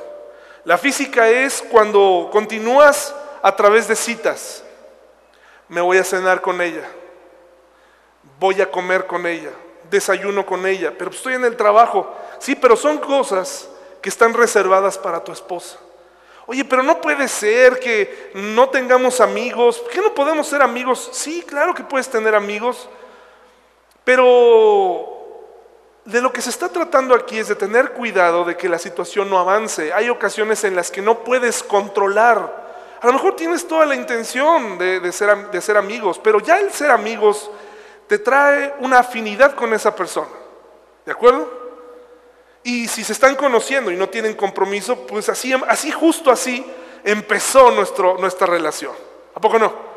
La 0.65 0.80
física 0.80 1.30
es 1.30 1.61
cuando 1.61 2.30
continúas 2.32 3.13
a 3.43 3.55
través 3.55 3.88
de 3.88 3.95
citas. 3.95 4.63
Me 5.67 5.82
voy 5.82 5.99
a 5.99 6.03
cenar 6.03 6.41
con 6.41 6.59
ella. 6.61 6.89
Voy 8.39 8.59
a 8.59 8.72
comer 8.72 9.05
con 9.05 9.28
ella 9.28 9.51
desayuno 9.89 10.45
con 10.45 10.65
ella, 10.65 10.93
pero 10.97 11.11
estoy 11.11 11.34
en 11.34 11.45
el 11.45 11.55
trabajo. 11.55 12.13
Sí, 12.39 12.55
pero 12.55 12.76
son 12.76 12.97
cosas 12.99 13.68
que 14.02 14.10
están 14.10 14.34
reservadas 14.34 14.97
para 14.97 15.24
tu 15.24 15.32
esposa. 15.32 15.78
Oye, 16.45 16.66
pero 16.66 16.82
no 16.82 17.00
puede 17.00 17.28
ser 17.28 17.80
que 17.80 18.32
no 18.34 18.70
tengamos 18.70 19.22
amigos. 19.22 19.78
¿Por 19.80 19.91
qué 19.91 20.02
no 20.02 20.16
podemos 20.16 20.47
ser 20.47 20.64
amigos? 20.64 21.10
Sí, 21.12 21.43
claro 21.45 21.76
que 21.76 21.84
puedes 21.84 22.10
tener 22.10 22.34
amigos, 22.34 22.89
pero 24.04 25.16
de 26.06 26.22
lo 26.22 26.34
que 26.34 26.41
se 26.41 26.50
está 26.50 26.70
tratando 26.70 27.14
aquí 27.14 27.38
es 27.38 27.50
de 27.50 27.56
tener 27.56 27.91
cuidado 27.91 28.43
de 28.45 28.58
que 28.58 28.68
la 28.68 28.80
situación 28.80 29.30
no 29.30 29.38
avance. 29.38 29.93
Hay 29.93 30.10
ocasiones 30.10 30.64
en 30.64 30.76
las 30.76 30.89
que 30.89 31.04
no 31.04 31.24
puedes 31.24 31.62
controlar. 31.62 32.97
A 33.00 33.06
lo 33.06 33.14
mejor 33.14 33.36
tienes 33.36 33.68
toda 33.68 33.86
la 33.86 33.93
intención 33.93 34.80
de, 34.80 35.12
ser, 35.12 35.52
de 35.52 35.62
ser 35.62 35.78
amigos, 35.78 36.20
pero 36.24 36.39
ya 36.39 36.60
el 36.60 36.72
ser 36.72 36.89
amigos 36.89 37.52
te 38.08 38.18
trae 38.18 38.74
una 38.80 38.97
afinidad 38.97 39.54
con 39.54 39.72
esa 39.72 39.95
persona. 39.95 40.32
¿De 41.06 41.12
acuerdo? 41.12 41.59
Y 42.64 42.88
si 42.88 43.03
se 43.03 43.14
están 43.14 43.36
conociendo 43.36 43.91
y 43.91 43.95
no 43.95 44.10
tienen 44.10 44.34
compromiso, 44.34 45.07
pues 45.07 45.30
así, 45.30 45.53
así 45.68 45.91
justo 45.91 46.32
así 46.32 46.66
empezó 47.03 47.72
nuestro, 47.72 48.18
nuestra 48.18 48.47
relación. 48.47 48.93
¿A 49.34 49.39
poco 49.39 49.57
no? 49.57 49.89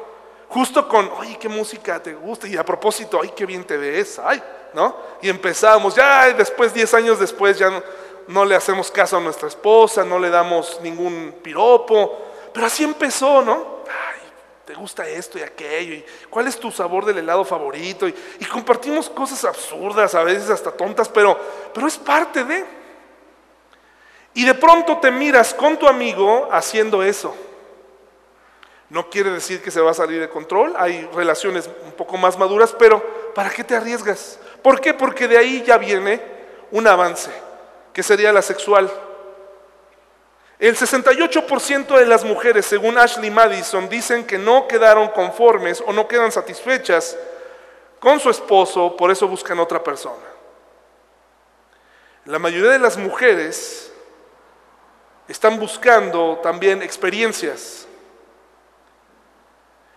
Justo 0.48 0.86
con, 0.86 1.10
oye, 1.18 1.38
qué 1.38 1.48
música 1.48 2.02
te 2.02 2.14
gusta, 2.14 2.46
y 2.46 2.56
a 2.56 2.64
propósito, 2.64 3.20
ay, 3.22 3.32
qué 3.34 3.46
bien 3.46 3.64
te 3.64 3.76
ves, 3.76 4.20
ay, 4.22 4.42
¿no? 4.74 4.96
Y 5.22 5.30
empezamos, 5.30 5.94
ya 5.94 6.30
después, 6.34 6.74
10 6.74 6.92
años 6.94 7.18
después, 7.18 7.58
ya 7.58 7.82
no 8.28 8.44
le 8.44 8.54
hacemos 8.54 8.90
caso 8.90 9.16
a 9.16 9.20
nuestra 9.20 9.48
esposa, 9.48 10.04
no 10.04 10.18
le 10.18 10.28
damos 10.28 10.78
ningún 10.82 11.36
piropo, 11.42 12.18
pero 12.52 12.66
así 12.66 12.84
empezó, 12.84 13.42
¿no? 13.42 13.71
Te 14.72 14.78
gusta 14.78 15.06
esto 15.06 15.38
y 15.38 15.42
aquello, 15.42 15.92
y 15.92 16.04
cuál 16.30 16.48
es 16.48 16.58
tu 16.58 16.70
sabor 16.70 17.04
del 17.04 17.18
helado 17.18 17.44
favorito, 17.44 18.08
y, 18.08 18.14
compartimos 18.50 19.10
cosas 19.10 19.44
absurdas, 19.44 20.14
a 20.14 20.24
veces 20.24 20.48
hasta 20.48 20.72
tontas, 20.72 21.10
pero, 21.10 21.38
pero 21.74 21.86
es 21.86 21.98
parte 21.98 22.42
de. 22.42 22.64
Y 24.32 24.46
de 24.46 24.54
pronto 24.54 24.96
te 24.96 25.10
miras 25.10 25.52
con 25.52 25.76
tu 25.76 25.86
amigo 25.86 26.48
haciendo 26.50 27.02
eso. 27.02 27.36
No 28.88 29.10
quiere 29.10 29.28
decir 29.28 29.60
que 29.60 29.70
se 29.70 29.82
va 29.82 29.90
a 29.90 29.94
salir 29.94 30.18
de 30.22 30.30
control, 30.30 30.72
hay 30.78 31.06
relaciones 31.12 31.68
un 31.84 31.92
poco 31.92 32.16
más 32.16 32.38
maduras, 32.38 32.74
pero 32.78 33.02
¿para 33.34 33.50
qué 33.50 33.64
te 33.64 33.76
arriesgas? 33.76 34.38
¿Por 34.62 34.80
qué? 34.80 34.94
Porque 34.94 35.28
de 35.28 35.36
ahí 35.36 35.62
ya 35.66 35.76
viene 35.76 36.18
un 36.70 36.86
avance, 36.86 37.30
que 37.92 38.02
sería 38.02 38.32
la 38.32 38.40
sexual. 38.40 38.90
El 40.58 40.76
68% 40.76 41.98
de 41.98 42.06
las 42.06 42.24
mujeres, 42.24 42.66
según 42.66 42.96
Ashley 42.96 43.30
Madison, 43.30 43.88
dicen 43.88 44.24
que 44.24 44.38
no 44.38 44.68
quedaron 44.68 45.08
conformes 45.08 45.82
o 45.86 45.92
no 45.92 46.06
quedan 46.06 46.30
satisfechas 46.30 47.16
con 47.98 48.20
su 48.20 48.30
esposo, 48.30 48.96
por 48.96 49.10
eso 49.10 49.26
buscan 49.26 49.58
otra 49.58 49.82
persona. 49.82 50.24
La 52.24 52.38
mayoría 52.38 52.70
de 52.70 52.78
las 52.78 52.96
mujeres 52.96 53.92
están 55.26 55.58
buscando 55.58 56.38
también 56.42 56.82
experiencias. 56.82 57.86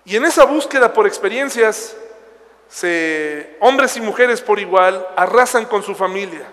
Y 0.04 0.16
en 0.16 0.26
esa 0.26 0.46
búsqueda 0.46 0.94
por 0.94 1.06
experiencias, 1.06 1.96
se, 2.68 3.58
hombres 3.60 3.98
y 3.98 4.02
mujeres 4.02 4.42
por 4.42 4.60
igual 4.60 5.06
arrasan 5.16 5.66
con 5.66 5.84
su 5.84 5.94
familia, 5.94 6.48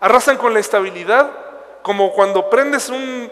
arrasan 0.00 0.36
con 0.36 0.54
la 0.54 0.60
estabilidad 0.60 1.49
como 1.82 2.12
cuando 2.12 2.48
prendes 2.50 2.88
un, 2.88 3.30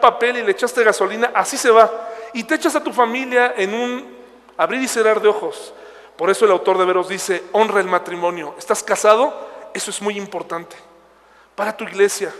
papel 0.00 0.38
y 0.38 0.42
le 0.42 0.52
echaste 0.52 0.82
gasolina, 0.82 1.30
así 1.34 1.56
se 1.56 1.70
va. 1.70 1.90
Y 2.32 2.44
te 2.44 2.54
echas 2.54 2.74
a 2.76 2.82
tu 2.82 2.92
familia 2.92 3.54
en 3.56 3.74
un 3.74 4.16
abrir 4.56 4.82
y 4.82 4.88
cerrar 4.88 5.20
de 5.20 5.28
ojos. 5.28 5.72
Por 6.16 6.30
eso 6.30 6.44
el 6.44 6.50
autor 6.50 6.78
de 6.78 6.84
Veros 6.84 7.08
dice, 7.08 7.44
honra 7.52 7.80
el 7.80 7.86
matrimonio. 7.86 8.54
¿Estás 8.58 8.82
casado? 8.82 9.34
Eso 9.74 9.90
es 9.90 10.02
muy 10.02 10.16
importante. 10.16 10.76
Para 11.54 11.76
tu 11.76 11.84
iglesia, 11.84 12.32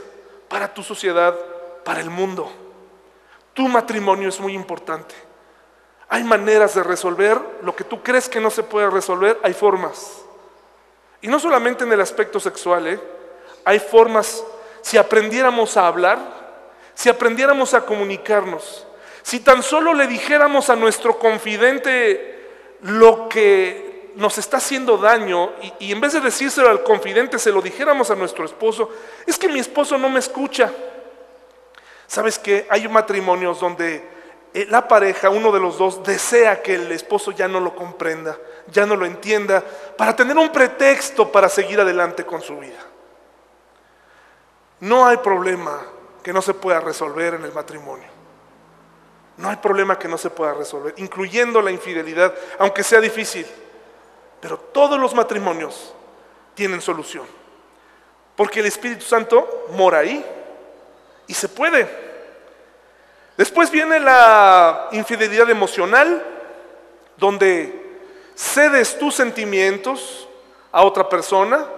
para 0.48 0.72
tu 0.72 0.82
sociedad, 0.82 1.34
para 1.84 2.00
el 2.00 2.10
mundo. 2.10 2.50
Tu 3.54 3.68
matrimonio 3.68 4.28
es 4.28 4.40
muy 4.40 4.54
importante. 4.54 5.14
Hay 6.08 6.24
maneras 6.24 6.74
de 6.74 6.82
resolver 6.82 7.40
lo 7.62 7.74
que 7.74 7.84
tú 7.84 8.02
crees 8.02 8.28
que 8.28 8.40
no 8.40 8.50
se 8.50 8.62
puede 8.62 8.90
resolver, 8.90 9.38
hay 9.42 9.54
formas. 9.54 10.22
Y 11.22 11.28
no 11.28 11.38
solamente 11.38 11.84
en 11.84 11.92
el 11.92 12.00
aspecto 12.00 12.38
sexual, 12.38 12.86
¿eh? 12.86 13.00
hay 13.64 13.78
formas 13.78 14.44
si 14.82 14.98
aprendiéramos 14.98 15.76
a 15.76 15.86
hablar, 15.86 16.18
si 16.94 17.08
aprendiéramos 17.08 17.72
a 17.74 17.86
comunicarnos, 17.86 18.86
si 19.22 19.40
tan 19.40 19.62
solo 19.62 19.94
le 19.94 20.06
dijéramos 20.06 20.68
a 20.68 20.76
nuestro 20.76 21.18
confidente 21.18 22.40
lo 22.82 23.28
que 23.28 24.10
nos 24.16 24.36
está 24.38 24.58
haciendo 24.58 24.98
daño 24.98 25.52
y, 25.78 25.92
en 25.92 26.00
vez 26.00 26.12
de 26.12 26.20
decírselo 26.20 26.68
al 26.68 26.82
confidente 26.82 27.38
se 27.38 27.50
lo 27.50 27.62
dijéramos 27.62 28.10
a 28.10 28.14
nuestro 28.14 28.44
esposo, 28.44 28.90
es 29.26 29.38
que 29.38 29.48
mi 29.48 29.60
esposo 29.60 29.96
no 29.96 30.10
me 30.10 30.18
escucha. 30.18 30.70
¿Sabes 32.06 32.38
qué? 32.38 32.66
Hay 32.68 32.86
matrimonios 32.88 33.58
donde 33.58 34.06
eh, 34.52 34.66
la 34.68 34.86
pareja, 34.86 35.30
uno 35.30 35.50
de 35.50 35.60
los 35.60 35.78
dos, 35.78 36.02
desea 36.02 36.60
que 36.60 36.74
el 36.74 36.92
esposo 36.92 37.30
ya 37.30 37.48
no 37.48 37.58
lo 37.58 37.74
comprenda, 37.74 38.36
ya 38.70 38.84
no 38.84 38.96
lo 38.96 39.06
entienda, 39.06 39.64
para 39.96 40.14
tener 40.14 40.36
un 40.36 40.50
pretexto 40.50 41.32
para 41.32 41.48
seguir 41.48 41.80
adelante 41.80 42.26
con 42.26 42.42
su 42.42 42.58
vida. 42.58 42.91
No 44.82 45.06
hay 45.06 45.18
problema 45.18 45.80
que 46.24 46.32
no 46.32 46.42
se 46.42 46.54
pueda 46.54 46.80
resolver 46.80 47.34
en 47.34 47.44
el 47.44 47.52
matrimonio. 47.52 48.08
No 49.36 49.48
hay 49.48 49.54
problema 49.54 49.96
que 49.96 50.08
no 50.08 50.18
se 50.18 50.28
pueda 50.28 50.54
resolver, 50.54 50.92
incluyendo 50.96 51.62
la 51.62 51.70
infidelidad, 51.70 52.34
aunque 52.58 52.82
sea 52.82 53.00
difícil. 53.00 53.46
Pero 54.40 54.58
todos 54.58 54.98
los 54.98 55.14
matrimonios 55.14 55.94
tienen 56.54 56.80
solución. 56.80 57.24
Porque 58.34 58.58
el 58.58 58.66
Espíritu 58.66 59.04
Santo 59.04 59.66
mora 59.70 59.98
ahí 59.98 60.26
y 61.28 61.34
se 61.34 61.48
puede. 61.48 61.88
Después 63.36 63.70
viene 63.70 64.00
la 64.00 64.88
infidelidad 64.90 65.48
emocional, 65.48 66.26
donde 67.16 68.00
cedes 68.34 68.98
tus 68.98 69.14
sentimientos 69.14 70.28
a 70.72 70.82
otra 70.82 71.08
persona 71.08 71.68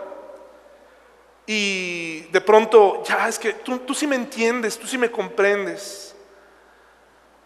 y 1.47 2.20
de 2.32 2.40
pronto, 2.40 3.03
ya 3.05 3.28
es 3.28 3.38
que 3.38 3.55
tú, 3.55 3.78
tú 3.80 3.95
sí 3.95 4.07
me 4.07 4.16
entiendes, 4.16 4.78
tú 4.78 4.86
sí 4.86 4.97
me 4.97 5.11
comprendes. 5.11 6.14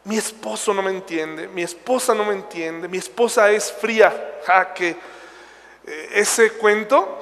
Mi 0.04 0.16
esposo 0.16 0.72
no 0.72 0.82
me 0.82 0.90
entiende, 0.90 1.48
mi 1.48 1.62
esposa 1.62 2.14
no 2.14 2.24
me 2.24 2.32
entiende, 2.32 2.88
mi 2.88 2.98
esposa 2.98 3.50
es 3.50 3.72
fría. 3.72 4.40
Ja, 4.46 4.72
que 4.72 4.90
eh, 4.90 6.08
ese 6.14 6.52
cuento 6.52 7.18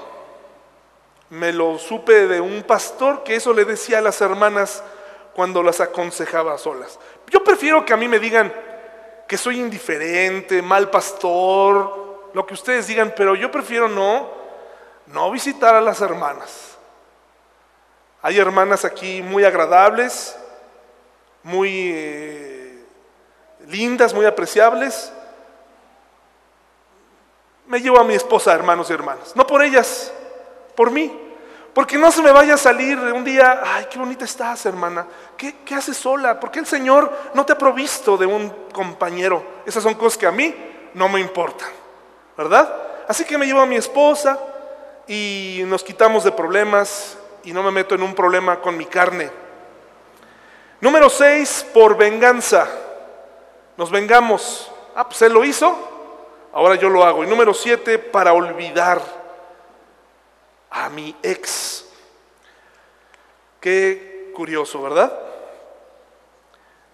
me 1.31 1.53
lo 1.53 1.79
supe 1.79 2.27
de 2.29 2.41
un 2.41 2.63
pastor 2.63 3.25
que 3.25 3.37
eso 3.37 3.53
le 3.53 3.65
decía 3.65 3.99
a 3.99 4.03
las 4.03 4.21
hermanas 4.21 4.83
cuando 5.35 5.63
las 5.63 5.81
aconsejaba 5.81 6.55
a 6.55 6.59
solas. 6.59 6.99
Yo 7.31 7.43
prefiero 7.43 7.85
que 7.85 7.93
a 7.93 7.97
mí 7.97 8.07
me 8.07 8.19
digan 8.19 8.53
que 9.27 9.37
soy 9.37 9.59
indiferente, 9.59 10.63
mal 10.63 10.91
pastor, 10.91 12.31
lo 12.33 12.47
que 12.47 12.55
ustedes 12.55 12.87
digan, 12.87 13.13
pero 13.17 13.35
yo 13.35 13.51
prefiero 13.51 13.89
no, 13.89 14.46
no 15.07 15.31
visitar 15.31 15.75
a 15.75 15.81
las 15.81 16.01
hermanas. 16.01 16.77
Hay 18.23 18.39
hermanas 18.39 18.85
aquí 18.85 19.23
muy 19.23 19.45
agradables, 19.45 20.37
muy 21.43 21.93
eh, 21.95 22.85
lindas, 23.69 24.13
muy 24.13 24.27
apreciables. 24.27 25.13
Me 27.67 27.81
llevo 27.81 28.01
a 28.01 28.05
mi 28.05 28.15
esposa, 28.15 28.53
hermanos 28.53 28.91
y 28.91 28.95
hermanas. 28.95 29.35
No 29.37 29.47
por 29.47 29.63
ellas, 29.63 30.13
por 30.75 30.91
mí. 30.91 31.23
Porque 31.73 31.99
no 31.99 32.11
se 32.11 32.23
me 32.23 32.33
vaya 32.33 32.55
a 32.55 32.57
salir 32.59 32.99
un 32.99 33.23
día, 33.23 33.61
ay, 33.63 33.87
qué 33.91 33.99
bonita 33.99 34.25
estás, 34.25 34.65
hermana. 34.65 35.07
¿Qué, 35.37 35.59
¿Qué, 35.65 35.75
haces 35.75 35.97
sola? 35.97 36.41
¿Por 36.41 36.51
qué 36.51 36.59
el 36.59 36.67
Señor 36.67 37.13
no 37.35 37.45
te 37.45 37.53
ha 37.53 37.59
provisto 37.59 38.17
de 38.17 38.25
un 38.25 38.49
compañero? 38.73 39.45
Esas 39.67 39.83
son 39.83 39.95
cosas 39.95 40.17
que 40.17 40.27
a 40.27 40.33
mí 40.33 40.55
no 40.95 41.09
me 41.09 41.21
importan, 41.21 41.69
¿verdad? 42.37 42.75
Así 43.07 43.25
que 43.25 43.37
me 43.37 43.45
llevo 43.45 43.61
a 43.61 43.67
mi 43.67 43.77
esposa 43.77 44.39
y 45.07 45.63
nos 45.67 45.85
quitamos 45.85 46.25
de 46.25 46.33
problemas 46.33 47.17
y 47.45 47.53
no 47.53 47.63
me 47.63 47.71
meto 47.71 47.95
en 47.95 48.03
un 48.03 48.15
problema 48.15 48.61
con 48.61 48.77
mi 48.77 48.87
carne. 48.87 49.31
Número 50.81 51.09
seis, 51.09 51.67
por 51.73 51.97
venganza. 51.97 52.69
Nos 53.77 53.91
vengamos. 53.91 54.71
Ah, 54.95 55.09
pues 55.09 55.21
él 55.23 55.33
lo 55.33 55.45
hizo, 55.45 55.77
ahora 56.53 56.75
yo 56.75 56.89
lo 56.89 57.05
hago. 57.05 57.23
Y 57.25 57.27
número 57.27 57.55
siete, 57.55 57.99
para 57.99 58.33
olvidar 58.33 59.01
a 60.71 60.89
mi 60.89 61.15
ex. 61.23 61.87
Qué 63.61 64.33
curioso, 64.35 64.83
¿verdad? 64.83 65.26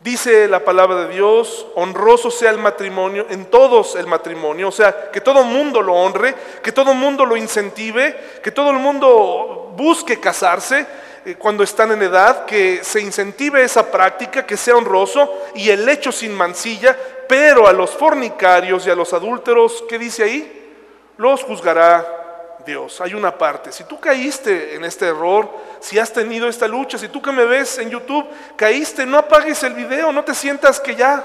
Dice 0.02 0.48
la 0.48 0.64
palabra 0.64 1.04
de 1.04 1.14
Dios, 1.14 1.64
honroso 1.76 2.28
sea 2.28 2.50
el 2.50 2.58
matrimonio, 2.58 3.24
en 3.30 3.44
todos 3.44 3.94
el 3.94 4.08
matrimonio, 4.08 4.66
o 4.66 4.72
sea, 4.72 5.12
que 5.12 5.20
todo 5.20 5.42
el 5.42 5.46
mundo 5.46 5.80
lo 5.80 5.94
honre, 5.94 6.34
que 6.60 6.72
todo 6.72 6.90
el 6.90 6.98
mundo 6.98 7.24
lo 7.24 7.36
incentive, 7.36 8.40
que 8.42 8.50
todo 8.50 8.72
el 8.72 8.78
mundo 8.78 9.72
busque 9.76 10.18
casarse 10.18 10.84
eh, 11.24 11.36
cuando 11.38 11.62
están 11.62 11.92
en 11.92 12.02
edad, 12.02 12.46
que 12.46 12.82
se 12.82 13.00
incentive 13.00 13.62
esa 13.62 13.92
práctica, 13.92 14.44
que 14.44 14.56
sea 14.56 14.74
honroso 14.74 15.32
y 15.54 15.70
el 15.70 15.88
hecho 15.88 16.10
sin 16.10 16.34
mancilla, 16.34 16.98
pero 17.28 17.68
a 17.68 17.72
los 17.72 17.90
fornicarios 17.90 18.84
y 18.88 18.90
a 18.90 18.96
los 18.96 19.12
adúlteros, 19.12 19.84
¿qué 19.88 20.00
dice 20.00 20.24
ahí? 20.24 20.74
Los 21.16 21.44
juzgará 21.44 22.21
Dios. 22.64 23.00
Hay 23.00 23.14
una 23.14 23.36
parte. 23.36 23.72
Si 23.72 23.84
tú 23.84 23.98
caíste 24.00 24.74
en 24.74 24.84
este 24.84 25.08
error, 25.08 25.48
si 25.80 25.98
has 25.98 26.12
tenido 26.12 26.48
esta 26.48 26.68
lucha, 26.68 26.98
si 26.98 27.08
tú 27.08 27.20
que 27.20 27.32
me 27.32 27.44
ves 27.44 27.78
en 27.78 27.90
YouTube 27.90 28.26
caíste, 28.56 29.06
no 29.06 29.18
apagues 29.18 29.62
el 29.62 29.74
video, 29.74 30.12
no 30.12 30.24
te 30.24 30.34
sientas 30.34 30.80
que 30.80 30.94
ya. 30.94 31.24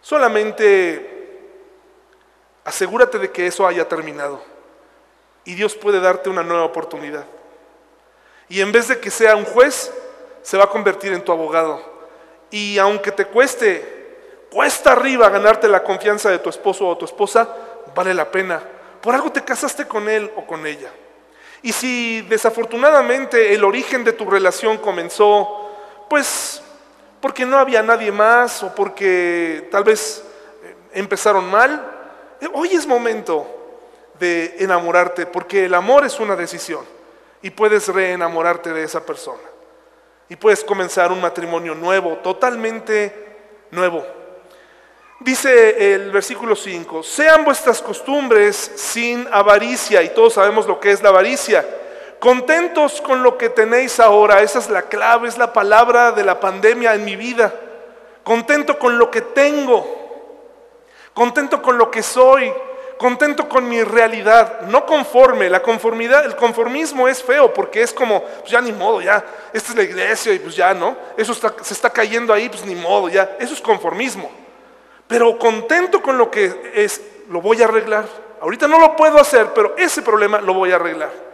Solamente 0.00 1.10
asegúrate 2.64 3.18
de 3.18 3.30
que 3.30 3.46
eso 3.46 3.66
haya 3.66 3.88
terminado. 3.88 4.42
Y 5.44 5.54
Dios 5.54 5.74
puede 5.74 6.00
darte 6.00 6.30
una 6.30 6.42
nueva 6.42 6.64
oportunidad. 6.64 7.24
Y 8.48 8.60
en 8.60 8.72
vez 8.72 8.88
de 8.88 9.00
que 9.00 9.10
sea 9.10 9.36
un 9.36 9.44
juez, 9.44 9.92
se 10.42 10.56
va 10.56 10.64
a 10.64 10.70
convertir 10.70 11.12
en 11.12 11.22
tu 11.22 11.32
abogado. 11.32 11.80
Y 12.50 12.78
aunque 12.78 13.12
te 13.12 13.26
cueste, 13.26 14.46
cuesta 14.50 14.92
arriba 14.92 15.28
ganarte 15.28 15.68
la 15.68 15.82
confianza 15.82 16.30
de 16.30 16.38
tu 16.38 16.50
esposo 16.50 16.86
o 16.86 16.96
tu 16.96 17.04
esposa, 17.04 17.48
vale 17.94 18.14
la 18.14 18.30
pena 18.30 18.73
por 19.04 19.14
algo 19.14 19.30
te 19.30 19.44
casaste 19.44 19.86
con 19.86 20.08
él 20.08 20.32
o 20.34 20.46
con 20.46 20.66
ella. 20.66 20.90
Y 21.60 21.72
si 21.72 22.22
desafortunadamente 22.22 23.52
el 23.52 23.62
origen 23.62 24.02
de 24.02 24.14
tu 24.14 24.24
relación 24.24 24.78
comenzó, 24.78 25.76
pues 26.08 26.62
porque 27.20 27.44
no 27.44 27.58
había 27.58 27.82
nadie 27.82 28.10
más 28.10 28.62
o 28.62 28.74
porque 28.74 29.68
tal 29.70 29.84
vez 29.84 30.24
eh, 30.62 30.74
empezaron 30.94 31.50
mal, 31.50 31.86
eh, 32.40 32.48
hoy 32.54 32.70
es 32.70 32.86
momento 32.86 33.46
de 34.18 34.56
enamorarte, 34.60 35.26
porque 35.26 35.66
el 35.66 35.74
amor 35.74 36.06
es 36.06 36.18
una 36.18 36.34
decisión 36.34 36.86
y 37.42 37.50
puedes 37.50 37.88
reenamorarte 37.88 38.72
de 38.72 38.84
esa 38.84 39.04
persona. 39.04 39.42
Y 40.30 40.36
puedes 40.36 40.64
comenzar 40.64 41.12
un 41.12 41.20
matrimonio 41.20 41.74
nuevo, 41.74 42.16
totalmente 42.22 43.36
nuevo. 43.70 44.02
Dice 45.20 45.94
el 45.94 46.10
versículo 46.10 46.56
5, 46.56 47.02
sean 47.02 47.44
vuestras 47.44 47.80
costumbres 47.80 48.72
sin 48.74 49.26
avaricia, 49.30 50.02
y 50.02 50.10
todos 50.10 50.34
sabemos 50.34 50.66
lo 50.66 50.80
que 50.80 50.90
es 50.90 51.02
la 51.02 51.10
avaricia, 51.10 51.64
Contentos 52.24 53.02
con 53.02 53.22
lo 53.22 53.36
que 53.36 53.50
tenéis 53.50 54.00
ahora, 54.00 54.40
esa 54.40 54.58
es 54.58 54.70
la 54.70 54.80
clave, 54.80 55.28
es 55.28 55.36
la 55.36 55.52
palabra 55.52 56.10
de 56.10 56.24
la 56.24 56.40
pandemia 56.40 56.94
en 56.94 57.04
mi 57.04 57.16
vida. 57.16 57.52
Contento 58.22 58.78
con 58.78 58.98
lo 58.98 59.10
que 59.10 59.20
tengo, 59.20 59.86
contento 61.12 61.60
con 61.60 61.76
lo 61.76 61.90
que 61.90 62.02
soy, 62.02 62.50
contento 62.96 63.46
con 63.46 63.68
mi 63.68 63.82
realidad, 63.82 64.62
no 64.62 64.86
conforme. 64.86 65.50
La 65.50 65.60
conformidad, 65.60 66.24
el 66.24 66.34
conformismo 66.34 67.08
es 67.08 67.22
feo 67.22 67.52
porque 67.52 67.82
es 67.82 67.92
como, 67.92 68.22
pues 68.22 68.50
ya 68.50 68.62
ni 68.62 68.72
modo, 68.72 69.02
ya, 69.02 69.22
esta 69.52 69.72
es 69.72 69.76
la 69.76 69.82
iglesia 69.82 70.32
y 70.32 70.38
pues 70.38 70.56
ya, 70.56 70.72
¿no? 70.72 70.96
Eso 71.18 71.34
se 71.34 71.74
está 71.74 71.90
cayendo 71.90 72.32
ahí, 72.32 72.48
pues 72.48 72.64
ni 72.64 72.74
modo, 72.74 73.10
ya. 73.10 73.36
Eso 73.38 73.52
es 73.52 73.60
conformismo. 73.60 74.43
Pero 75.06 75.38
contento 75.38 76.02
con 76.02 76.18
lo 76.18 76.30
que 76.30 76.72
es, 76.74 77.00
lo 77.30 77.40
voy 77.40 77.62
a 77.62 77.66
arreglar. 77.66 78.06
Ahorita 78.40 78.68
no 78.68 78.78
lo 78.78 78.96
puedo 78.96 79.18
hacer, 79.18 79.52
pero 79.54 79.74
ese 79.76 80.02
problema 80.02 80.40
lo 80.40 80.54
voy 80.54 80.72
a 80.72 80.76
arreglar. 80.76 81.24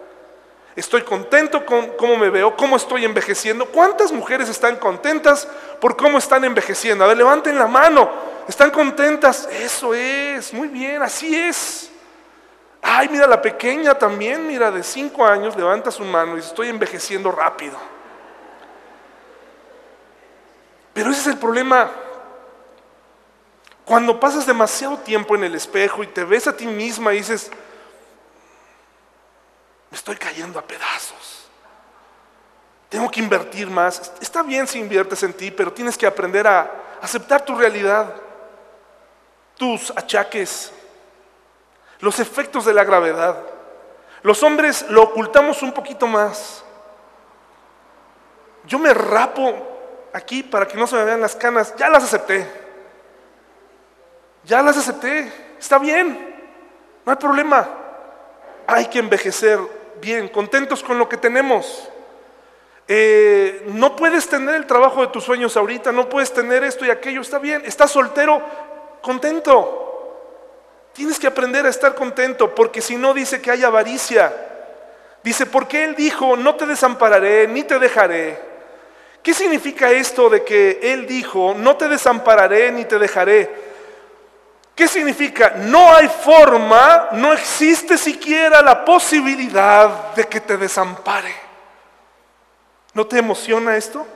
Estoy 0.77 1.03
contento 1.03 1.67
con 1.67 1.89
cómo 1.97 2.17
me 2.17 2.31
veo, 2.31 2.57
cómo 2.57 2.77
estoy 2.77 3.05
envejeciendo. 3.05 3.67
¿Cuántas 3.67 4.13
mujeres 4.13 4.49
están 4.49 4.77
contentas 4.77 5.47
por 5.81 5.97
cómo 5.97 6.19
están 6.19 6.45
envejeciendo? 6.45 7.05
A 7.05 7.09
ver, 7.09 7.17
levanten 7.17 7.59
la 7.59 7.67
mano. 7.67 8.09
¿Están 8.49 8.71
contentas? 8.71 9.49
Eso 9.53 9.95
es, 9.95 10.53
muy 10.53 10.69
bien, 10.69 11.03
así 11.03 11.37
es. 11.37 11.91
Ay, 12.83 13.09
mira, 13.09 13.27
la 13.27 13.43
pequeña 13.43 13.95
también, 13.95 14.47
mira, 14.47 14.71
de 14.71 14.83
cinco 14.83 15.25
años, 15.27 15.57
levanta 15.57 15.91
su 15.91 16.03
mano 16.05 16.33
y 16.33 16.37
dice, 16.37 16.49
estoy 16.49 16.69
envejeciendo 16.69 17.31
rápido. 17.31 17.77
Pero 20.93 21.11
ese 21.11 21.21
es 21.21 21.27
el 21.29 21.39
problema. 21.39 21.91
Cuando 23.85 24.21
pasas 24.21 24.47
demasiado 24.47 24.99
tiempo 24.99 25.35
en 25.35 25.45
el 25.45 25.55
espejo 25.55 26.03
y 26.03 26.07
te 26.07 26.25
ves 26.25 26.47
a 26.47 26.57
ti 26.57 26.67
misma 26.67 27.13
y 27.13 27.19
dices, 27.19 27.51
me 29.91 29.97
estoy 29.97 30.17
cayendo 30.17 30.59
a 30.59 30.63
pedazos. 30.63 31.49
Tengo 32.89 33.11
que 33.11 33.21
invertir 33.21 33.69
más. 33.69 34.13
Está 34.21 34.43
bien 34.43 34.67
si 34.67 34.79
inviertes 34.79 35.23
en 35.23 35.33
ti, 35.33 35.51
pero 35.51 35.73
tienes 35.73 35.97
que 35.97 36.07
aprender 36.07 36.47
a 36.47 36.71
aceptar 37.01 37.45
tu 37.45 37.57
realidad, 37.57 38.15
tus 39.57 39.93
achaques, 39.97 40.73
los 42.01 42.19
efectos 42.19 42.65
de 42.65 42.75
la 42.75 42.85
gravedad. 42.85 43.37
Los 44.23 44.43
hombres 44.43 44.85
lo 44.89 45.03
ocultamos 45.03 45.63
un 45.63 45.73
poquito 45.73 46.07
más. 46.07 46.65
Yo 48.67 48.79
me 48.79 48.93
rapo 48.93 50.09
aquí 50.13 50.43
para 50.43 50.67
que 50.67 50.77
no 50.77 50.87
se 50.87 50.97
me 50.97 51.05
vean 51.05 51.21
las 51.21 51.35
canas. 51.35 51.75
Ya 51.77 51.89
las 51.89 52.05
acepté. 52.05 52.60
Ya 54.45 54.63
las 54.63 54.77
acepté. 54.77 55.33
Está 55.59 55.79
bien. 55.79 56.31
No 57.05 57.13
hay 57.13 57.19
problema. 57.19 57.69
Hay 58.67 58.87
que 58.87 58.99
envejecer 58.99 59.59
bien, 60.01 60.29
contentos 60.29 60.83
con 60.83 60.99
lo 60.99 61.09
que 61.09 61.17
tenemos. 61.17 61.89
Eh, 62.89 63.67
no 63.67 63.95
puedes 63.95 64.29
tener 64.29 64.57
el 64.57 64.67
trabajo 64.67 65.01
de 65.01 65.09
tus 65.09 65.23
sueños 65.23 65.57
ahorita, 65.57 65.93
no 65.93 66.09
puedes 66.09 66.33
tener 66.33 66.65
esto 66.65 66.85
y 66.85 66.91
aquello, 66.91 67.21
está 67.21 67.39
bien, 67.39 67.63
estás 67.65 67.93
soltero, 67.93 68.43
contento. 69.01 69.81
Tienes 70.93 71.19
que 71.21 71.29
aprender 71.29 71.67
a 71.67 71.69
estar 71.69 71.95
contento, 71.95 72.53
porque 72.53 72.81
si 72.81 72.97
no 72.97 73.15
dice 73.15 73.41
que 73.41 73.53
hay 73.53 73.63
avaricia. 73.63 74.35
Dice, 75.23 75.47
porque 75.47 75.85
Él 75.85 75.95
dijo, 75.95 76.37
no 76.37 76.57
te 76.57 76.67
desampararé, 76.67 77.47
ni 77.47 77.63
te 77.63 77.79
dejaré. 77.79 78.41
¿Qué 79.23 79.35
significa 79.35 79.91
esto 79.93 80.31
de 80.31 80.43
que 80.43 80.81
Él 80.83 81.07
dijo, 81.07 81.55
no 81.57 81.77
te 81.77 81.89
desampararé, 81.89 82.73
ni 82.73 82.87
te 82.87 82.99
dejaré? 82.99 83.70
¿Qué 84.75 84.89
significa? 84.89 85.55
No 85.57 85.95
hay 85.95 86.09
forma, 86.09 87.09
no 87.13 87.33
existe 87.33 87.99
siquiera 87.99 88.63
la 88.63 88.85
posibilidad 88.85 90.15
de 90.15 90.27
que 90.27 90.41
te 90.41 90.57
desampare. 90.57 91.35
¿No 92.95 93.07
te 93.07 93.19
emociona 93.19 93.77
esto? 93.77 94.07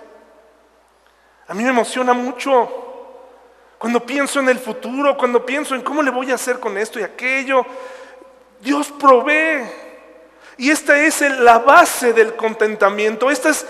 A 1.46 1.54
mí 1.54 1.62
me 1.62 1.70
emociona 1.70 2.12
mucho 2.12 2.84
cuando 3.78 4.04
pienso 4.04 4.40
en 4.40 4.48
el 4.48 4.58
futuro, 4.58 5.16
cuando 5.16 5.44
pienso 5.44 5.74
en 5.74 5.82
cómo 5.82 6.02
le 6.02 6.10
voy 6.10 6.30
a 6.30 6.36
hacer 6.36 6.58
con 6.58 6.78
esto 6.78 6.98
y 6.98 7.02
aquello. 7.02 7.66
Dios 8.60 8.90
provee. 8.98 9.62
Y 10.56 10.70
esta 10.70 10.96
es 10.96 11.20
la 11.20 11.58
base 11.58 12.12
del 12.12 12.34
contentamiento. 12.34 13.30
Esta 13.30 13.50
es, 13.50 13.66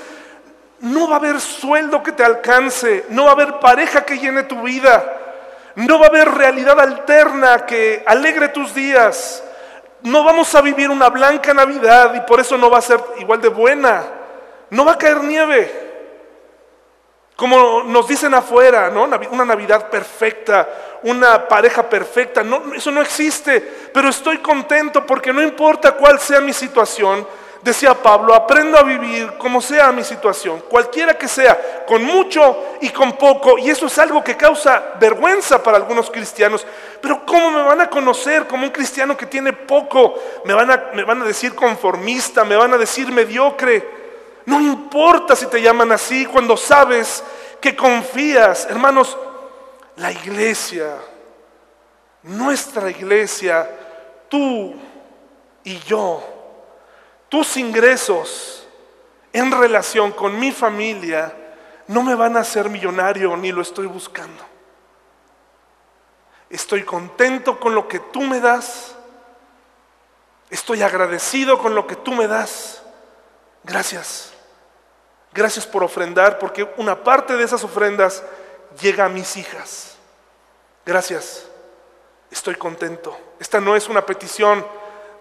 no 0.80 1.09
va 1.09 1.16
a 1.16 1.18
haber 1.18 1.41
sueldo 1.41 2.03
que 2.03 2.12
te 2.12 2.22
alcance, 2.22 3.07
no 3.09 3.24
va 3.24 3.30
a 3.30 3.35
haber 3.35 3.59
pareja 3.59 4.05
que 4.05 4.18
llene 4.18 4.45
tu 4.45 4.62
vida. 4.62 5.24
No 5.77 5.99
va 5.99 6.07
a 6.07 6.09
haber 6.09 6.31
realidad 6.31 6.79
alterna 6.79 7.66
que 7.66 8.03
alegre 8.07 8.49
tus 8.49 8.75
días. 8.75 9.43
No 10.03 10.22
vamos 10.22 10.55
a 10.55 10.61
vivir 10.61 10.91
una 10.91 11.09
blanca 11.09 11.53
Navidad 11.55 12.14
y 12.14 12.20
por 12.20 12.39
eso 12.39 12.57
no 12.57 12.70
va 12.70 12.79
a 12.79 12.83
ser 12.83 13.01
igual 13.18 13.41
de 13.41 13.49
buena. 13.49 14.05
No 14.70 14.85
va 14.85 14.93
a 14.93 14.99
caer 14.99 15.22
nieve. 15.25 15.85
Como 17.37 17.83
nos 17.83 18.07
dicen 18.07 18.33
afuera, 18.35 18.91
¿no? 18.91 19.05
Una 19.33 19.45
Navidad 19.45 19.91
perfecta, 19.91 20.68
una 21.03 21.49
pareja 21.49 21.83
perfecta. 21.89 22.45
No, 22.45 22.75
eso 22.75 22.93
no 22.93 23.01
existe. 23.01 23.61
Pero 23.93 24.09
estoy 24.09 24.39
contento 24.39 25.05
porque 25.05 25.33
no 25.33 25.43
importa 25.43 25.93
cuál 25.93 26.20
sea 26.20 26.41
mi 26.41 26.53
situación, 26.53 27.27
Decía 27.65 27.95
Pablo, 27.95 28.35
aprendo 28.35 28.77
a 28.77 28.83
vivir 28.83 29.39
como 29.39 29.62
sea 29.62 29.91
mi 29.91 30.05
situación, 30.05 30.62
cualquiera 30.69 31.17
que 31.17 31.27
sea, 31.27 31.85
con 31.87 32.05
mucho 32.05 32.77
y 32.83 32.91
con 32.91 33.15
poco. 33.15 33.57
Y 33.57 33.71
eso 33.71 33.87
es 33.87 33.99
algo 33.99 34.23
que 34.23 34.37
causa 34.37 34.93
vergüenza 35.01 35.62
para 35.62 35.79
algunos 35.79 36.11
cristianos. 36.11 36.67
Pero 37.01 37.25
¿cómo 37.25 37.51
me 37.51 37.62
van 37.62 37.81
a 37.81 37.89
conocer 37.89 38.47
como 38.47 38.65
un 38.65 38.71
cristiano 38.71 39.17
que 39.17 39.25
tiene 39.25 39.55
poco? 39.55 40.15
Me 40.45 40.53
van 40.53 40.71
a, 40.71 40.91
me 40.93 41.05
van 41.05 41.23
a 41.23 41.25
decir 41.25 41.55
conformista, 41.55 42.45
me 42.45 42.55
van 42.55 42.75
a 42.75 42.77
decir 42.77 43.11
mediocre. 43.11 43.83
No 44.45 44.61
importa 44.61 45.35
si 45.35 45.47
te 45.47 45.62
llaman 45.62 45.91
así 45.91 46.27
cuando 46.27 46.59
sabes 46.59 47.25
que 47.62 47.75
confías. 47.75 48.67
Hermanos, 48.69 49.17
la 49.97 50.12
iglesia, 50.12 50.97
nuestra 52.25 52.91
iglesia, 52.91 53.67
tú 54.29 54.75
y 55.65 55.79
yo, 55.79 56.34
tus 57.35 57.57
ingresos 57.57 58.64
en 59.32 59.51
relación 59.51 60.12
con 60.12 60.39
mi 60.39 60.53
familia 60.53 61.35
no 61.89 62.05
me 62.05 62.14
van 62.14 62.37
a 62.37 62.41
hacer 62.43 62.70
millonario 62.70 63.37
ni 63.37 63.51
lo 63.51 63.61
estoy 63.61 63.89
buscando. 63.89 64.41
Estoy 66.49 66.85
contento 66.85 67.59
con 67.59 67.74
lo 67.74 67.89
que 67.89 67.99
tú 67.99 68.20
me 68.20 68.39
das. 68.39 68.95
Estoy 70.49 70.82
agradecido 70.82 71.59
con 71.59 71.74
lo 71.74 71.89
que 71.89 71.97
tú 71.97 72.12
me 72.12 72.28
das. 72.28 72.85
Gracias. 73.64 74.32
Gracias 75.32 75.66
por 75.66 75.82
ofrendar 75.82 76.39
porque 76.39 76.72
una 76.76 77.03
parte 77.03 77.37
de 77.37 77.43
esas 77.43 77.64
ofrendas 77.64 78.22
llega 78.80 79.07
a 79.07 79.09
mis 79.09 79.37
hijas. 79.37 79.97
Gracias. 80.87 81.49
Estoy 82.30 82.55
contento. 82.55 83.18
Esta 83.41 83.61
no 83.61 83.74
es 83.74 83.89
una 83.89 84.07
petición 84.07 84.64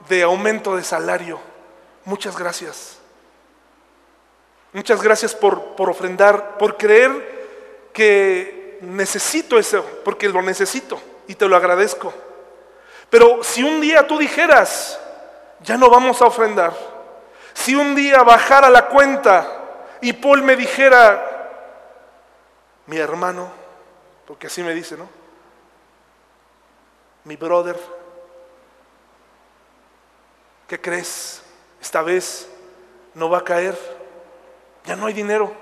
de 0.07 0.21
aumento 0.21 0.75
de 0.75 0.83
salario 0.83 1.52
muchas 2.05 2.37
gracias. 2.37 2.97
Muchas 4.73 5.01
gracias 5.03 5.35
por, 5.35 5.75
por 5.75 5.89
ofrendar, 5.89 6.57
por 6.57 6.77
creer 6.77 7.89
que 7.93 8.79
necesito 8.81 9.59
eso, 9.59 9.85
porque 10.03 10.27
lo 10.29 10.41
necesito 10.41 10.99
y 11.27 11.35
te 11.35 11.47
lo 11.47 11.55
agradezco. 11.55 12.11
Pero 13.09 13.43
si 13.43 13.63
un 13.63 13.79
día 13.79 14.07
tú 14.07 14.17
dijeras, 14.17 14.99
ya 15.61 15.77
no 15.77 15.89
vamos 15.89 16.21
a 16.21 16.25
ofrendar, 16.25 16.73
si 17.53 17.75
un 17.75 17.93
día 17.93 18.23
bajara 18.23 18.69
la 18.69 18.87
cuenta 18.87 19.47
y 20.01 20.13
Paul 20.13 20.41
me 20.41 20.55
dijera, 20.55 21.29
mi 22.87 22.97
hermano, 22.97 23.51
porque 24.25 24.47
así 24.47 24.63
me 24.63 24.73
dice, 24.73 24.97
¿no? 24.97 25.07
Mi 27.25 27.35
brother, 27.35 27.79
¿qué 30.67 30.81
crees? 30.81 31.42
Esta 31.83 32.01
vez 32.01 32.47
no 33.13 33.29
va 33.29 33.39
a 33.39 33.43
caer. 33.43 33.77
Ya 34.85 34.95
no 34.95 35.05
hay 35.05 35.13
dinero. 35.13 35.53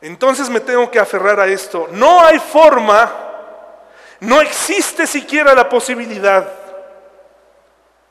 Entonces 0.00 0.48
me 0.48 0.60
tengo 0.60 0.88
que 0.88 1.00
aferrar 1.00 1.40
a 1.40 1.46
esto. 1.48 1.88
No 1.90 2.24
hay 2.24 2.38
forma, 2.38 3.12
no 4.20 4.40
existe 4.40 5.08
siquiera 5.08 5.54
la 5.54 5.68
posibilidad 5.68 6.48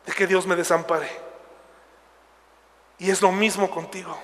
de 0.05 0.11
que 0.11 0.27
Dios 0.27 0.45
me 0.45 0.57
desampare. 0.57 1.09
Y 2.97 3.09
es 3.09 3.21
lo 3.21 3.31
mismo 3.31 3.69
contigo. 3.69 4.19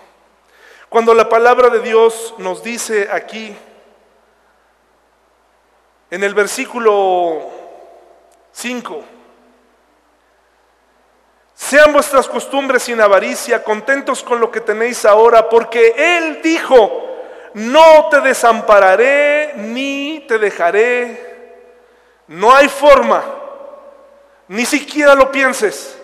Cuando 0.89 1.13
la 1.13 1.29
palabra 1.29 1.69
de 1.69 1.79
Dios 1.79 2.35
nos 2.37 2.61
dice 2.61 3.09
aquí, 3.09 3.55
en 6.11 6.21
el 6.21 6.33
versículo 6.33 7.49
5, 8.51 9.03
sean 11.53 11.93
vuestras 11.93 12.27
costumbres 12.27 12.83
sin 12.83 12.99
avaricia, 12.99 13.63
contentos 13.63 14.23
con 14.23 14.39
lo 14.39 14.49
que 14.51 14.61
tenéis 14.61 15.05
ahora, 15.05 15.49
porque 15.49 15.93
Él 15.97 16.41
dijo, 16.41 17.03
no 17.53 18.09
te 18.09 18.21
desampararé 18.21 19.53
ni 19.55 20.25
te 20.27 20.39
dejaré. 20.39 21.33
No 22.27 22.53
hay 22.53 22.67
forma, 22.67 23.23
ni 24.47 24.65
siquiera 24.65 25.15
lo 25.15 25.31
pienses. 25.31 25.99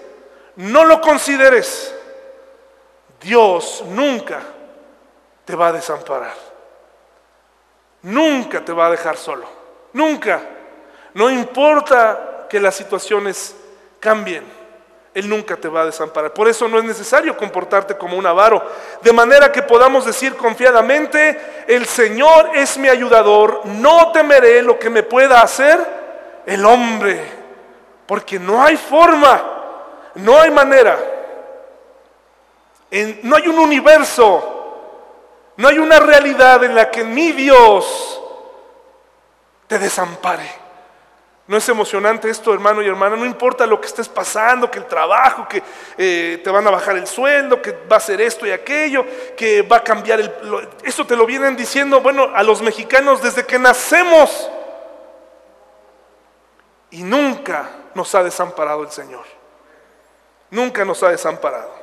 no 0.55 0.83
lo 0.83 0.99
consideres. 0.99 1.95
Dios 3.21 3.83
nunca 3.87 4.41
te 5.45 5.55
va 5.55 5.67
a 5.67 5.71
desamparar. 5.73 6.35
Nunca 8.01 8.63
te 8.63 8.71
va 8.71 8.87
a 8.87 8.91
dejar 8.91 9.17
solo. 9.17 9.47
Nunca. 9.93 10.41
No 11.13 11.29
importa 11.29 12.47
que 12.49 12.59
las 12.59 12.75
situaciones 12.75 13.55
cambien. 13.99 14.58
Él 15.13 15.27
nunca 15.27 15.55
te 15.55 15.67
va 15.67 15.81
a 15.81 15.85
desamparar. 15.85 16.33
Por 16.33 16.47
eso 16.47 16.67
no 16.67 16.77
es 16.77 16.85
necesario 16.85 17.35
comportarte 17.35 17.97
como 17.97 18.17
un 18.17 18.25
avaro. 18.25 18.63
De 19.01 19.11
manera 19.11 19.51
que 19.51 19.63
podamos 19.63 20.05
decir 20.05 20.35
confiadamente, 20.35 21.65
el 21.67 21.85
Señor 21.85 22.51
es 22.55 22.77
mi 22.77 22.89
ayudador, 22.89 23.65
no 23.65 24.11
temeré 24.11 24.61
lo 24.61 24.77
que 24.77 24.89
me 24.89 25.03
pueda 25.03 25.41
hacer 25.41 25.79
el 26.45 26.65
hombre. 26.65 27.21
Porque 28.05 28.39
no 28.39 28.63
hay 28.63 28.77
forma, 28.77 29.41
no 30.15 30.39
hay 30.39 30.51
manera, 30.51 30.97
no 33.23 33.35
hay 33.35 33.47
un 33.47 33.59
universo 33.59 34.55
no 35.59 35.67
hay 35.67 35.77
una 35.77 35.99
realidad 35.99 36.63
en 36.63 36.73
la 36.73 36.89
que 36.89 37.03
mi 37.03 37.33
Dios 37.33 38.21
te 39.67 39.77
desampare. 39.77 40.49
¿No 41.49 41.57
es 41.57 41.67
emocionante 41.67 42.29
esto, 42.29 42.53
hermano 42.53 42.83
y 42.83 42.87
hermana? 42.87 43.15
No 43.15 43.25
importa 43.25 43.65
lo 43.65 43.81
que 43.81 43.87
estés 43.87 44.07
pasando, 44.07 44.69
que 44.69 44.77
el 44.77 44.85
trabajo, 44.85 45.47
que 45.47 45.63
eh, 45.97 46.39
te 46.43 46.49
van 46.51 46.67
a 46.67 46.69
bajar 46.69 46.95
el 46.95 47.07
sueldo, 47.07 47.59
que 47.59 47.75
va 47.91 47.95
a 47.95 47.99
ser 47.99 48.21
esto 48.21 48.45
y 48.45 48.51
aquello, 48.51 49.03
que 49.35 49.63
va 49.63 49.77
a 49.77 49.83
cambiar 49.83 50.19
el... 50.19 50.31
Eso 50.83 51.07
te 51.07 51.15
lo 51.15 51.25
vienen 51.25 51.55
diciendo, 51.55 52.01
bueno, 52.01 52.29
a 52.35 52.43
los 52.43 52.61
mexicanos 52.61 53.23
desde 53.23 53.47
que 53.47 53.57
nacemos. 53.57 54.47
Y 56.91 57.01
nunca 57.01 57.67
nos 57.95 58.13
ha 58.13 58.21
desamparado 58.21 58.83
el 58.83 58.91
Señor. 58.91 59.25
Nunca 60.51 60.85
nos 60.85 61.01
ha 61.01 61.09
desamparado. 61.09 61.73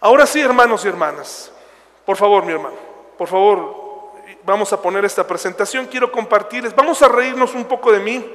Ahora 0.00 0.26
sí, 0.26 0.40
hermanos 0.40 0.84
y 0.84 0.88
hermanas, 0.88 1.52
por 2.04 2.16
favor, 2.16 2.44
mi 2.44 2.50
hermano, 2.50 2.78
por 3.16 3.28
favor, 3.28 3.77
vamos 4.52 4.72
a 4.72 4.80
poner 4.80 5.04
esta 5.04 5.26
presentación. 5.26 5.86
Quiero 5.86 6.10
compartirles, 6.10 6.74
vamos 6.74 7.00
a 7.02 7.08
reírnos 7.08 7.54
un 7.54 7.64
poco 7.64 7.92
de 7.92 8.00
mí. 8.00 8.34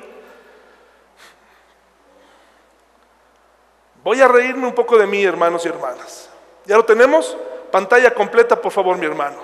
Voy 4.04 4.22
a 4.22 4.28
reírme 4.28 4.68
un 4.68 4.76
poco 4.76 4.98
de 4.98 5.08
mí, 5.08 5.24
hermanos 5.24 5.66
y 5.66 5.70
hermanas. 5.70 6.30
¿Ya 6.66 6.78
lo 6.78 6.86
tenemos? 6.86 7.38
Pantalla 7.72 8.14
completa, 8.14 8.60
por 8.62 8.72
favor, 8.72 8.98
mi 8.98 9.06
hermano. 9.06 9.38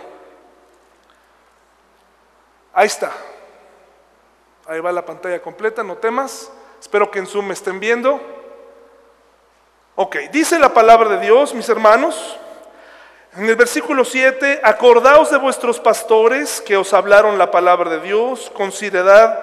Ahí 2.73 2.87
está. 2.87 3.11
Ahí 4.67 4.79
va 4.79 4.91
la 4.91 5.05
pantalla 5.05 5.41
completa, 5.41 5.81
no 5.81 5.97
temas. 5.97 6.51
Espero 6.79 7.09
que 7.09 7.19
en 7.19 7.27
Zoom 7.27 7.47
me 7.47 7.53
estén 7.53 7.79
viendo. 7.79 8.19
Ok, 9.95 10.17
dice 10.31 10.59
la 10.59 10.73
palabra 10.73 11.09
de 11.09 11.19
Dios, 11.19 11.53
mis 11.53 11.67
hermanos. 11.67 12.37
En 13.37 13.47
el 13.47 13.55
versículo 13.55 14.03
7, 14.03 14.61
acordaos 14.63 15.29
de 15.29 15.37
vuestros 15.37 15.79
pastores 15.79 16.61
que 16.61 16.75
os 16.75 16.93
hablaron 16.93 17.37
la 17.37 17.51
palabra 17.51 17.91
de 17.91 17.99
Dios, 17.99 18.51
considerad 18.55 19.37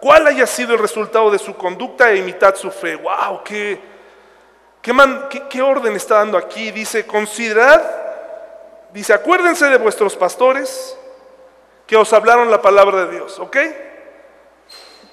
cuál 0.00 0.26
haya 0.26 0.46
sido 0.46 0.74
el 0.74 0.78
resultado 0.78 1.30
de 1.30 1.38
su 1.38 1.54
conducta 1.54 2.10
e 2.10 2.18
imitad 2.18 2.54
su 2.54 2.70
fe. 2.70 2.96
¡Wow! 2.96 3.42
¿Qué, 3.42 3.80
qué, 4.82 5.62
orden 5.62 5.96
está 5.96 6.16
dando 6.16 6.36
aquí? 6.36 6.70
Dice, 6.70 7.06
considerad, 7.06 7.82
dice, 8.92 9.14
acuérdense 9.14 9.70
de 9.70 9.78
vuestros 9.78 10.16
pastores 10.16 10.98
que 11.86 11.96
os 11.96 12.12
hablaron 12.12 12.50
la 12.50 12.60
palabra 12.60 13.06
de 13.06 13.12
Dios, 13.12 13.38
¿ok? 13.38 13.56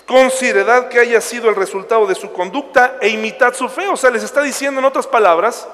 Considerad 0.05 0.89
que 0.89 0.99
haya 0.99 1.21
sido 1.21 1.49
el 1.49 1.55
resultado 1.55 2.05
de 2.05 2.15
su 2.15 2.33
conducta 2.33 2.97
e 2.99 3.07
imitad 3.07 3.53
su 3.53 3.69
fe. 3.69 3.87
O 3.87 3.95
sea, 3.95 4.09
les 4.09 4.23
está 4.23 4.41
diciendo 4.41 4.79
en 4.79 4.85
otras 4.85 5.07
palabras, 5.07 5.67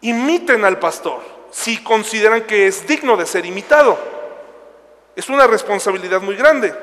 imiten 0.00 0.64
al 0.64 0.78
pastor 0.78 1.20
si 1.50 1.82
consideran 1.82 2.42
que 2.42 2.66
es 2.66 2.86
digno 2.86 3.16
de 3.16 3.26
ser 3.26 3.46
imitado. 3.46 3.98
Es 5.16 5.28
una 5.28 5.46
responsabilidad 5.46 6.20
muy 6.20 6.36
grande. 6.36 6.74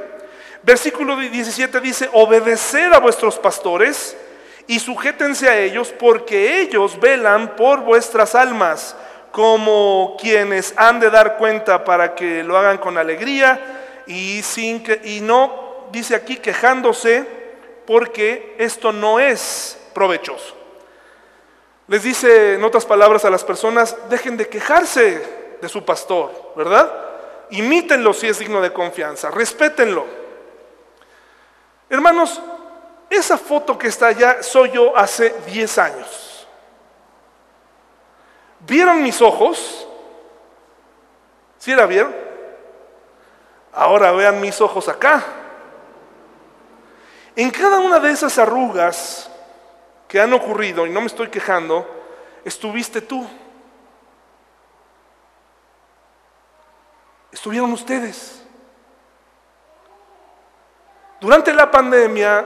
Versículo 0.63 1.15
17 1.17 1.79
dice, 1.79 2.09
obedeced 2.11 2.91
a 2.91 2.99
vuestros 2.99 3.37
pastores 3.37 4.17
y 4.67 4.79
sujétense 4.79 5.47
a 5.47 5.59
ellos 5.59 5.93
porque 5.97 6.61
ellos 6.61 6.99
velan 6.99 7.55
por 7.55 7.81
vuestras 7.81 8.33
almas 8.33 8.95
como 9.31 10.17
quienes 10.19 10.73
han 10.75 10.99
de 10.99 11.09
dar 11.09 11.37
cuenta 11.37 11.83
para 11.83 12.15
que 12.15 12.43
lo 12.43 12.57
hagan 12.57 12.77
con 12.77 12.97
alegría 12.97 14.03
y, 14.07 14.41
sin 14.41 14.83
que, 14.83 15.01
y 15.03 15.21
no, 15.21 15.87
dice 15.91 16.15
aquí, 16.15 16.37
quejándose 16.37 17.25
porque 17.85 18.55
esto 18.57 18.91
no 18.91 19.19
es 19.19 19.77
provechoso. 19.93 20.64
Les 21.87 22.01
dice 22.01 22.55
en 22.55 22.63
otras 22.63 22.85
palabras 22.85 23.25
a 23.25 23.29
las 23.29 23.43
personas, 23.43 23.95
dejen 24.09 24.37
de 24.37 24.49
quejarse 24.49 25.57
de 25.61 25.69
su 25.69 25.85
pastor, 25.85 26.53
¿verdad? 26.55 26.91
Imítenlo 27.51 28.13
si 28.13 28.27
es 28.27 28.39
digno 28.39 28.59
de 28.61 28.73
confianza, 28.73 29.29
respétenlo. 29.29 30.05
Hermanos, 31.89 32.41
esa 33.09 33.37
foto 33.37 33.77
que 33.77 33.87
está 33.87 34.07
allá 34.07 34.41
soy 34.41 34.71
yo 34.71 34.97
hace 34.97 35.35
10 35.45 35.77
años. 35.77 36.47
¿Vieron 38.61 39.03
mis 39.03 39.21
ojos? 39.21 39.87
¿Sí 41.59 41.75
la 41.75 41.85
vieron? 41.85 42.15
Ahora 43.73 44.11
vean 44.11 44.41
mis 44.41 44.59
ojos 44.59 44.87
acá. 44.89 45.23
En 47.35 47.51
cada 47.51 47.79
una 47.79 47.99
de 47.99 48.11
esas 48.11 48.37
arrugas 48.39 49.29
que 50.07 50.19
han 50.19 50.33
ocurrido, 50.33 50.85
y 50.85 50.89
no 50.89 51.01
me 51.01 51.07
estoy 51.07 51.29
quejando, 51.29 51.87
estuviste 52.43 53.01
tú. 53.01 53.27
Estuvieron 57.31 57.71
ustedes. 57.73 58.43
Durante 61.19 61.53
la 61.53 61.69
pandemia 61.71 62.45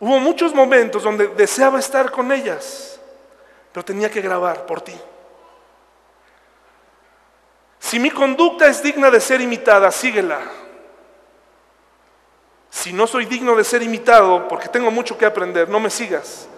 hubo 0.00 0.18
muchos 0.18 0.54
momentos 0.54 1.02
donde 1.02 1.28
deseaba 1.28 1.78
estar 1.78 2.10
con 2.10 2.32
ellas, 2.32 2.98
pero 3.72 3.84
tenía 3.84 4.10
que 4.10 4.20
grabar 4.20 4.64
por 4.64 4.80
ti. 4.80 4.98
Si 7.78 7.98
mi 7.98 8.10
conducta 8.10 8.66
es 8.66 8.82
digna 8.82 9.10
de 9.10 9.20
ser 9.20 9.40
imitada, 9.40 9.90
síguela. 9.90 10.40
Si 12.70 12.92
no 12.92 13.06
soy 13.06 13.24
digno 13.24 13.54
de 13.56 13.64
ser 13.64 13.82
imitado, 13.82 14.46
porque 14.48 14.68
tengo 14.68 14.90
mucho 14.90 15.16
que 15.16 15.26
aprender, 15.26 15.68
no 15.68 15.80
me 15.80 15.90
sigas. 15.90 16.48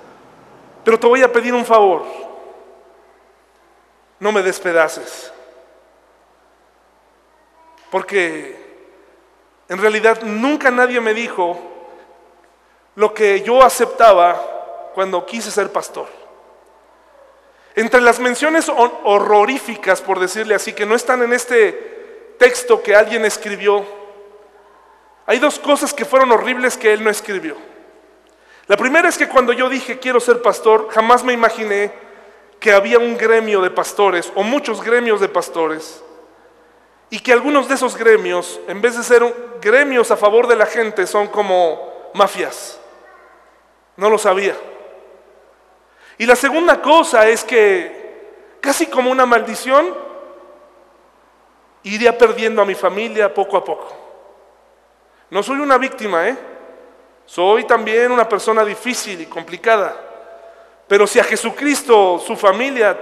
Pero 0.84 0.98
te 0.98 1.06
voy 1.06 1.22
a 1.22 1.32
pedir 1.32 1.54
un 1.54 1.64
favor. 1.64 2.04
No 4.18 4.32
me 4.32 4.42
despedaces. 4.42 5.32
Porque 7.90 8.70
en 9.68 9.78
realidad 9.78 10.22
nunca 10.22 10.70
nadie 10.70 11.00
me 11.00 11.14
dijo 11.14 11.58
lo 12.96 13.14
que 13.14 13.40
yo 13.42 13.62
aceptaba 13.62 14.90
cuando 14.94 15.24
quise 15.24 15.50
ser 15.50 15.70
pastor. 15.70 16.08
Entre 17.74 18.00
las 18.00 18.18
menciones 18.18 18.68
horroríficas, 18.68 20.02
por 20.02 20.18
decirle 20.18 20.54
así, 20.54 20.72
que 20.72 20.86
no 20.86 20.94
están 20.94 21.22
en 21.22 21.32
este 21.32 22.34
texto 22.38 22.82
que 22.82 22.96
alguien 22.96 23.24
escribió, 23.24 23.84
hay 25.30 25.38
dos 25.38 25.60
cosas 25.60 25.94
que 25.94 26.04
fueron 26.04 26.32
horribles 26.32 26.76
que 26.76 26.92
él 26.92 27.04
no 27.04 27.08
escribió. 27.08 27.54
La 28.66 28.76
primera 28.76 29.08
es 29.08 29.16
que 29.16 29.28
cuando 29.28 29.52
yo 29.52 29.68
dije 29.68 30.00
quiero 30.00 30.18
ser 30.18 30.42
pastor, 30.42 30.88
jamás 30.90 31.22
me 31.22 31.32
imaginé 31.32 31.92
que 32.58 32.72
había 32.72 32.98
un 32.98 33.16
gremio 33.16 33.62
de 33.62 33.70
pastores 33.70 34.32
o 34.34 34.42
muchos 34.42 34.82
gremios 34.82 35.20
de 35.20 35.28
pastores 35.28 36.02
y 37.10 37.20
que 37.20 37.32
algunos 37.32 37.68
de 37.68 37.76
esos 37.76 37.96
gremios, 37.96 38.58
en 38.66 38.80
vez 38.80 38.96
de 38.96 39.04
ser 39.04 39.22
gremios 39.62 40.10
a 40.10 40.16
favor 40.16 40.48
de 40.48 40.56
la 40.56 40.66
gente, 40.66 41.06
son 41.06 41.28
como 41.28 42.10
mafias. 42.12 42.80
No 43.96 44.10
lo 44.10 44.18
sabía. 44.18 44.56
Y 46.18 46.26
la 46.26 46.34
segunda 46.34 46.82
cosa 46.82 47.28
es 47.28 47.44
que, 47.44 48.56
casi 48.60 48.86
como 48.86 49.12
una 49.12 49.26
maldición, 49.26 49.94
iría 51.84 52.18
perdiendo 52.18 52.62
a 52.62 52.64
mi 52.64 52.74
familia 52.74 53.32
poco 53.32 53.56
a 53.56 53.64
poco. 53.64 53.99
No 55.30 55.42
soy 55.42 55.60
una 55.60 55.78
víctima, 55.78 56.28
¿eh? 56.28 56.36
Soy 57.24 57.64
también 57.64 58.10
una 58.10 58.28
persona 58.28 58.64
difícil 58.64 59.20
y 59.20 59.26
complicada. 59.26 59.96
Pero 60.88 61.06
si 61.06 61.20
a 61.20 61.24
Jesucristo, 61.24 62.18
su 62.18 62.36
familia, 62.36 62.98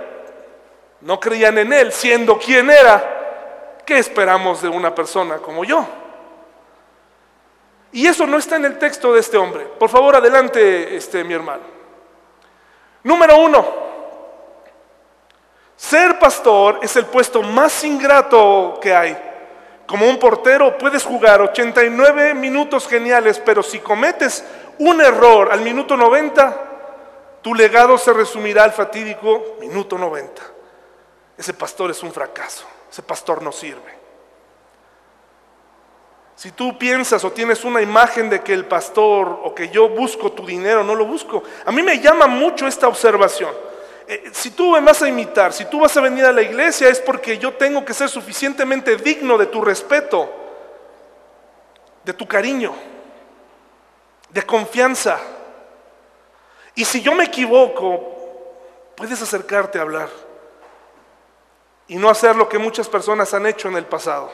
no 1.01 1.19
creían 1.19 1.57
en 1.57 1.73
Él, 1.73 1.93
siendo 1.93 2.39
quien 2.39 2.71
era, 2.71 3.79
¿qué 3.87 3.99
esperamos 3.99 4.61
de 4.61 4.69
una 4.69 4.95
persona 4.95 5.39
como 5.39 5.65
yo? 5.65 5.87
Y 7.93 8.07
eso 8.07 8.27
no 8.27 8.37
está 8.37 8.57
en 8.57 8.67
el 8.67 8.79
texto 8.79 9.15
de 9.15 9.21
este 9.21 9.39
hombre. 9.39 9.65
Por 9.65 9.89
favor, 9.89 10.17
adelante, 10.17 10.95
este, 10.95 11.25
mi 11.25 11.33
hermano. 11.33 11.63
Número 13.03 13.39
uno, 13.39 13.65
ser 15.75 16.19
pastor 16.19 16.81
es 16.83 16.95
el 16.97 17.07
puesto 17.07 17.41
más 17.43 17.83
ingrato 17.85 18.79
que 18.83 18.95
hay. 18.95 19.17
Como 19.89 20.07
un 20.07 20.19
portero 20.19 20.77
puedes 20.77 21.03
jugar 21.03 21.41
89 21.41 22.35
minutos 22.35 22.87
geniales, 22.87 23.41
pero 23.41 23.63
si 23.63 23.79
cometes 23.79 24.45
un 24.79 25.01
error 25.01 25.51
al 25.51 25.63
minuto 25.63 25.97
90, 25.97 26.67
Tu 27.41 27.55
legado 27.55 27.97
se 27.97 28.13
resumirá 28.13 28.65
al 28.65 28.73
fatídico 28.73 29.57
minuto 29.61 29.97
90. 29.97 30.43
Ese 31.39 31.55
pastor 31.55 31.91
es 31.91 32.03
un 32.03 32.13
fracaso, 32.13 32.67
ese 32.91 33.01
pastor 33.01 33.41
no 33.43 33.51
sirve. 33.51 33.97
Si 36.35 36.51
tú 36.51 36.77
piensas 36.77 37.25
o 37.25 37.33
tienes 37.33 37.65
una 37.65 37.81
imagen 37.81 38.29
de 38.29 38.43
que 38.43 38.53
el 38.53 38.67
pastor 38.67 39.41
o 39.43 39.55
que 39.55 39.71
yo 39.71 39.89
busco 39.89 40.33
tu 40.33 40.45
dinero, 40.45 40.85
no 40.85 40.95
lo 40.95 41.07
busco. 41.07 41.43
A 41.65 41.73
mí 41.73 41.81
me 41.83 41.99
llama 41.99 42.27
mucho 42.27 42.67
esta 42.67 42.89
observación. 42.89 43.55
Eh, 44.11 44.31
si 44.33 44.53
tú 44.53 44.71
me 44.71 44.81
vas 44.81 45.03
a 45.03 45.09
imitar, 45.09 45.53
si 45.53 45.67
tú 45.67 45.81
vas 45.81 45.95
a 45.95 46.01
venir 46.01 46.25
a 46.25 46.33
la 46.33 46.41
iglesia 46.41 46.89
es 46.89 46.99
porque 46.99 47.37
yo 47.37 47.53
tengo 47.53 47.85
que 47.85 47.93
ser 47.93 48.09
suficientemente 48.09 48.97
digno 48.97 49.37
de 49.37 49.45
tu 49.45 49.61
respeto, 49.61 50.33
de 52.05 52.15
tu 52.15 52.27
cariño, 52.27 52.75
de 54.31 54.43
confianza. 54.45 55.21
Y 56.75 56.87
si 56.87 57.03
yo 57.03 57.15
me 57.15 57.25
equivoco, 57.25 58.17
puedes 58.97 59.21
acercarte 59.21 59.79
a 59.79 59.83
hablar 59.83 60.09
y 61.87 61.97
no 61.97 62.09
hacer 62.09 62.35
lo 62.35 62.49
que 62.49 62.59
muchas 62.59 62.89
personas 62.89 63.35
han 63.35 63.45
hecho 63.45 63.69
en 63.69 63.77
el 63.77 63.85
pasado. 63.85 64.33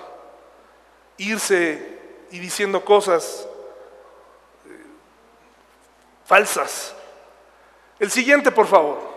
Irse 1.16 1.99
y 2.31 2.39
diciendo 2.39 2.85
cosas 2.85 3.49
eh, 4.66 4.87
falsas. 6.25 6.95
El 7.99 8.12
siguiente, 8.12 8.53
por 8.53 8.68
favor. 8.68 9.13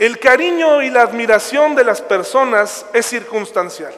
El 0.00 0.18
cariño 0.18 0.80
y 0.80 0.88
la 0.88 1.02
admiración 1.02 1.74
de 1.74 1.84
las 1.84 2.00
personas 2.00 2.86
es 2.94 3.04
circunstancial. 3.04 3.92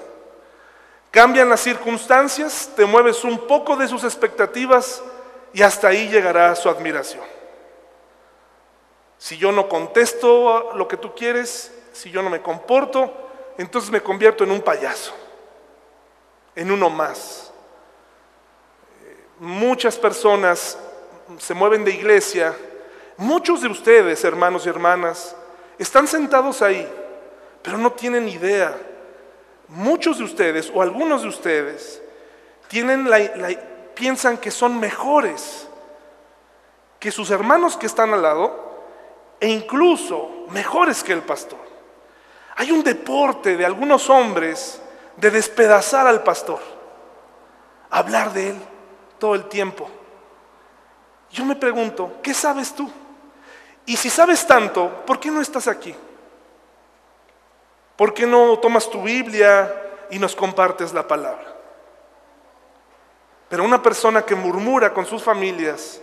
Cambian 1.12 1.48
las 1.48 1.60
circunstancias, 1.60 2.72
te 2.74 2.84
mueves 2.84 3.22
un 3.22 3.46
poco 3.46 3.76
de 3.76 3.86
sus 3.86 4.02
expectativas 4.02 5.00
y 5.52 5.62
hasta 5.62 5.86
ahí 5.86 6.08
llegará 6.08 6.56
su 6.56 6.68
admiración. 6.68 7.22
Si 9.16 9.36
yo 9.36 9.52
no 9.52 9.68
contesto 9.68 10.72
lo 10.74 10.88
que 10.88 10.96
tú 10.96 11.14
quieres, 11.14 11.72
si 11.92 12.10
yo 12.10 12.20
no 12.20 12.30
me 12.30 12.42
comporto, 12.42 13.08
entonces 13.56 13.92
me 13.92 14.02
convierto 14.02 14.42
en 14.42 14.50
un 14.50 14.60
payaso, 14.60 15.14
en 16.56 16.72
uno 16.72 16.90
más. 16.90 17.52
Muchas 19.38 19.96
personas 19.96 20.76
se 21.38 21.54
mueven 21.54 21.84
de 21.84 21.92
iglesia, 21.92 22.56
muchos 23.16 23.62
de 23.62 23.68
ustedes, 23.68 24.24
hermanos 24.24 24.66
y 24.66 24.68
hermanas, 24.68 25.36
están 25.78 26.06
sentados 26.06 26.62
ahí, 26.62 26.88
pero 27.62 27.78
no 27.78 27.92
tienen 27.92 28.28
idea. 28.28 28.76
Muchos 29.68 30.18
de 30.18 30.24
ustedes 30.24 30.70
o 30.74 30.82
algunos 30.82 31.22
de 31.22 31.28
ustedes 31.28 32.02
tienen 32.68 33.08
la, 33.08 33.18
piensan 33.94 34.38
que 34.38 34.50
son 34.50 34.78
mejores 34.78 35.68
que 36.98 37.10
sus 37.10 37.30
hermanos 37.30 37.76
que 37.76 37.86
están 37.86 38.12
al 38.14 38.22
lado 38.22 38.72
e 39.40 39.48
incluso 39.48 40.46
mejores 40.50 41.02
que 41.02 41.12
el 41.12 41.22
pastor. 41.22 41.58
Hay 42.56 42.70
un 42.70 42.84
deporte 42.84 43.56
de 43.56 43.66
algunos 43.66 44.08
hombres 44.08 44.80
de 45.16 45.30
despedazar 45.30 46.06
al 46.06 46.22
pastor, 46.22 46.60
hablar 47.90 48.32
de 48.32 48.50
él 48.50 48.56
todo 49.18 49.34
el 49.34 49.44
tiempo. 49.44 49.88
Yo 51.30 51.44
me 51.44 51.56
pregunto, 51.56 52.18
¿qué 52.22 52.34
sabes 52.34 52.74
tú? 52.74 52.90
Y 53.86 53.96
si 53.96 54.10
sabes 54.10 54.46
tanto, 54.46 55.02
¿por 55.06 55.18
qué 55.18 55.30
no 55.30 55.40
estás 55.40 55.66
aquí? 55.68 55.94
¿Por 57.96 58.14
qué 58.14 58.26
no 58.26 58.58
tomas 58.58 58.88
tu 58.88 59.02
Biblia 59.02 59.72
y 60.10 60.18
nos 60.18 60.34
compartes 60.34 60.92
la 60.92 61.06
palabra? 61.06 61.54
Pero 63.48 63.64
una 63.64 63.82
persona 63.82 64.22
que 64.22 64.34
murmura 64.34 64.92
con 64.94 65.04
sus 65.04 65.22
familias 65.22 66.00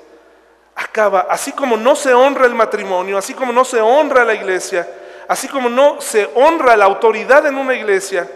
acaba, 0.75 1.21
así 1.29 1.51
como 1.51 1.75
no 1.77 1.95
se 1.95 2.13
honra 2.13 2.45
el 2.45 2.53
matrimonio, 2.53 3.17
así 3.17 3.33
como 3.33 3.51
no 3.51 3.65
se 3.65 3.81
honra 3.81 4.23
la 4.23 4.33
iglesia, 4.33 4.87
así 5.27 5.47
como 5.47 5.67
no 5.67 5.99
se 5.99 6.29
honra 6.35 6.77
la 6.77 6.85
autoridad 6.85 7.45
en 7.47 7.57
una 7.57 7.73
iglesia, 7.73 8.29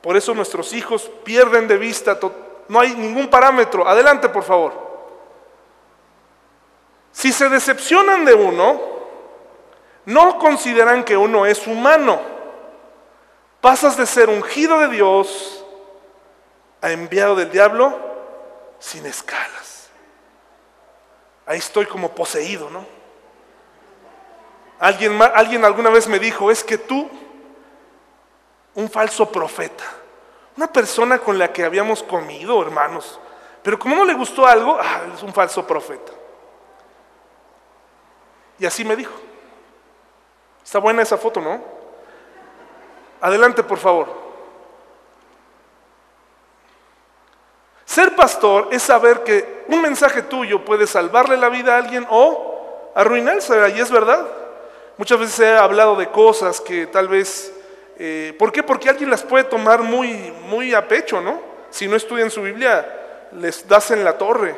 por 0.00 0.16
eso 0.16 0.34
nuestros 0.34 0.72
hijos 0.74 1.10
pierden 1.24 1.66
de 1.66 1.78
vista, 1.78 2.18
no 2.68 2.78
hay 2.78 2.94
ningún 2.94 3.28
parámetro. 3.28 3.88
Adelante, 3.88 4.28
por 4.28 4.42
favor. 4.42 4.93
Si 7.14 7.32
se 7.32 7.48
decepcionan 7.48 8.24
de 8.24 8.34
uno, 8.34 8.80
no 10.04 10.36
consideran 10.38 11.04
que 11.04 11.16
uno 11.16 11.46
es 11.46 11.64
humano. 11.66 12.20
Pasas 13.60 13.96
de 13.96 14.04
ser 14.04 14.28
ungido 14.28 14.80
de 14.80 14.88
Dios 14.88 15.64
a 16.82 16.90
enviado 16.90 17.36
del 17.36 17.52
diablo 17.52 17.96
sin 18.80 19.06
escalas. 19.06 19.88
Ahí 21.46 21.58
estoy 21.58 21.86
como 21.86 22.10
poseído, 22.10 22.68
¿no? 22.68 22.84
Alguien, 24.80 25.18
alguien 25.22 25.64
alguna 25.64 25.90
vez 25.90 26.08
me 26.08 26.18
dijo, 26.18 26.50
es 26.50 26.64
que 26.64 26.78
tú, 26.78 27.08
un 28.74 28.90
falso 28.90 29.30
profeta, 29.30 29.84
una 30.56 30.66
persona 30.66 31.20
con 31.20 31.38
la 31.38 31.52
que 31.52 31.64
habíamos 31.64 32.02
comido, 32.02 32.60
hermanos, 32.60 33.20
pero 33.62 33.78
como 33.78 33.94
no 33.94 34.04
le 34.04 34.14
gustó 34.14 34.46
algo, 34.46 34.76
ah, 34.80 35.02
es 35.14 35.22
un 35.22 35.32
falso 35.32 35.64
profeta. 35.64 36.12
Y 38.64 38.66
así 38.66 38.82
me 38.82 38.96
dijo. 38.96 39.12
Está 40.64 40.78
buena 40.78 41.02
esa 41.02 41.18
foto, 41.18 41.38
¿no? 41.38 41.62
Adelante, 43.20 43.62
por 43.62 43.76
favor. 43.76 44.08
Ser 47.84 48.16
pastor 48.16 48.68
es 48.72 48.82
saber 48.82 49.22
que 49.22 49.66
un 49.68 49.82
mensaje 49.82 50.22
tuyo 50.22 50.64
puede 50.64 50.86
salvarle 50.86 51.36
la 51.36 51.50
vida 51.50 51.74
a 51.74 51.76
alguien 51.76 52.06
o 52.08 52.92
arruinársela, 52.94 53.68
y 53.68 53.80
es 53.80 53.90
verdad. 53.90 54.26
Muchas 54.96 55.18
veces 55.18 55.40
he 55.40 55.58
hablado 55.58 55.94
de 55.96 56.08
cosas 56.08 56.58
que 56.58 56.86
tal 56.86 57.08
vez... 57.08 57.52
Eh, 57.98 58.34
¿Por 58.38 58.50
qué? 58.50 58.62
Porque 58.62 58.88
alguien 58.88 59.10
las 59.10 59.22
puede 59.22 59.44
tomar 59.44 59.82
muy, 59.82 60.32
muy 60.46 60.72
a 60.72 60.88
pecho, 60.88 61.20
¿no? 61.20 61.38
Si 61.68 61.86
no 61.86 61.96
estudian 61.96 62.30
su 62.30 62.40
Biblia, 62.40 63.28
les 63.32 63.68
das 63.68 63.90
en 63.90 64.02
la 64.02 64.16
torre. 64.16 64.56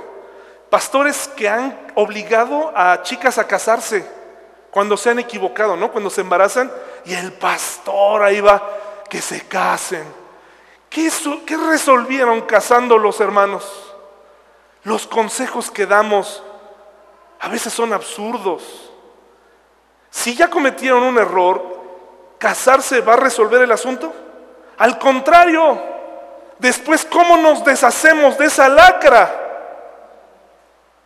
Pastores 0.70 1.28
que 1.36 1.48
han 1.48 1.92
obligado 1.94 2.72
a 2.76 3.02
chicas 3.02 3.38
a 3.38 3.46
casarse 3.46 4.06
cuando 4.70 4.96
se 4.96 5.10
han 5.10 5.18
equivocado, 5.18 5.76
¿no? 5.76 5.90
Cuando 5.92 6.10
se 6.10 6.20
embarazan 6.20 6.70
y 7.04 7.14
el 7.14 7.32
pastor 7.32 8.22
ahí 8.22 8.40
va, 8.40 8.62
que 9.08 9.22
se 9.22 9.46
casen 9.46 10.26
¿Qué, 10.96 11.56
resolvieron 11.58 12.40
casando 12.42 12.96
los 12.96 13.20
hermanos? 13.20 13.94
Los 14.82 15.06
consejos 15.06 15.70
que 15.70 15.84
damos 15.84 16.42
a 17.38 17.48
veces 17.48 17.72
son 17.72 17.92
absurdos. 17.92 18.90
Si 20.08 20.34
ya 20.34 20.48
cometieron 20.48 21.02
un 21.02 21.18
error, 21.18 21.80
¿casarse 22.38 23.02
va 23.02 23.12
a 23.12 23.18
resolver 23.18 23.60
el 23.60 23.72
asunto? 23.72 24.10
Al 24.78 24.98
contrario, 24.98 25.78
después 26.58 27.04
¿cómo 27.04 27.36
nos 27.36 27.62
deshacemos 27.62 28.38
de 28.38 28.46
esa 28.46 28.66
lacra? 28.68 29.45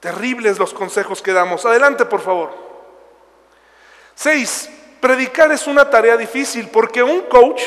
Terribles 0.00 0.58
los 0.58 0.72
consejos 0.72 1.20
que 1.22 1.32
damos. 1.32 1.64
Adelante, 1.66 2.06
por 2.06 2.20
favor. 2.20 2.50
Seis, 4.14 4.68
predicar 5.00 5.52
es 5.52 5.66
una 5.66 5.88
tarea 5.88 6.16
difícil 6.16 6.68
porque 6.68 7.02
un 7.02 7.22
coach 7.22 7.62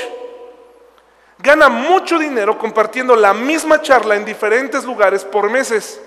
gana 1.39 1.69
mucho 1.69 2.17
dinero 2.17 2.57
compartiendo 2.57 3.15
la 3.15 3.33
misma 3.33 3.81
charla 3.81 4.15
en 4.15 4.25
diferentes 4.25 4.83
lugares 4.83 5.23
por 5.23 5.49
meses. 5.49 6.01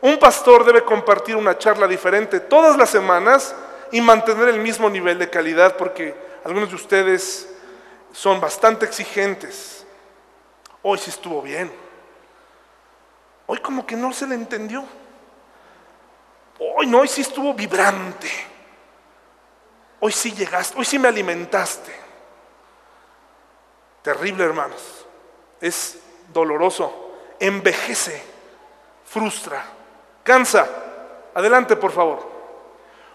Un 0.00 0.18
pastor 0.18 0.64
debe 0.64 0.82
compartir 0.82 1.36
una 1.36 1.56
charla 1.56 1.86
diferente 1.86 2.40
todas 2.40 2.76
las 2.76 2.90
semanas 2.90 3.54
y 3.90 4.00
mantener 4.00 4.48
el 4.48 4.58
mismo 4.58 4.90
nivel 4.90 5.18
de 5.18 5.30
calidad 5.30 5.76
porque 5.76 6.14
algunos 6.44 6.70
de 6.70 6.76
ustedes 6.76 7.48
son 8.12 8.40
bastante 8.40 8.84
exigentes. 8.84 9.86
Hoy 10.82 10.98
sí 10.98 11.10
estuvo 11.10 11.40
bien. 11.42 11.72
Hoy 13.46 13.58
como 13.58 13.86
que 13.86 13.96
no 13.96 14.12
se 14.12 14.26
le 14.26 14.34
entendió. 14.34 14.84
Hoy 16.76 16.86
no, 16.86 17.00
hoy 17.00 17.08
sí 17.08 17.22
estuvo 17.22 17.52
vibrante. 17.54 18.30
Hoy 20.00 20.12
sí 20.12 20.32
llegaste, 20.32 20.78
hoy 20.78 20.84
sí 20.84 20.98
me 20.98 21.08
alimentaste. 21.08 21.92
Terrible, 24.02 24.44
hermanos. 24.44 25.06
Es 25.60 25.98
doloroso. 26.32 27.10
Envejece, 27.38 28.22
frustra, 29.04 29.64
cansa. 30.22 30.68
Adelante, 31.34 31.76
por 31.76 31.92
favor. 31.92 32.30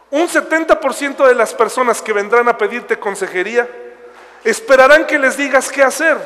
Un 0.10 0.28
70% 0.28 1.28
de 1.28 1.36
las 1.36 1.54
personas 1.54 2.02
que 2.02 2.14
vendrán 2.14 2.48
a 2.48 2.58
pedirte 2.58 2.98
consejería 2.98 3.68
esperarán 4.44 5.06
que 5.06 5.20
les 5.20 5.36
digas 5.36 5.70
qué 5.70 5.84
hacer 5.84 6.18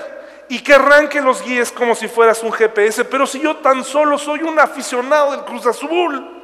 y 0.47 0.61
querrán 0.61 1.09
que 1.09 1.21
los 1.21 1.41
guíes 1.41 1.71
como 1.71 1.95
si 1.95 2.07
fueras 2.07 2.43
un 2.43 2.51
GPS. 2.51 3.05
Pero 3.05 3.25
si 3.25 3.39
yo 3.39 3.57
tan 3.57 3.83
solo 3.83 4.17
soy 4.17 4.43
un 4.43 4.59
aficionado 4.59 5.31
del 5.31 5.45
Cruz 5.45 5.65
Azul, 5.65 6.40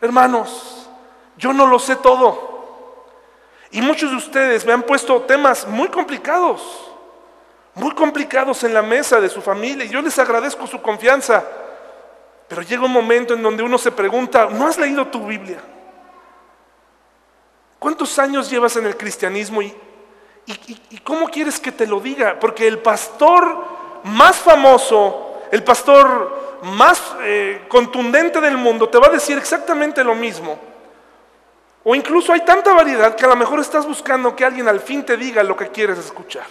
hermanos, 0.00 0.88
yo 1.36 1.52
no 1.52 1.66
lo 1.66 1.78
sé 1.78 1.96
todo. 1.96 2.58
Y 3.70 3.80
muchos 3.80 4.10
de 4.10 4.16
ustedes 4.16 4.64
me 4.64 4.72
han 4.72 4.82
puesto 4.82 5.22
temas 5.22 5.66
muy 5.66 5.88
complicados, 5.88 6.62
muy 7.74 7.92
complicados 7.92 8.64
en 8.64 8.74
la 8.74 8.82
mesa 8.82 9.20
de 9.20 9.28
su 9.28 9.42
familia. 9.42 9.84
Y 9.84 9.90
yo 9.90 10.00
les 10.00 10.18
agradezco 10.18 10.66
su 10.66 10.80
confianza. 10.80 11.44
Pero 12.48 12.62
llega 12.62 12.84
un 12.84 12.92
momento 12.92 13.34
en 13.34 13.42
donde 13.42 13.62
uno 13.62 13.76
se 13.76 13.92
pregunta, 13.92 14.48
¿no 14.50 14.66
has 14.66 14.78
leído 14.78 15.06
tu 15.06 15.26
Biblia? 15.26 15.60
¿Cuántos 17.78 18.18
años 18.18 18.50
llevas 18.50 18.76
en 18.76 18.86
el 18.86 18.96
cristianismo 18.96 19.62
y, 19.62 19.74
cómo 21.04 21.28
quieres 21.28 21.60
que 21.60 21.70
te 21.70 21.86
lo 21.86 22.00
diga? 22.00 22.38
Porque 22.40 22.66
el 22.66 22.78
pastor 22.78 23.64
más 24.04 24.36
famoso, 24.36 25.42
el 25.52 25.62
pastor 25.62 26.47
más 26.62 27.16
eh, 27.20 27.64
contundente 27.68 28.40
del 28.40 28.56
mundo 28.56 28.88
te 28.88 28.98
va 28.98 29.06
a 29.06 29.10
decir 29.10 29.38
exactamente 29.38 30.02
lo 30.02 30.14
mismo. 30.14 30.58
O 31.84 31.94
incluso 31.94 32.32
hay 32.32 32.44
tanta 32.44 32.74
variedad 32.74 33.14
que 33.14 33.24
a 33.24 33.28
lo 33.28 33.36
mejor 33.36 33.60
estás 33.60 33.86
buscando 33.86 34.34
que 34.36 34.44
alguien 34.44 34.68
al 34.68 34.80
fin 34.80 35.04
te 35.04 35.16
diga 35.16 35.42
lo 35.42 35.56
que 35.56 35.68
quieres 35.68 35.98
escuchar. 35.98 36.46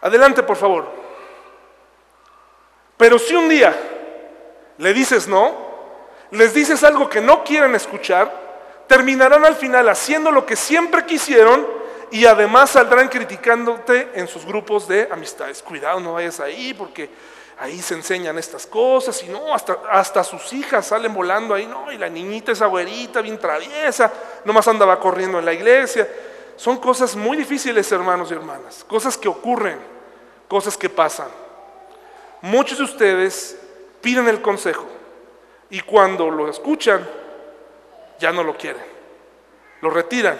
Adelante, 0.00 0.42
por 0.42 0.56
favor. 0.56 0.88
Pero 2.96 3.18
si 3.18 3.34
un 3.34 3.48
día 3.48 3.76
le 4.78 4.94
dices 4.94 5.26
no, 5.28 5.68
les 6.30 6.54
dices 6.54 6.82
algo 6.84 7.08
que 7.08 7.20
no 7.20 7.44
quieren 7.44 7.74
escuchar, 7.74 8.30
terminarán 8.86 9.44
al 9.44 9.56
final 9.56 9.88
haciendo 9.88 10.30
lo 10.30 10.46
que 10.46 10.56
siempre 10.56 11.04
quisieron 11.04 11.66
y 12.10 12.26
además 12.26 12.70
saldrán 12.70 13.08
criticándote 13.08 14.10
en 14.14 14.26
sus 14.26 14.44
grupos 14.44 14.88
de 14.88 15.08
amistades. 15.10 15.62
Cuidado, 15.62 16.00
no 16.00 16.14
vayas 16.14 16.40
ahí 16.40 16.74
porque 16.74 17.10
ahí 17.60 17.80
se 17.80 17.94
enseñan 17.94 18.38
estas 18.38 18.66
cosas 18.66 19.22
y 19.22 19.28
no, 19.28 19.54
hasta, 19.54 19.78
hasta 19.90 20.24
sus 20.24 20.52
hijas 20.52 20.86
salen 20.86 21.12
volando 21.12 21.54
ahí, 21.54 21.66
no, 21.66 21.92
y 21.92 21.98
la 21.98 22.08
niñita 22.08 22.52
es 22.52 22.62
abuelita, 22.62 23.20
bien 23.20 23.38
traviesa, 23.38 24.10
nomás 24.44 24.66
andaba 24.66 24.98
corriendo 24.98 25.38
en 25.38 25.44
la 25.44 25.52
iglesia. 25.52 26.08
Son 26.56 26.78
cosas 26.78 27.14
muy 27.14 27.36
difíciles, 27.36 27.90
hermanos 27.92 28.30
y 28.30 28.34
hermanas, 28.34 28.84
cosas 28.88 29.16
que 29.16 29.28
ocurren, 29.28 29.78
cosas 30.48 30.76
que 30.76 30.88
pasan. 30.88 31.28
Muchos 32.42 32.78
de 32.78 32.84
ustedes 32.84 33.58
piden 34.00 34.26
el 34.28 34.40
consejo 34.40 34.86
y 35.68 35.80
cuando 35.80 36.30
lo 36.30 36.48
escuchan, 36.48 37.06
ya 38.18 38.32
no 38.32 38.42
lo 38.42 38.56
quieren. 38.56 38.82
Lo 39.80 39.90
retiran. 39.90 40.38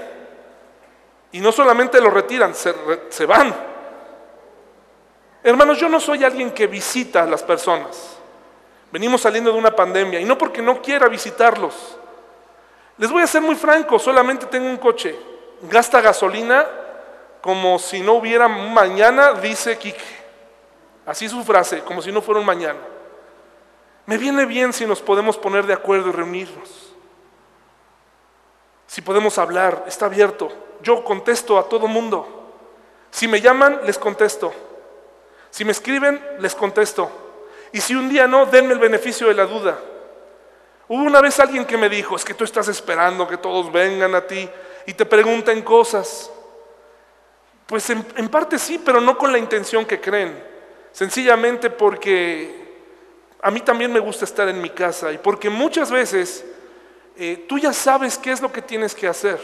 Y 1.32 1.40
no 1.40 1.52
solamente 1.52 2.00
lo 2.00 2.10
retiran, 2.10 2.54
se, 2.54 3.26
van. 3.26 3.69
Hermanos, 5.50 5.78
yo 5.78 5.88
no 5.88 5.98
soy 5.98 6.22
alguien 6.22 6.52
que 6.52 6.68
visita 6.68 7.24
a 7.24 7.26
las 7.26 7.42
personas. 7.42 8.16
Venimos 8.92 9.20
saliendo 9.20 9.50
de 9.50 9.58
una 9.58 9.74
pandemia 9.74 10.20
y 10.20 10.24
no 10.24 10.38
porque 10.38 10.62
no 10.62 10.80
quiera 10.80 11.08
visitarlos. 11.08 11.98
Les 12.96 13.10
voy 13.10 13.24
a 13.24 13.26
ser 13.26 13.42
muy 13.42 13.56
franco, 13.56 13.98
solamente 13.98 14.46
tengo 14.46 14.68
un 14.68 14.76
coche. 14.76 15.18
Gasta 15.62 16.00
gasolina 16.00 16.64
como 17.40 17.80
si 17.80 17.98
no 18.00 18.12
hubiera 18.12 18.46
mañana, 18.46 19.32
dice 19.32 19.76
Quique. 19.76 20.20
Así 21.04 21.24
es 21.24 21.32
su 21.32 21.42
frase, 21.42 21.80
como 21.80 22.00
si 22.00 22.12
no 22.12 22.22
fuera 22.22 22.38
un 22.38 22.46
mañana. 22.46 22.78
Me 24.06 24.18
viene 24.18 24.44
bien 24.44 24.72
si 24.72 24.86
nos 24.86 25.02
podemos 25.02 25.36
poner 25.36 25.66
de 25.66 25.72
acuerdo 25.72 26.10
y 26.10 26.12
reunirnos. 26.12 26.92
Si 28.86 29.02
podemos 29.02 29.36
hablar, 29.36 29.82
está 29.88 30.06
abierto. 30.06 30.48
Yo 30.80 31.02
contesto 31.02 31.58
a 31.58 31.68
todo 31.68 31.88
mundo. 31.88 32.52
Si 33.10 33.26
me 33.26 33.40
llaman, 33.40 33.80
les 33.82 33.98
contesto. 33.98 34.52
Si 35.50 35.64
me 35.64 35.72
escriben, 35.72 36.22
les 36.38 36.54
contesto. 36.54 37.10
Y 37.72 37.80
si 37.80 37.94
un 37.94 38.08
día 38.08 38.26
no, 38.26 38.46
denme 38.46 38.72
el 38.72 38.78
beneficio 38.78 39.28
de 39.28 39.34
la 39.34 39.46
duda. 39.46 39.78
Hubo 40.88 41.04
una 41.04 41.20
vez 41.20 41.38
alguien 41.38 41.64
que 41.64 41.76
me 41.76 41.88
dijo, 41.88 42.16
es 42.16 42.24
que 42.24 42.34
tú 42.34 42.42
estás 42.42 42.66
esperando 42.68 43.28
que 43.28 43.36
todos 43.36 43.70
vengan 43.70 44.14
a 44.14 44.26
ti 44.26 44.48
y 44.86 44.94
te 44.94 45.06
pregunten 45.06 45.62
cosas. 45.62 46.30
Pues 47.66 47.88
en, 47.90 48.28
parte 48.28 48.58
sí, 48.58 48.80
pero 48.84 49.00
no 49.00 49.16
con 49.16 49.30
la 49.30 49.38
intención 49.38 49.86
que 49.86 50.00
creen. 50.00 50.42
Sencillamente 50.90 51.70
porque 51.70 52.80
a 53.40 53.52
mí 53.52 53.60
también 53.60 53.92
me 53.92 54.00
gusta 54.00 54.24
estar 54.24 54.48
en 54.48 54.60
mi 54.60 54.70
casa 54.70 55.12
y 55.12 55.18
porque 55.18 55.48
muchas 55.48 55.92
veces 55.92 56.44
eh, 57.16 57.44
tú 57.48 57.58
ya 57.58 57.72
sabes 57.72 58.18
qué 58.18 58.32
es 58.32 58.40
lo 58.40 58.50
que 58.50 58.60
tienes 58.60 58.92
que 58.92 59.06
hacer. 59.06 59.40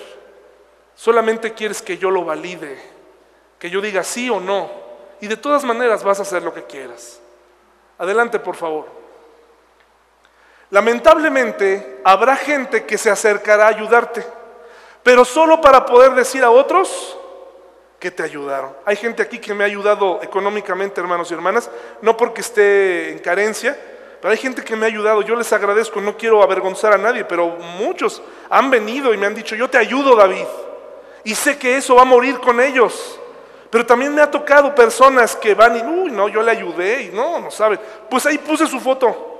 Solamente 0.96 1.52
quieres 1.52 1.80
que 1.80 1.96
yo 1.96 2.10
lo 2.10 2.24
valide, 2.24 2.76
que 3.60 3.70
yo 3.70 3.80
diga 3.80 4.02
sí 4.02 4.28
o 4.28 4.40
no. 4.40 4.85
Y 5.20 5.26
de 5.26 5.36
todas 5.36 5.64
maneras 5.64 6.04
vas 6.04 6.18
a 6.18 6.22
hacer 6.22 6.42
lo 6.42 6.52
que 6.52 6.64
quieras. 6.64 7.20
Adelante, 7.98 8.38
por 8.38 8.56
favor. 8.56 8.86
Lamentablemente, 10.70 12.00
habrá 12.04 12.36
gente 12.36 12.84
que 12.84 12.98
se 12.98 13.10
acercará 13.10 13.66
a 13.66 13.68
ayudarte, 13.68 14.24
pero 15.02 15.24
solo 15.24 15.60
para 15.60 15.86
poder 15.86 16.12
decir 16.14 16.42
a 16.42 16.50
otros 16.50 17.16
que 18.00 18.10
te 18.10 18.22
ayudaron. 18.22 18.76
Hay 18.84 18.96
gente 18.96 19.22
aquí 19.22 19.38
que 19.38 19.54
me 19.54 19.64
ha 19.64 19.66
ayudado 19.66 20.20
económicamente, 20.22 21.00
hermanos 21.00 21.30
y 21.30 21.34
hermanas, 21.34 21.70
no 22.02 22.16
porque 22.16 22.40
esté 22.40 23.12
en 23.12 23.20
carencia, 23.20 23.78
pero 24.20 24.32
hay 24.32 24.38
gente 24.38 24.64
que 24.64 24.74
me 24.74 24.86
ha 24.86 24.88
ayudado, 24.88 25.22
yo 25.22 25.36
les 25.36 25.52
agradezco, 25.52 26.00
no 26.00 26.16
quiero 26.16 26.42
avergonzar 26.42 26.92
a 26.92 26.98
nadie, 26.98 27.24
pero 27.24 27.46
muchos 27.48 28.20
han 28.50 28.70
venido 28.70 29.14
y 29.14 29.16
me 29.16 29.26
han 29.26 29.34
dicho, 29.34 29.54
yo 29.54 29.70
te 29.70 29.78
ayudo 29.78 30.16
David. 30.16 30.46
Y 31.22 31.34
sé 31.34 31.58
que 31.58 31.76
eso 31.76 31.94
va 31.94 32.02
a 32.02 32.06
morir 32.06 32.38
con 32.40 32.60
ellos. 32.60 33.20
Pero 33.70 33.84
también 33.84 34.14
me 34.14 34.22
ha 34.22 34.30
tocado 34.30 34.74
personas 34.74 35.34
que 35.36 35.54
van 35.54 35.76
y, 35.76 35.82
uy, 35.82 36.10
no, 36.10 36.28
yo 36.28 36.42
le 36.42 36.52
ayudé 36.52 37.02
y 37.04 37.08
no, 37.08 37.40
no 37.40 37.50
saben. 37.50 37.80
Pues 38.08 38.24
ahí 38.26 38.38
puse 38.38 38.66
su 38.66 38.80
foto. 38.80 39.34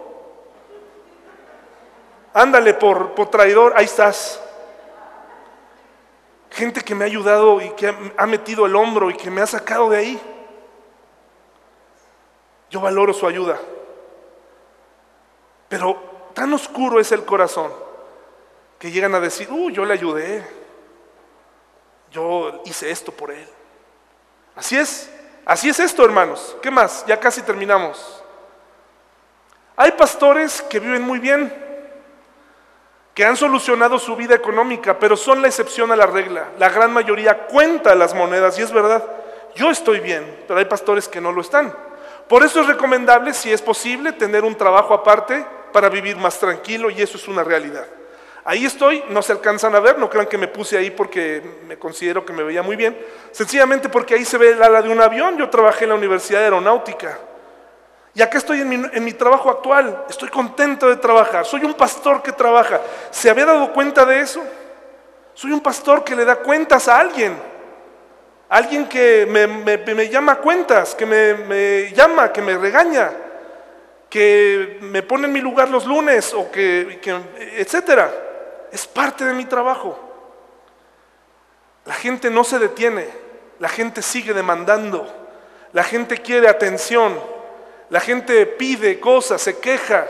Ándale 2.35 2.75
por, 2.75 3.15
por 3.15 3.31
traidor, 3.31 3.73
ahí 3.77 3.85
estás. 3.85 4.41
Gente 6.51 6.81
que 6.81 6.95
me 6.95 7.05
ha 7.05 7.07
ayudado 7.07 7.61
y 7.61 7.71
que 7.71 7.95
ha 8.17 8.27
metido 8.27 8.67
el 8.67 8.75
hombro 8.77 9.11
y 9.11 9.15
que 9.15 9.31
me 9.31 9.41
ha 9.41 9.47
sacado 9.47 9.91
de 9.91 9.99
ahí. 9.99 10.21
Yo 12.71 12.81
valoro 12.81 13.13
su 13.13 13.27
ayuda. 13.27 13.59
Pero 15.69 16.31
tan 16.35 16.53
oscuro 16.53 17.01
es 17.01 17.13
el 17.13 17.25
corazón 17.25 17.73
que 18.79 18.91
llegan 18.91 19.15
a 19.15 19.21
decir, 19.21 19.51
uh, 19.51 19.71
yo 19.71 19.85
le 19.85 19.95
ayudé, 19.95 20.47
yo 22.11 22.63
hice 22.65 22.91
esto 22.91 23.13
por 23.13 23.31
él. 23.31 23.49
Así 24.57 24.77
es, 24.77 25.11
así 25.45 25.69
es 25.69 25.79
esto, 25.79 26.05
hermanos. 26.05 26.57
¿Qué 26.63 26.71
más? 26.71 27.05
Ya 27.07 27.21
casi 27.21 27.43
terminamos. 27.43 28.25
Hay 29.77 29.93
pastores 29.93 30.63
que 30.63 30.81
viven 30.81 31.03
muy 31.03 31.19
bien, 31.19 31.53
que 33.15 33.25
han 33.25 33.37
solucionado 33.37 33.99
su 33.99 34.17
vida 34.17 34.35
económica, 34.35 34.99
pero 34.99 35.17
son 35.17 35.43
la 35.43 35.49
excepción 35.49 35.93
a 35.93 35.97
la 35.97 36.07
regla. 36.07 36.49
La 36.59 36.71
gran 36.71 36.93
mayoría 36.93 37.47
cuenta 37.47 37.95
las 37.95 38.15
monedas 38.15 38.59
y 38.59 38.63
es 38.63 38.73
verdad, 38.73 39.05
yo 39.55 39.71
estoy 39.71 40.01
bien, 40.01 40.45
pero 40.49 40.59
hay 40.59 40.65
pastores 40.65 41.07
que 41.09 41.21
no 41.21 41.31
lo 41.31 41.43
están. 41.43 41.75
Por 42.27 42.43
eso 42.43 42.61
es 42.63 42.67
recomendable, 42.67 43.35
si 43.35 43.53
es 43.53 43.61
posible, 43.61 44.13
tener 44.13 44.45
un 44.45 44.57
trabajo 44.57 44.95
aparte 44.95 45.45
para 45.73 45.91
vivir 45.91 46.17
más 46.17 46.39
tranquilo 46.39 46.91
y 46.91 47.03
eso 47.03 47.19
es 47.19 47.29
una 47.29 47.45
realidad. 47.45 47.87
Ahí 48.49 48.65
estoy, 48.65 49.03
no 49.09 49.23
se 49.23 49.33
alcanzan 49.33 49.75
a 49.75 49.81
ver, 49.81 49.99
no 49.99 50.09
crean 50.09 50.27
que 50.27 50.39
me 50.39 50.47
puse 50.47 50.79
ahí 50.79 50.93
porque 50.93 51.43
me 51.67 51.77
considero 51.77 52.25
que 52.25 52.33
me 52.33 52.45
veía 52.45 52.63
muy 52.63 52.77
bien, 52.77 52.97
sencillamente 53.33 53.89
porque 53.89 54.15
ahí 54.15 54.25
se 54.25 54.39
ve 54.39 54.53
el 54.53 54.63
ala 54.63 54.83
de 54.83 54.89
un 54.89 55.01
avión, 55.01 55.37
yo 55.37 55.51
trabajé 55.51 55.83
en 55.83 55.91
la 55.91 55.97
Universidad 55.97 56.39
de 56.39 56.45
Aeronáutica. 56.45 57.19
Y 58.15 58.23
acá 58.23 58.39
estoy 58.39 58.61
en 58.61 58.69
mi, 58.69 58.77
en 58.93 59.05
mi 59.05 59.13
trabajo 59.15 59.51
actual, 59.51 60.05
estoy 60.09 60.29
contento 60.29 60.89
de 60.89 60.97
trabajar, 60.97 61.45
soy 61.45 61.65
un 61.65 61.75
pastor 61.75 62.23
que 62.23 62.31
trabaja. 62.31 62.81
¿Se 63.11 63.29
había 63.29 63.47
dado 63.47 63.73
cuenta 63.73 64.05
de 64.05 64.21
eso? 64.21 64.41
Soy 65.35 65.51
un 65.51 65.61
pastor 65.61 66.05
que 66.05 66.15
le 66.15 66.25
da 66.25 66.37
cuentas 66.37 66.87
a 66.87 67.01
alguien. 67.01 67.37
Alguien 68.49 68.89
que 68.89 69.27
me, 69.27 70.09
llama 70.09 70.33
a 70.33 70.37
cuentas, 70.37 70.95
que 70.95 71.05
me, 71.05 71.93
llama, 71.93 72.33
que 72.33 72.41
me 72.41 72.57
regaña, 72.57 73.11
que 74.09 74.79
me 74.83 75.03
pone 75.03 75.27
en 75.27 75.33
mi 75.33 75.41
lugar 75.41 75.69
los 75.69 75.85
lunes 75.85 76.33
o 76.33 76.49
que, 76.51 77.01
etcétera. 77.57 78.23
Es 78.77 78.87
parte 78.87 79.25
de 79.25 79.33
mi 79.33 79.47
trabajo. 79.47 79.99
La 81.87 81.95
gente 81.95 82.29
no 82.29 82.45
se 82.45 82.59
detiene, 82.59 83.09
la 83.59 83.71
gente 83.71 84.03
sigue 84.03 84.35
demandando, 84.35 85.11
la 85.73 85.83
gente 85.83 86.19
quiere 86.19 86.47
atención, 86.47 87.19
la 87.89 88.01
gente 88.01 88.45
pide 88.45 89.01
cosas, 89.01 89.41
se 89.41 89.57
queja, 89.61 90.07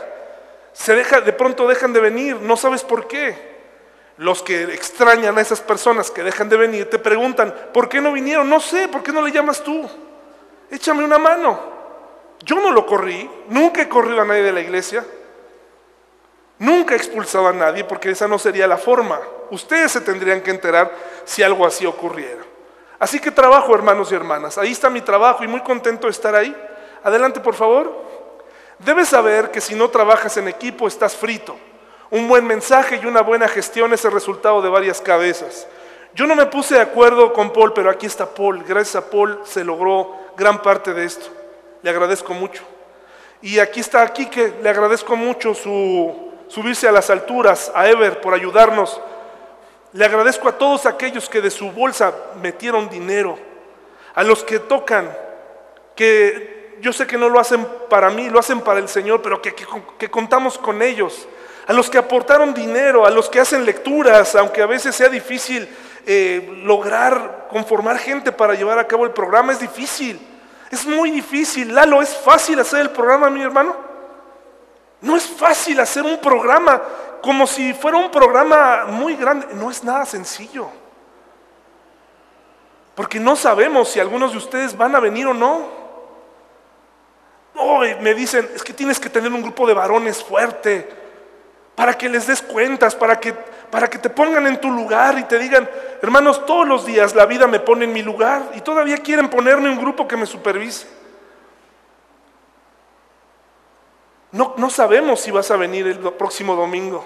se 0.73 0.95
deja, 0.95 1.21
de 1.21 1.31
pronto 1.31 1.65
dejan 1.65 1.93
de 1.93 2.01
venir, 2.01 2.41
no 2.41 2.57
sabes 2.57 2.83
por 2.83 3.07
qué. 3.07 3.55
Los 4.17 4.43
que 4.43 4.63
extrañan 4.63 5.37
a 5.37 5.41
esas 5.41 5.61
personas 5.61 6.11
que 6.11 6.23
dejan 6.23 6.49
de 6.49 6.57
venir 6.57 6.89
te 6.89 6.99
preguntan, 6.99 7.55
¿por 7.73 7.87
qué 7.87 8.01
no 8.01 8.11
vinieron? 8.11 8.49
No 8.49 8.59
sé, 8.59 8.89
¿por 8.89 9.01
qué 9.01 9.13
no 9.13 9.21
le 9.21 9.31
llamas 9.31 9.63
tú? 9.63 9.89
Échame 10.69 11.05
una 11.05 11.17
mano. 11.17 11.57
Yo 12.43 12.57
no 12.57 12.71
lo 12.71 12.85
corrí, 12.85 13.31
nunca 13.47 13.81
he 13.81 13.87
corrido 13.87 14.19
a 14.23 14.25
nadie 14.25 14.43
de 14.43 14.51
la 14.51 14.59
iglesia, 14.59 15.05
nunca 16.59 16.93
he 16.93 16.97
expulsado 16.97 17.47
a 17.47 17.53
nadie 17.53 17.83
porque 17.83 18.11
esa 18.11 18.27
no 18.27 18.39
sería 18.39 18.67
la 18.67 18.77
forma. 18.77 19.19
Ustedes 19.49 19.91
se 19.91 20.01
tendrían 20.01 20.41
que 20.41 20.51
enterar 20.51 20.91
si 21.25 21.43
algo 21.43 21.65
así 21.65 21.85
ocurriera. 21.85 22.43
Así 22.99 23.19
que 23.19 23.31
trabajo, 23.31 23.75
hermanos 23.75 24.11
y 24.11 24.15
hermanas. 24.15 24.57
Ahí 24.57 24.71
está 24.71 24.89
mi 24.89 25.01
trabajo 25.01 25.43
y 25.43 25.47
muy 25.47 25.61
contento 25.61 26.07
de 26.07 26.11
estar 26.11 26.35
ahí. 26.35 26.55
Adelante, 27.03 27.39
por 27.39 27.53
favor. 27.53 27.91
Debes 28.79 29.09
saber 29.09 29.51
que 29.51 29.61
si 29.61 29.75
no 29.75 29.89
trabajas 29.89 30.37
en 30.37 30.47
equipo 30.47 30.87
estás 30.87 31.15
frito. 31.15 31.55
Un 32.09 32.27
buen 32.27 32.45
mensaje 32.45 32.99
y 33.01 33.05
una 33.05 33.21
buena 33.21 33.47
gestión 33.47 33.93
es 33.93 34.03
el 34.05 34.11
resultado 34.11 34.61
de 34.61 34.69
varias 34.69 35.01
cabezas. 35.01 35.67
Yo 36.13 36.25
no 36.25 36.35
me 36.35 36.45
puse 36.47 36.75
de 36.75 36.81
acuerdo 36.81 37.33
con 37.33 37.51
Paul, 37.51 37.73
pero 37.73 37.89
aquí 37.89 38.05
está 38.05 38.25
Paul. 38.25 38.63
Gracias 38.63 38.95
a 38.95 39.09
Paul 39.09 39.41
se 39.43 39.63
logró 39.63 40.15
gran 40.35 40.61
parte 40.61 40.93
de 40.93 41.05
esto. 41.05 41.27
Le 41.83 41.89
agradezco 41.89 42.33
mucho. 42.33 42.63
Y 43.41 43.59
aquí 43.59 43.81
está 43.81 44.11
que 44.11 44.53
le 44.61 44.69
agradezco 44.69 45.15
mucho 45.15 45.53
su 45.53 46.26
subirse 46.47 46.87
a 46.87 46.91
las 46.91 47.09
alturas, 47.09 47.71
a 47.75 47.87
Ever 47.87 48.21
por 48.21 48.33
ayudarnos. 48.33 49.01
Le 49.93 50.05
agradezco 50.05 50.49
a 50.49 50.57
todos 50.57 50.85
aquellos 50.85 51.29
que 51.29 51.41
de 51.41 51.51
su 51.51 51.71
bolsa 51.71 52.13
metieron 52.41 52.89
dinero, 52.89 53.37
a 54.15 54.23
los 54.23 54.43
que 54.43 54.59
tocan, 54.59 55.15
que 55.95 56.77
yo 56.81 56.93
sé 56.93 57.07
que 57.07 57.17
no 57.17 57.29
lo 57.29 57.39
hacen 57.39 57.67
para 57.89 58.09
mí, 58.09 58.29
lo 58.29 58.39
hacen 58.39 58.61
para 58.61 58.79
el 58.79 58.87
Señor, 58.87 59.21
pero 59.21 59.41
que, 59.41 59.55
que 59.97 60.11
contamos 60.11 60.57
con 60.57 60.81
ellos, 60.81 61.27
a 61.65 61.73
los 61.73 61.89
que 61.89 61.97
aportaron 61.97 62.53
dinero, 62.53 63.05
a 63.05 63.09
los 63.09 63.29
que 63.29 63.39
hacen 63.39 63.65
lecturas, 63.65 64.35
aunque 64.35 64.61
a 64.61 64.67
veces 64.67 64.95
sea 64.95 65.09
difícil 65.09 65.67
eh, 66.05 66.61
lograr 66.63 67.47
conformar 67.49 67.97
gente 67.97 68.31
para 68.31 68.53
llevar 68.53 68.79
a 68.79 68.87
cabo 68.87 69.03
el 69.03 69.11
programa, 69.11 69.51
es 69.51 69.59
difícil. 69.59 70.17
Es 70.71 70.85
muy 70.85 71.11
difícil. 71.11 71.73
Lalo, 71.73 72.01
¿es 72.01 72.15
fácil 72.15 72.59
hacer 72.59 72.79
el 72.79 72.91
programa, 72.91 73.29
mi 73.29 73.41
hermano? 73.41 73.86
No 75.01 75.15
es 75.15 75.25
fácil 75.25 75.79
hacer 75.79 76.03
un 76.03 76.17
programa 76.17 76.81
como 77.21 77.45
si 77.45 77.73
fuera 77.73 77.97
un 77.97 78.09
programa 78.09 78.85
muy 78.85 79.15
grande. 79.15 79.47
No 79.53 79.69
es 79.69 79.83
nada 79.83 80.05
sencillo. 80.05 80.69
Porque 82.95 83.19
no 83.19 83.35
sabemos 83.35 83.89
si 83.89 83.99
algunos 83.99 84.31
de 84.31 84.39
ustedes 84.39 84.75
van 84.75 84.95
a 84.95 84.99
venir 84.99 85.27
o 85.27 85.33
no. 85.33 85.67
Hoy 87.55 87.95
me 88.01 88.13
dicen, 88.13 88.49
es 88.55 88.63
que 88.63 88.73
tienes 88.73 88.99
que 88.99 89.09
tener 89.09 89.31
un 89.31 89.41
grupo 89.41 89.67
de 89.67 89.73
varones 89.73 90.23
fuerte 90.23 90.89
para 91.75 91.95
que 91.95 92.09
les 92.09 92.25
des 92.25 92.41
cuentas, 92.41 92.95
para 92.95 93.19
que, 93.19 93.33
para 93.33 93.87
que 93.87 93.99
te 93.99 94.09
pongan 94.09 94.47
en 94.47 94.59
tu 94.59 94.71
lugar 94.71 95.17
y 95.19 95.23
te 95.23 95.37
digan, 95.37 95.69
hermanos, 96.01 96.43
todos 96.47 96.67
los 96.67 96.87
días 96.87 97.13
la 97.13 97.27
vida 97.27 97.45
me 97.45 97.59
pone 97.59 97.85
en 97.85 97.93
mi 97.93 98.01
lugar 98.01 98.41
y 98.55 98.61
todavía 98.61 98.97
quieren 98.97 99.29
ponerme 99.29 99.69
un 99.69 99.77
grupo 99.77 100.07
que 100.07 100.17
me 100.17 100.25
supervise. 100.25 100.87
No, 104.31 104.69
sabemos 104.69 105.21
si 105.21 105.31
vas 105.31 105.49
a 105.51 105.57
venir 105.57 105.87
el 105.87 105.99
próximo 106.13 106.55
domingo. 106.55 107.05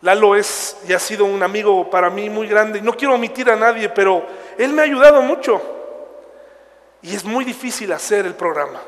Lalo 0.00 0.34
es 0.34 0.78
y 0.88 0.92
ha 0.92 0.98
sido 0.98 1.24
un 1.24 1.42
amigo 1.42 1.88
para 1.90 2.10
mí 2.10 2.28
muy 2.28 2.48
grande. 2.48 2.80
No 2.80 2.94
quiero 2.94 3.14
omitir 3.14 3.50
a 3.50 3.56
nadie, 3.56 3.88
pero 3.88 4.24
él 4.58 4.72
me 4.72 4.82
ha 4.82 4.84
ayudado 4.84 5.22
mucho. 5.22 5.60
Y 7.02 7.14
es 7.14 7.24
muy 7.24 7.44
difícil 7.44 7.92
hacer 7.92 8.26
el 8.26 8.34
programa. 8.34 8.80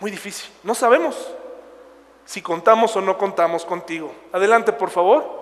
Muy 0.00 0.10
difícil. 0.10 0.50
No 0.62 0.74
sabemos 0.74 1.16
si 2.24 2.42
contamos 2.42 2.94
o 2.96 3.00
no 3.00 3.16
contamos 3.16 3.64
contigo. 3.64 4.12
Adelante, 4.32 4.72
por 4.72 4.90
favor. 4.90 5.38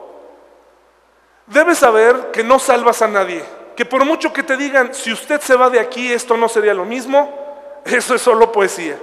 Debes 1.47 1.79
saber 1.79 2.31
que 2.33 2.45
no 2.45 2.59
salvas 2.59 3.03
a 3.03 3.09
nadie, 3.09 3.45
que 3.77 3.85
por 3.85 4.05
mucho 4.05 4.33
que 4.33 4.43
te 4.43 4.57
digan, 4.57 4.93
si 4.93 5.13
usted 5.13 5.41
se 5.41 5.55
va 5.57 5.71
de 5.71 5.79
aquí, 5.79 6.13
esto 6.13 6.37
no 6.37 6.49
sería 6.49 6.75
lo 6.75 6.85
mismo, 6.85 7.83
eso 7.85 8.15
es 8.15 8.23
solo 8.23 8.51
poesía. 8.51 8.99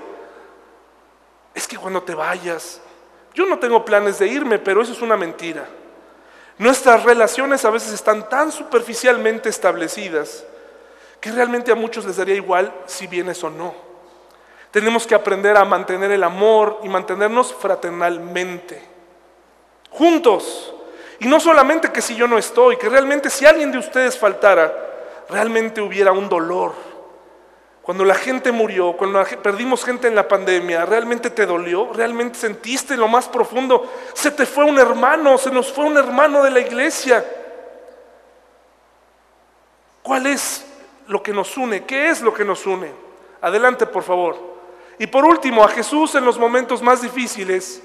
Es 1.54 1.68
que 1.68 1.78
cuando 1.78 2.02
te 2.02 2.16
vayas, 2.16 2.82
yo 3.34 3.46
no 3.46 3.60
tengo 3.60 3.84
planes 3.84 4.20
de 4.20 4.28
irme, 4.28 4.60
pero 4.60 4.82
eso 4.82 4.94
es 4.94 5.02
una 5.02 5.18
mentira. 5.18 5.68
Nuestras 6.58 7.04
relaciones 7.04 7.66
a 7.66 7.72
veces 7.72 7.94
están 7.94 8.30
tan 8.30 8.52
superficialmente 8.52 9.50
establecidas 9.50 10.46
que 11.20 11.32
realmente 11.32 11.72
a 11.72 11.76
muchos 11.76 12.06
les 12.06 12.18
daría 12.18 12.36
igual 12.36 12.74
si 12.86 13.08
vienes 13.08 13.44
o 13.44 13.50
no. 13.50 13.74
Tenemos 14.72 15.08
que 15.08 15.16
aprender 15.16 15.56
a 15.56 15.66
mantener 15.66 16.12
el 16.12 16.24
amor 16.24 16.80
y 16.84 16.90
mantenernos 16.90 17.54
fraternalmente, 17.54 18.82
juntos. 19.90 20.74
Y 21.20 21.28
no 21.28 21.40
solamente 21.40 21.92
que 21.92 22.02
si 22.02 22.16
yo 22.16 22.28
no 22.28 22.38
estoy, 22.38 22.78
que 22.78 22.90
realmente 22.90 23.30
si 23.30 23.46
alguien 23.46 23.72
de 23.72 23.78
ustedes 23.78 24.18
faltara, 24.18 24.74
realmente 25.30 25.80
hubiera 25.80 26.12
un 26.12 26.28
dolor. 26.28 26.74
Cuando 27.84 28.06
la 28.06 28.16
gente 28.16 28.54
murió, 28.54 28.94
cuando 28.94 29.22
perdimos 29.44 29.84
gente 29.84 30.08
en 30.08 30.16
la 30.16 30.26
pandemia, 30.26 30.86
¿realmente 30.86 31.30
te 31.30 31.46
dolió? 31.46 31.92
¿Realmente 31.92 32.40
sentiste 32.40 32.96
lo 32.96 33.10
más 33.10 33.28
profundo? 33.28 33.92
Se 34.14 34.32
te 34.32 34.46
fue 34.46 34.64
un 34.64 34.80
hermano, 34.80 35.38
se 35.38 35.52
nos 35.52 35.70
fue 35.70 35.84
un 35.84 35.98
hermano 35.98 36.42
de 36.42 36.50
la 36.50 36.62
iglesia. 36.62 37.26
¿Cuál 40.02 40.28
es 40.28 40.66
lo 41.08 41.22
que 41.22 41.34
nos 41.34 41.58
une? 41.58 41.84
¿Qué 41.84 42.10
es 42.10 42.22
lo 42.22 42.34
que 42.34 42.46
nos 42.46 42.66
une? 42.66 42.90
Adelante, 43.42 43.86
por 43.86 44.04
favor. 44.04 44.38
Y 44.98 45.08
por 45.08 45.26
último, 45.26 45.62
a 45.62 45.68
Jesús 45.68 46.16
en 46.16 46.24
los 46.24 46.40
momentos 46.40 46.82
más 46.82 47.02
difíciles, 47.02 47.84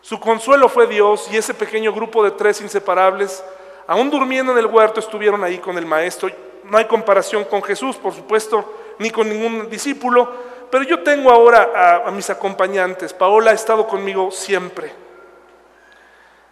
su 0.00 0.18
consuelo 0.18 0.68
fue 0.68 0.88
Dios 0.88 1.28
y 1.30 1.36
ese 1.36 1.54
pequeño 1.54 1.92
grupo 1.92 2.24
de 2.24 2.32
tres 2.32 2.60
inseparables, 2.60 3.44
aún 3.86 4.10
durmiendo 4.10 4.50
en 4.50 4.58
el 4.58 4.66
huerto, 4.66 4.98
estuvieron 4.98 5.44
ahí 5.44 5.58
con 5.58 5.78
el 5.78 5.86
Maestro. 5.86 6.28
No 6.64 6.78
hay 6.78 6.86
comparación 6.86 7.44
con 7.44 7.62
Jesús, 7.62 7.94
por 7.94 8.12
supuesto, 8.12 8.64
ni 8.98 9.10
con 9.10 9.28
ningún 9.28 9.68
discípulo, 9.68 10.30
pero 10.70 10.84
yo 10.84 11.02
tengo 11.02 11.30
ahora 11.30 12.02
a, 12.06 12.10
mis 12.10 12.28
acompañantes. 12.30 13.12
Paola 13.12 13.50
ha 13.50 13.54
estado 13.54 13.86
conmigo 13.86 14.30
siempre, 14.30 14.92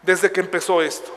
desde 0.03 0.31
que 0.31 0.41
empezó 0.41 0.83
esto. 0.83 1.11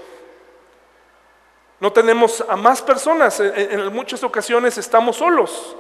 No 1.80 1.92
tenemos 1.92 2.44
a 2.48 2.56
más 2.56 2.82
personas, 2.82 3.40
en 3.40 3.94
muchas 3.94 4.24
ocasiones 4.24 4.78
estamos 4.78 5.18
solos. 5.18 5.76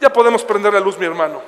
Ya 0.00 0.12
podemos 0.12 0.44
prender 0.44 0.72
la 0.72 0.80
luz, 0.80 0.98
mi 0.98 1.06
hermano. 1.06 1.42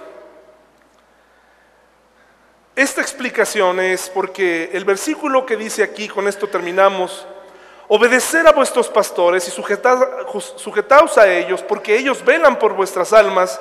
Esta 2.76 3.00
explicación 3.00 3.78
es 3.78 4.10
porque 4.10 4.70
el 4.72 4.84
versículo 4.84 5.46
que 5.46 5.56
dice 5.56 5.84
aquí, 5.84 6.08
con 6.08 6.26
esto 6.26 6.48
terminamos, 6.48 7.24
obedecer 7.88 8.46
a 8.46 8.52
vuestros 8.52 8.88
pastores 8.88 9.46
y 9.48 9.50
sujetaos 9.50 11.18
a 11.18 11.32
ellos, 11.32 11.62
porque 11.62 11.96
ellos 11.96 12.24
velan 12.24 12.58
por 12.58 12.74
vuestras 12.74 13.12
almas, 13.12 13.60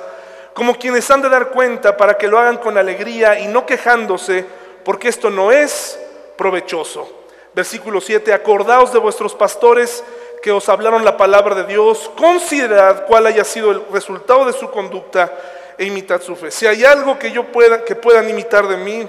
como 0.54 0.78
quienes 0.78 1.10
han 1.10 1.20
de 1.20 1.28
dar 1.28 1.50
cuenta 1.50 1.96
para 1.96 2.16
que 2.16 2.28
lo 2.28 2.38
hagan 2.38 2.58
con 2.58 2.78
alegría 2.78 3.38
y 3.40 3.48
no 3.48 3.66
quejándose, 3.66 4.46
porque 4.84 5.08
esto 5.08 5.30
no 5.30 5.50
es 5.52 5.98
provechoso. 6.36 7.08
Versículo 7.54 8.00
7, 8.00 8.32
acordaos 8.32 8.92
de 8.92 8.98
vuestros 8.98 9.34
pastores 9.34 10.02
que 10.42 10.52
os 10.52 10.68
hablaron 10.68 11.04
la 11.04 11.16
palabra 11.16 11.54
de 11.54 11.64
Dios, 11.64 12.10
considerad 12.16 13.06
cuál 13.06 13.26
haya 13.26 13.44
sido 13.44 13.70
el 13.70 13.82
resultado 13.90 14.44
de 14.44 14.52
su 14.52 14.70
conducta 14.70 15.32
e 15.78 15.86
imitad 15.86 16.20
su 16.20 16.36
fe. 16.36 16.50
Si 16.50 16.66
hay 16.66 16.84
algo 16.84 17.18
que 17.18 17.32
yo 17.32 17.44
pueda, 17.46 17.84
que 17.84 17.94
puedan 17.94 18.28
imitar 18.28 18.68
de 18.68 18.76
mí, 18.76 19.08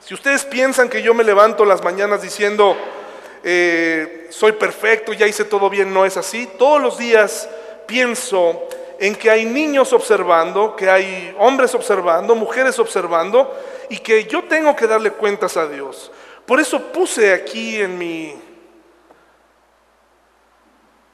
si 0.00 0.14
ustedes 0.14 0.44
piensan 0.44 0.88
que 0.88 1.02
yo 1.02 1.14
me 1.14 1.24
levanto 1.24 1.64
las 1.64 1.84
mañanas 1.84 2.22
diciendo, 2.22 2.76
eh, 3.42 4.26
soy 4.30 4.52
perfecto, 4.52 5.12
ya 5.12 5.26
hice 5.26 5.44
todo 5.44 5.68
bien, 5.68 5.92
no 5.92 6.04
es 6.04 6.16
así. 6.16 6.48
Todos 6.58 6.80
los 6.80 6.98
días 6.98 7.48
pienso 7.86 8.68
en 8.98 9.16
que 9.16 9.30
hay 9.30 9.44
niños 9.44 9.92
observando, 9.92 10.76
que 10.76 10.88
hay 10.88 11.34
hombres 11.38 11.74
observando, 11.74 12.34
mujeres 12.34 12.78
observando, 12.78 13.52
y 13.88 13.98
que 13.98 14.24
yo 14.24 14.44
tengo 14.44 14.76
que 14.76 14.86
darle 14.86 15.10
cuentas 15.12 15.56
a 15.56 15.66
Dios. 15.66 16.12
Por 16.46 16.60
eso 16.60 16.80
puse 16.92 17.32
aquí 17.32 17.80
en 17.80 17.98
mi 17.98 18.34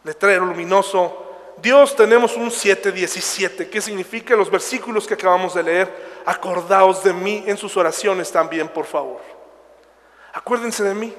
letrero 0.05 0.46
luminoso, 0.46 1.24
Dios 1.60 1.96
tenemos 1.96 2.36
un 2.36 2.50
7.17, 2.50 3.68
que 3.68 3.80
significa 3.80 4.36
los 4.36 4.50
versículos 4.50 5.06
que 5.06 5.14
acabamos 5.14 5.55
de 5.55 5.62
leer. 5.62 6.22
Acordaos 6.24 7.02
de 7.02 7.12
mí 7.12 7.42
en 7.46 7.56
sus 7.56 7.76
oraciones 7.76 8.30
también, 8.30 8.68
por 8.68 8.84
favor. 8.84 9.20
Acuérdense 10.32 10.84
de 10.84 10.94
mí. 10.94 11.14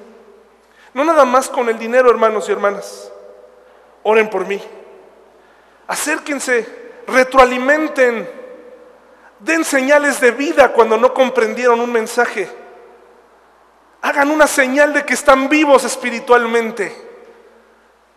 No 0.94 1.04
nada 1.04 1.24
más 1.24 1.48
con 1.48 1.68
el 1.68 1.78
dinero, 1.78 2.10
hermanos 2.10 2.48
y 2.48 2.52
hermanas. 2.52 3.10
Oren 4.02 4.28
por 4.28 4.46
mí. 4.46 4.60
Acérquense, 5.86 6.66
retroalimenten, 7.06 8.28
den 9.40 9.64
señales 9.64 10.20
de 10.20 10.30
vida 10.30 10.72
cuando 10.72 10.96
no 10.96 11.12
comprendieron 11.12 11.80
un 11.80 11.92
mensaje. 11.92 12.48
Hagan 14.02 14.30
una 14.30 14.46
señal 14.46 14.92
de 14.92 15.04
que 15.04 15.14
están 15.14 15.48
vivos 15.48 15.84
espiritualmente. 15.84 16.94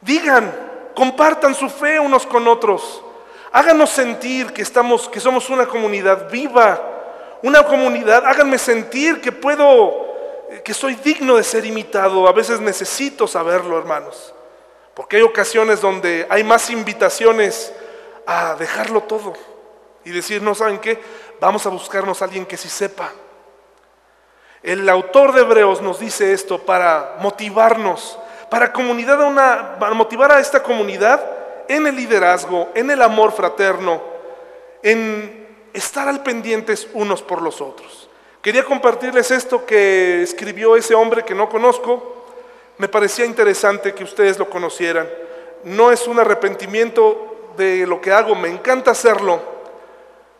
Digan, 0.01 0.53
compartan 0.95 1.55
su 1.55 1.69
fe 1.69 1.99
unos 1.99 2.25
con 2.25 2.47
otros. 2.47 3.03
Háganos 3.51 3.89
sentir 3.89 4.51
que 4.53 4.61
estamos, 4.61 5.07
que 5.09 5.19
somos 5.19 5.49
una 5.49 5.67
comunidad 5.67 6.29
viva, 6.29 6.81
una 7.41 7.63
comunidad. 7.63 8.25
Háganme 8.25 8.57
sentir 8.57 9.21
que 9.21 9.31
puedo, 9.31 10.12
que 10.61 10.73
soy 10.73 10.95
digno 10.95 11.35
de 11.35 11.43
ser 11.43 11.65
imitado. 11.65 12.27
A 12.27 12.33
veces 12.33 12.59
necesito 12.59 13.27
saberlo, 13.27 13.77
hermanos, 13.77 14.33
porque 14.93 15.17
hay 15.17 15.23
ocasiones 15.23 15.81
donde 15.81 16.27
hay 16.29 16.43
más 16.43 16.69
invitaciones 16.69 17.73
a 18.25 18.55
dejarlo 18.55 19.03
todo 19.03 19.33
y 20.05 20.11
decir, 20.11 20.41
no 20.41 20.53
saben 20.53 20.79
qué, 20.79 21.01
vamos 21.39 21.65
a 21.65 21.69
buscarnos 21.69 22.21
a 22.21 22.25
alguien 22.25 22.45
que 22.45 22.57
sí 22.57 22.69
sepa. 22.69 23.11
El 24.61 24.87
autor 24.87 25.33
de 25.33 25.41
Hebreos 25.41 25.81
nos 25.81 25.99
dice 25.99 26.31
esto 26.33 26.59
para 26.59 27.17
motivarnos 27.19 28.17
para, 28.53 28.71
comunidad 28.71 29.19
una, 29.21 29.77
motivar 29.95 30.31
a 30.31 30.39
esta 30.39 30.61
comunidad 30.61 31.19
en 31.67 31.87
el 31.87 31.95
liderazgo, 31.95 32.69
en 32.75 32.91
el 32.91 33.01
amor 33.01 33.31
fraterno, 33.31 33.99
en 34.83 35.47
estar 35.73 36.07
al 36.07 36.21
pendientes 36.21 36.87
unos 36.93 37.23
por 37.23 37.41
los 37.41 37.61
otros. 37.61 38.11
Quería 38.43 38.65
compartirles 38.65 39.31
esto 39.31 39.65
que 39.65 40.21
escribió 40.21 40.75
ese 40.75 40.93
hombre 40.93 41.23
que 41.23 41.33
no 41.33 41.47
conozco. 41.47 42.25
Me 42.77 42.89
parecía 42.89 43.23
interesante 43.23 43.93
que 43.93 44.03
ustedes 44.03 44.37
lo 44.37 44.49
conocieran. 44.49 45.07
No 45.63 45.93
es 45.93 46.05
un 46.07 46.19
arrepentimiento 46.19 47.53
de 47.55 47.87
lo 47.87 48.01
que 48.01 48.11
hago, 48.11 48.35
me 48.35 48.49
encanta 48.49 48.91
hacerlo, 48.91 49.41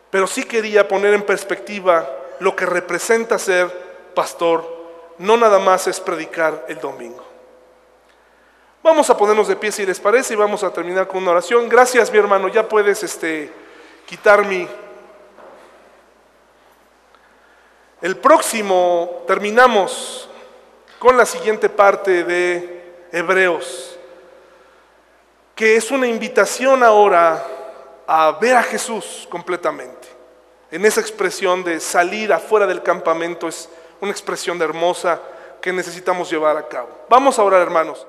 pero 0.09 0.27
sí 0.27 0.43
quería 0.43 0.85
poner 0.85 1.13
en 1.13 1.21
perspectiva 1.21 2.09
lo 2.39 2.57
que 2.57 2.65
representa 2.65 3.39
ser 3.39 3.71
pastor, 4.13 4.65
no 5.19 5.37
nada 5.37 5.59
más 5.59 5.87
es 5.87 6.01
predicar 6.01 6.65
el 6.67 6.81
domingo. 6.81 7.23
Vamos 8.83 9.09
a 9.09 9.15
ponernos 9.15 9.47
de 9.47 9.55
pie 9.55 9.71
si 9.71 9.85
les 9.85 10.01
parece 10.01 10.33
y 10.33 10.37
vamos 10.37 10.61
a 10.61 10.73
terminar 10.73 11.07
con 11.07 11.21
una 11.21 11.31
oración. 11.31 11.69
Gracias 11.69 12.11
mi 12.11 12.17
hermano, 12.17 12.49
ya 12.49 12.67
puedes 12.67 13.01
este, 13.01 13.49
quitar 14.05 14.45
mi... 14.45 14.67
El 18.03 18.17
próximo 18.17 19.23
terminamos 19.25 20.27
con 20.99 21.15
la 21.15 21.25
siguiente 21.25 21.69
parte 21.69 22.25
de 22.25 23.07
Hebreos, 23.13 23.97
que 25.55 25.77
es 25.77 25.89
una 25.89 26.05
invitación 26.05 26.83
ahora 26.83 27.41
a 28.05 28.37
ver 28.41 28.57
a 28.57 28.63
Jesús 28.63 29.25
completamente. 29.31 30.09
En 30.69 30.85
esa 30.85 30.99
expresión 30.99 31.63
de 31.63 31.79
salir 31.79 32.33
afuera 32.33 32.67
del 32.67 32.83
campamento 32.83 33.47
es 33.47 33.69
una 34.01 34.11
expresión 34.11 34.61
hermosa 34.61 35.21
que 35.61 35.71
necesitamos 35.71 36.29
llevar 36.29 36.57
a 36.57 36.67
cabo. 36.67 36.89
Vamos 37.07 37.39
a 37.39 37.43
orar, 37.43 37.61
hermanos. 37.61 38.05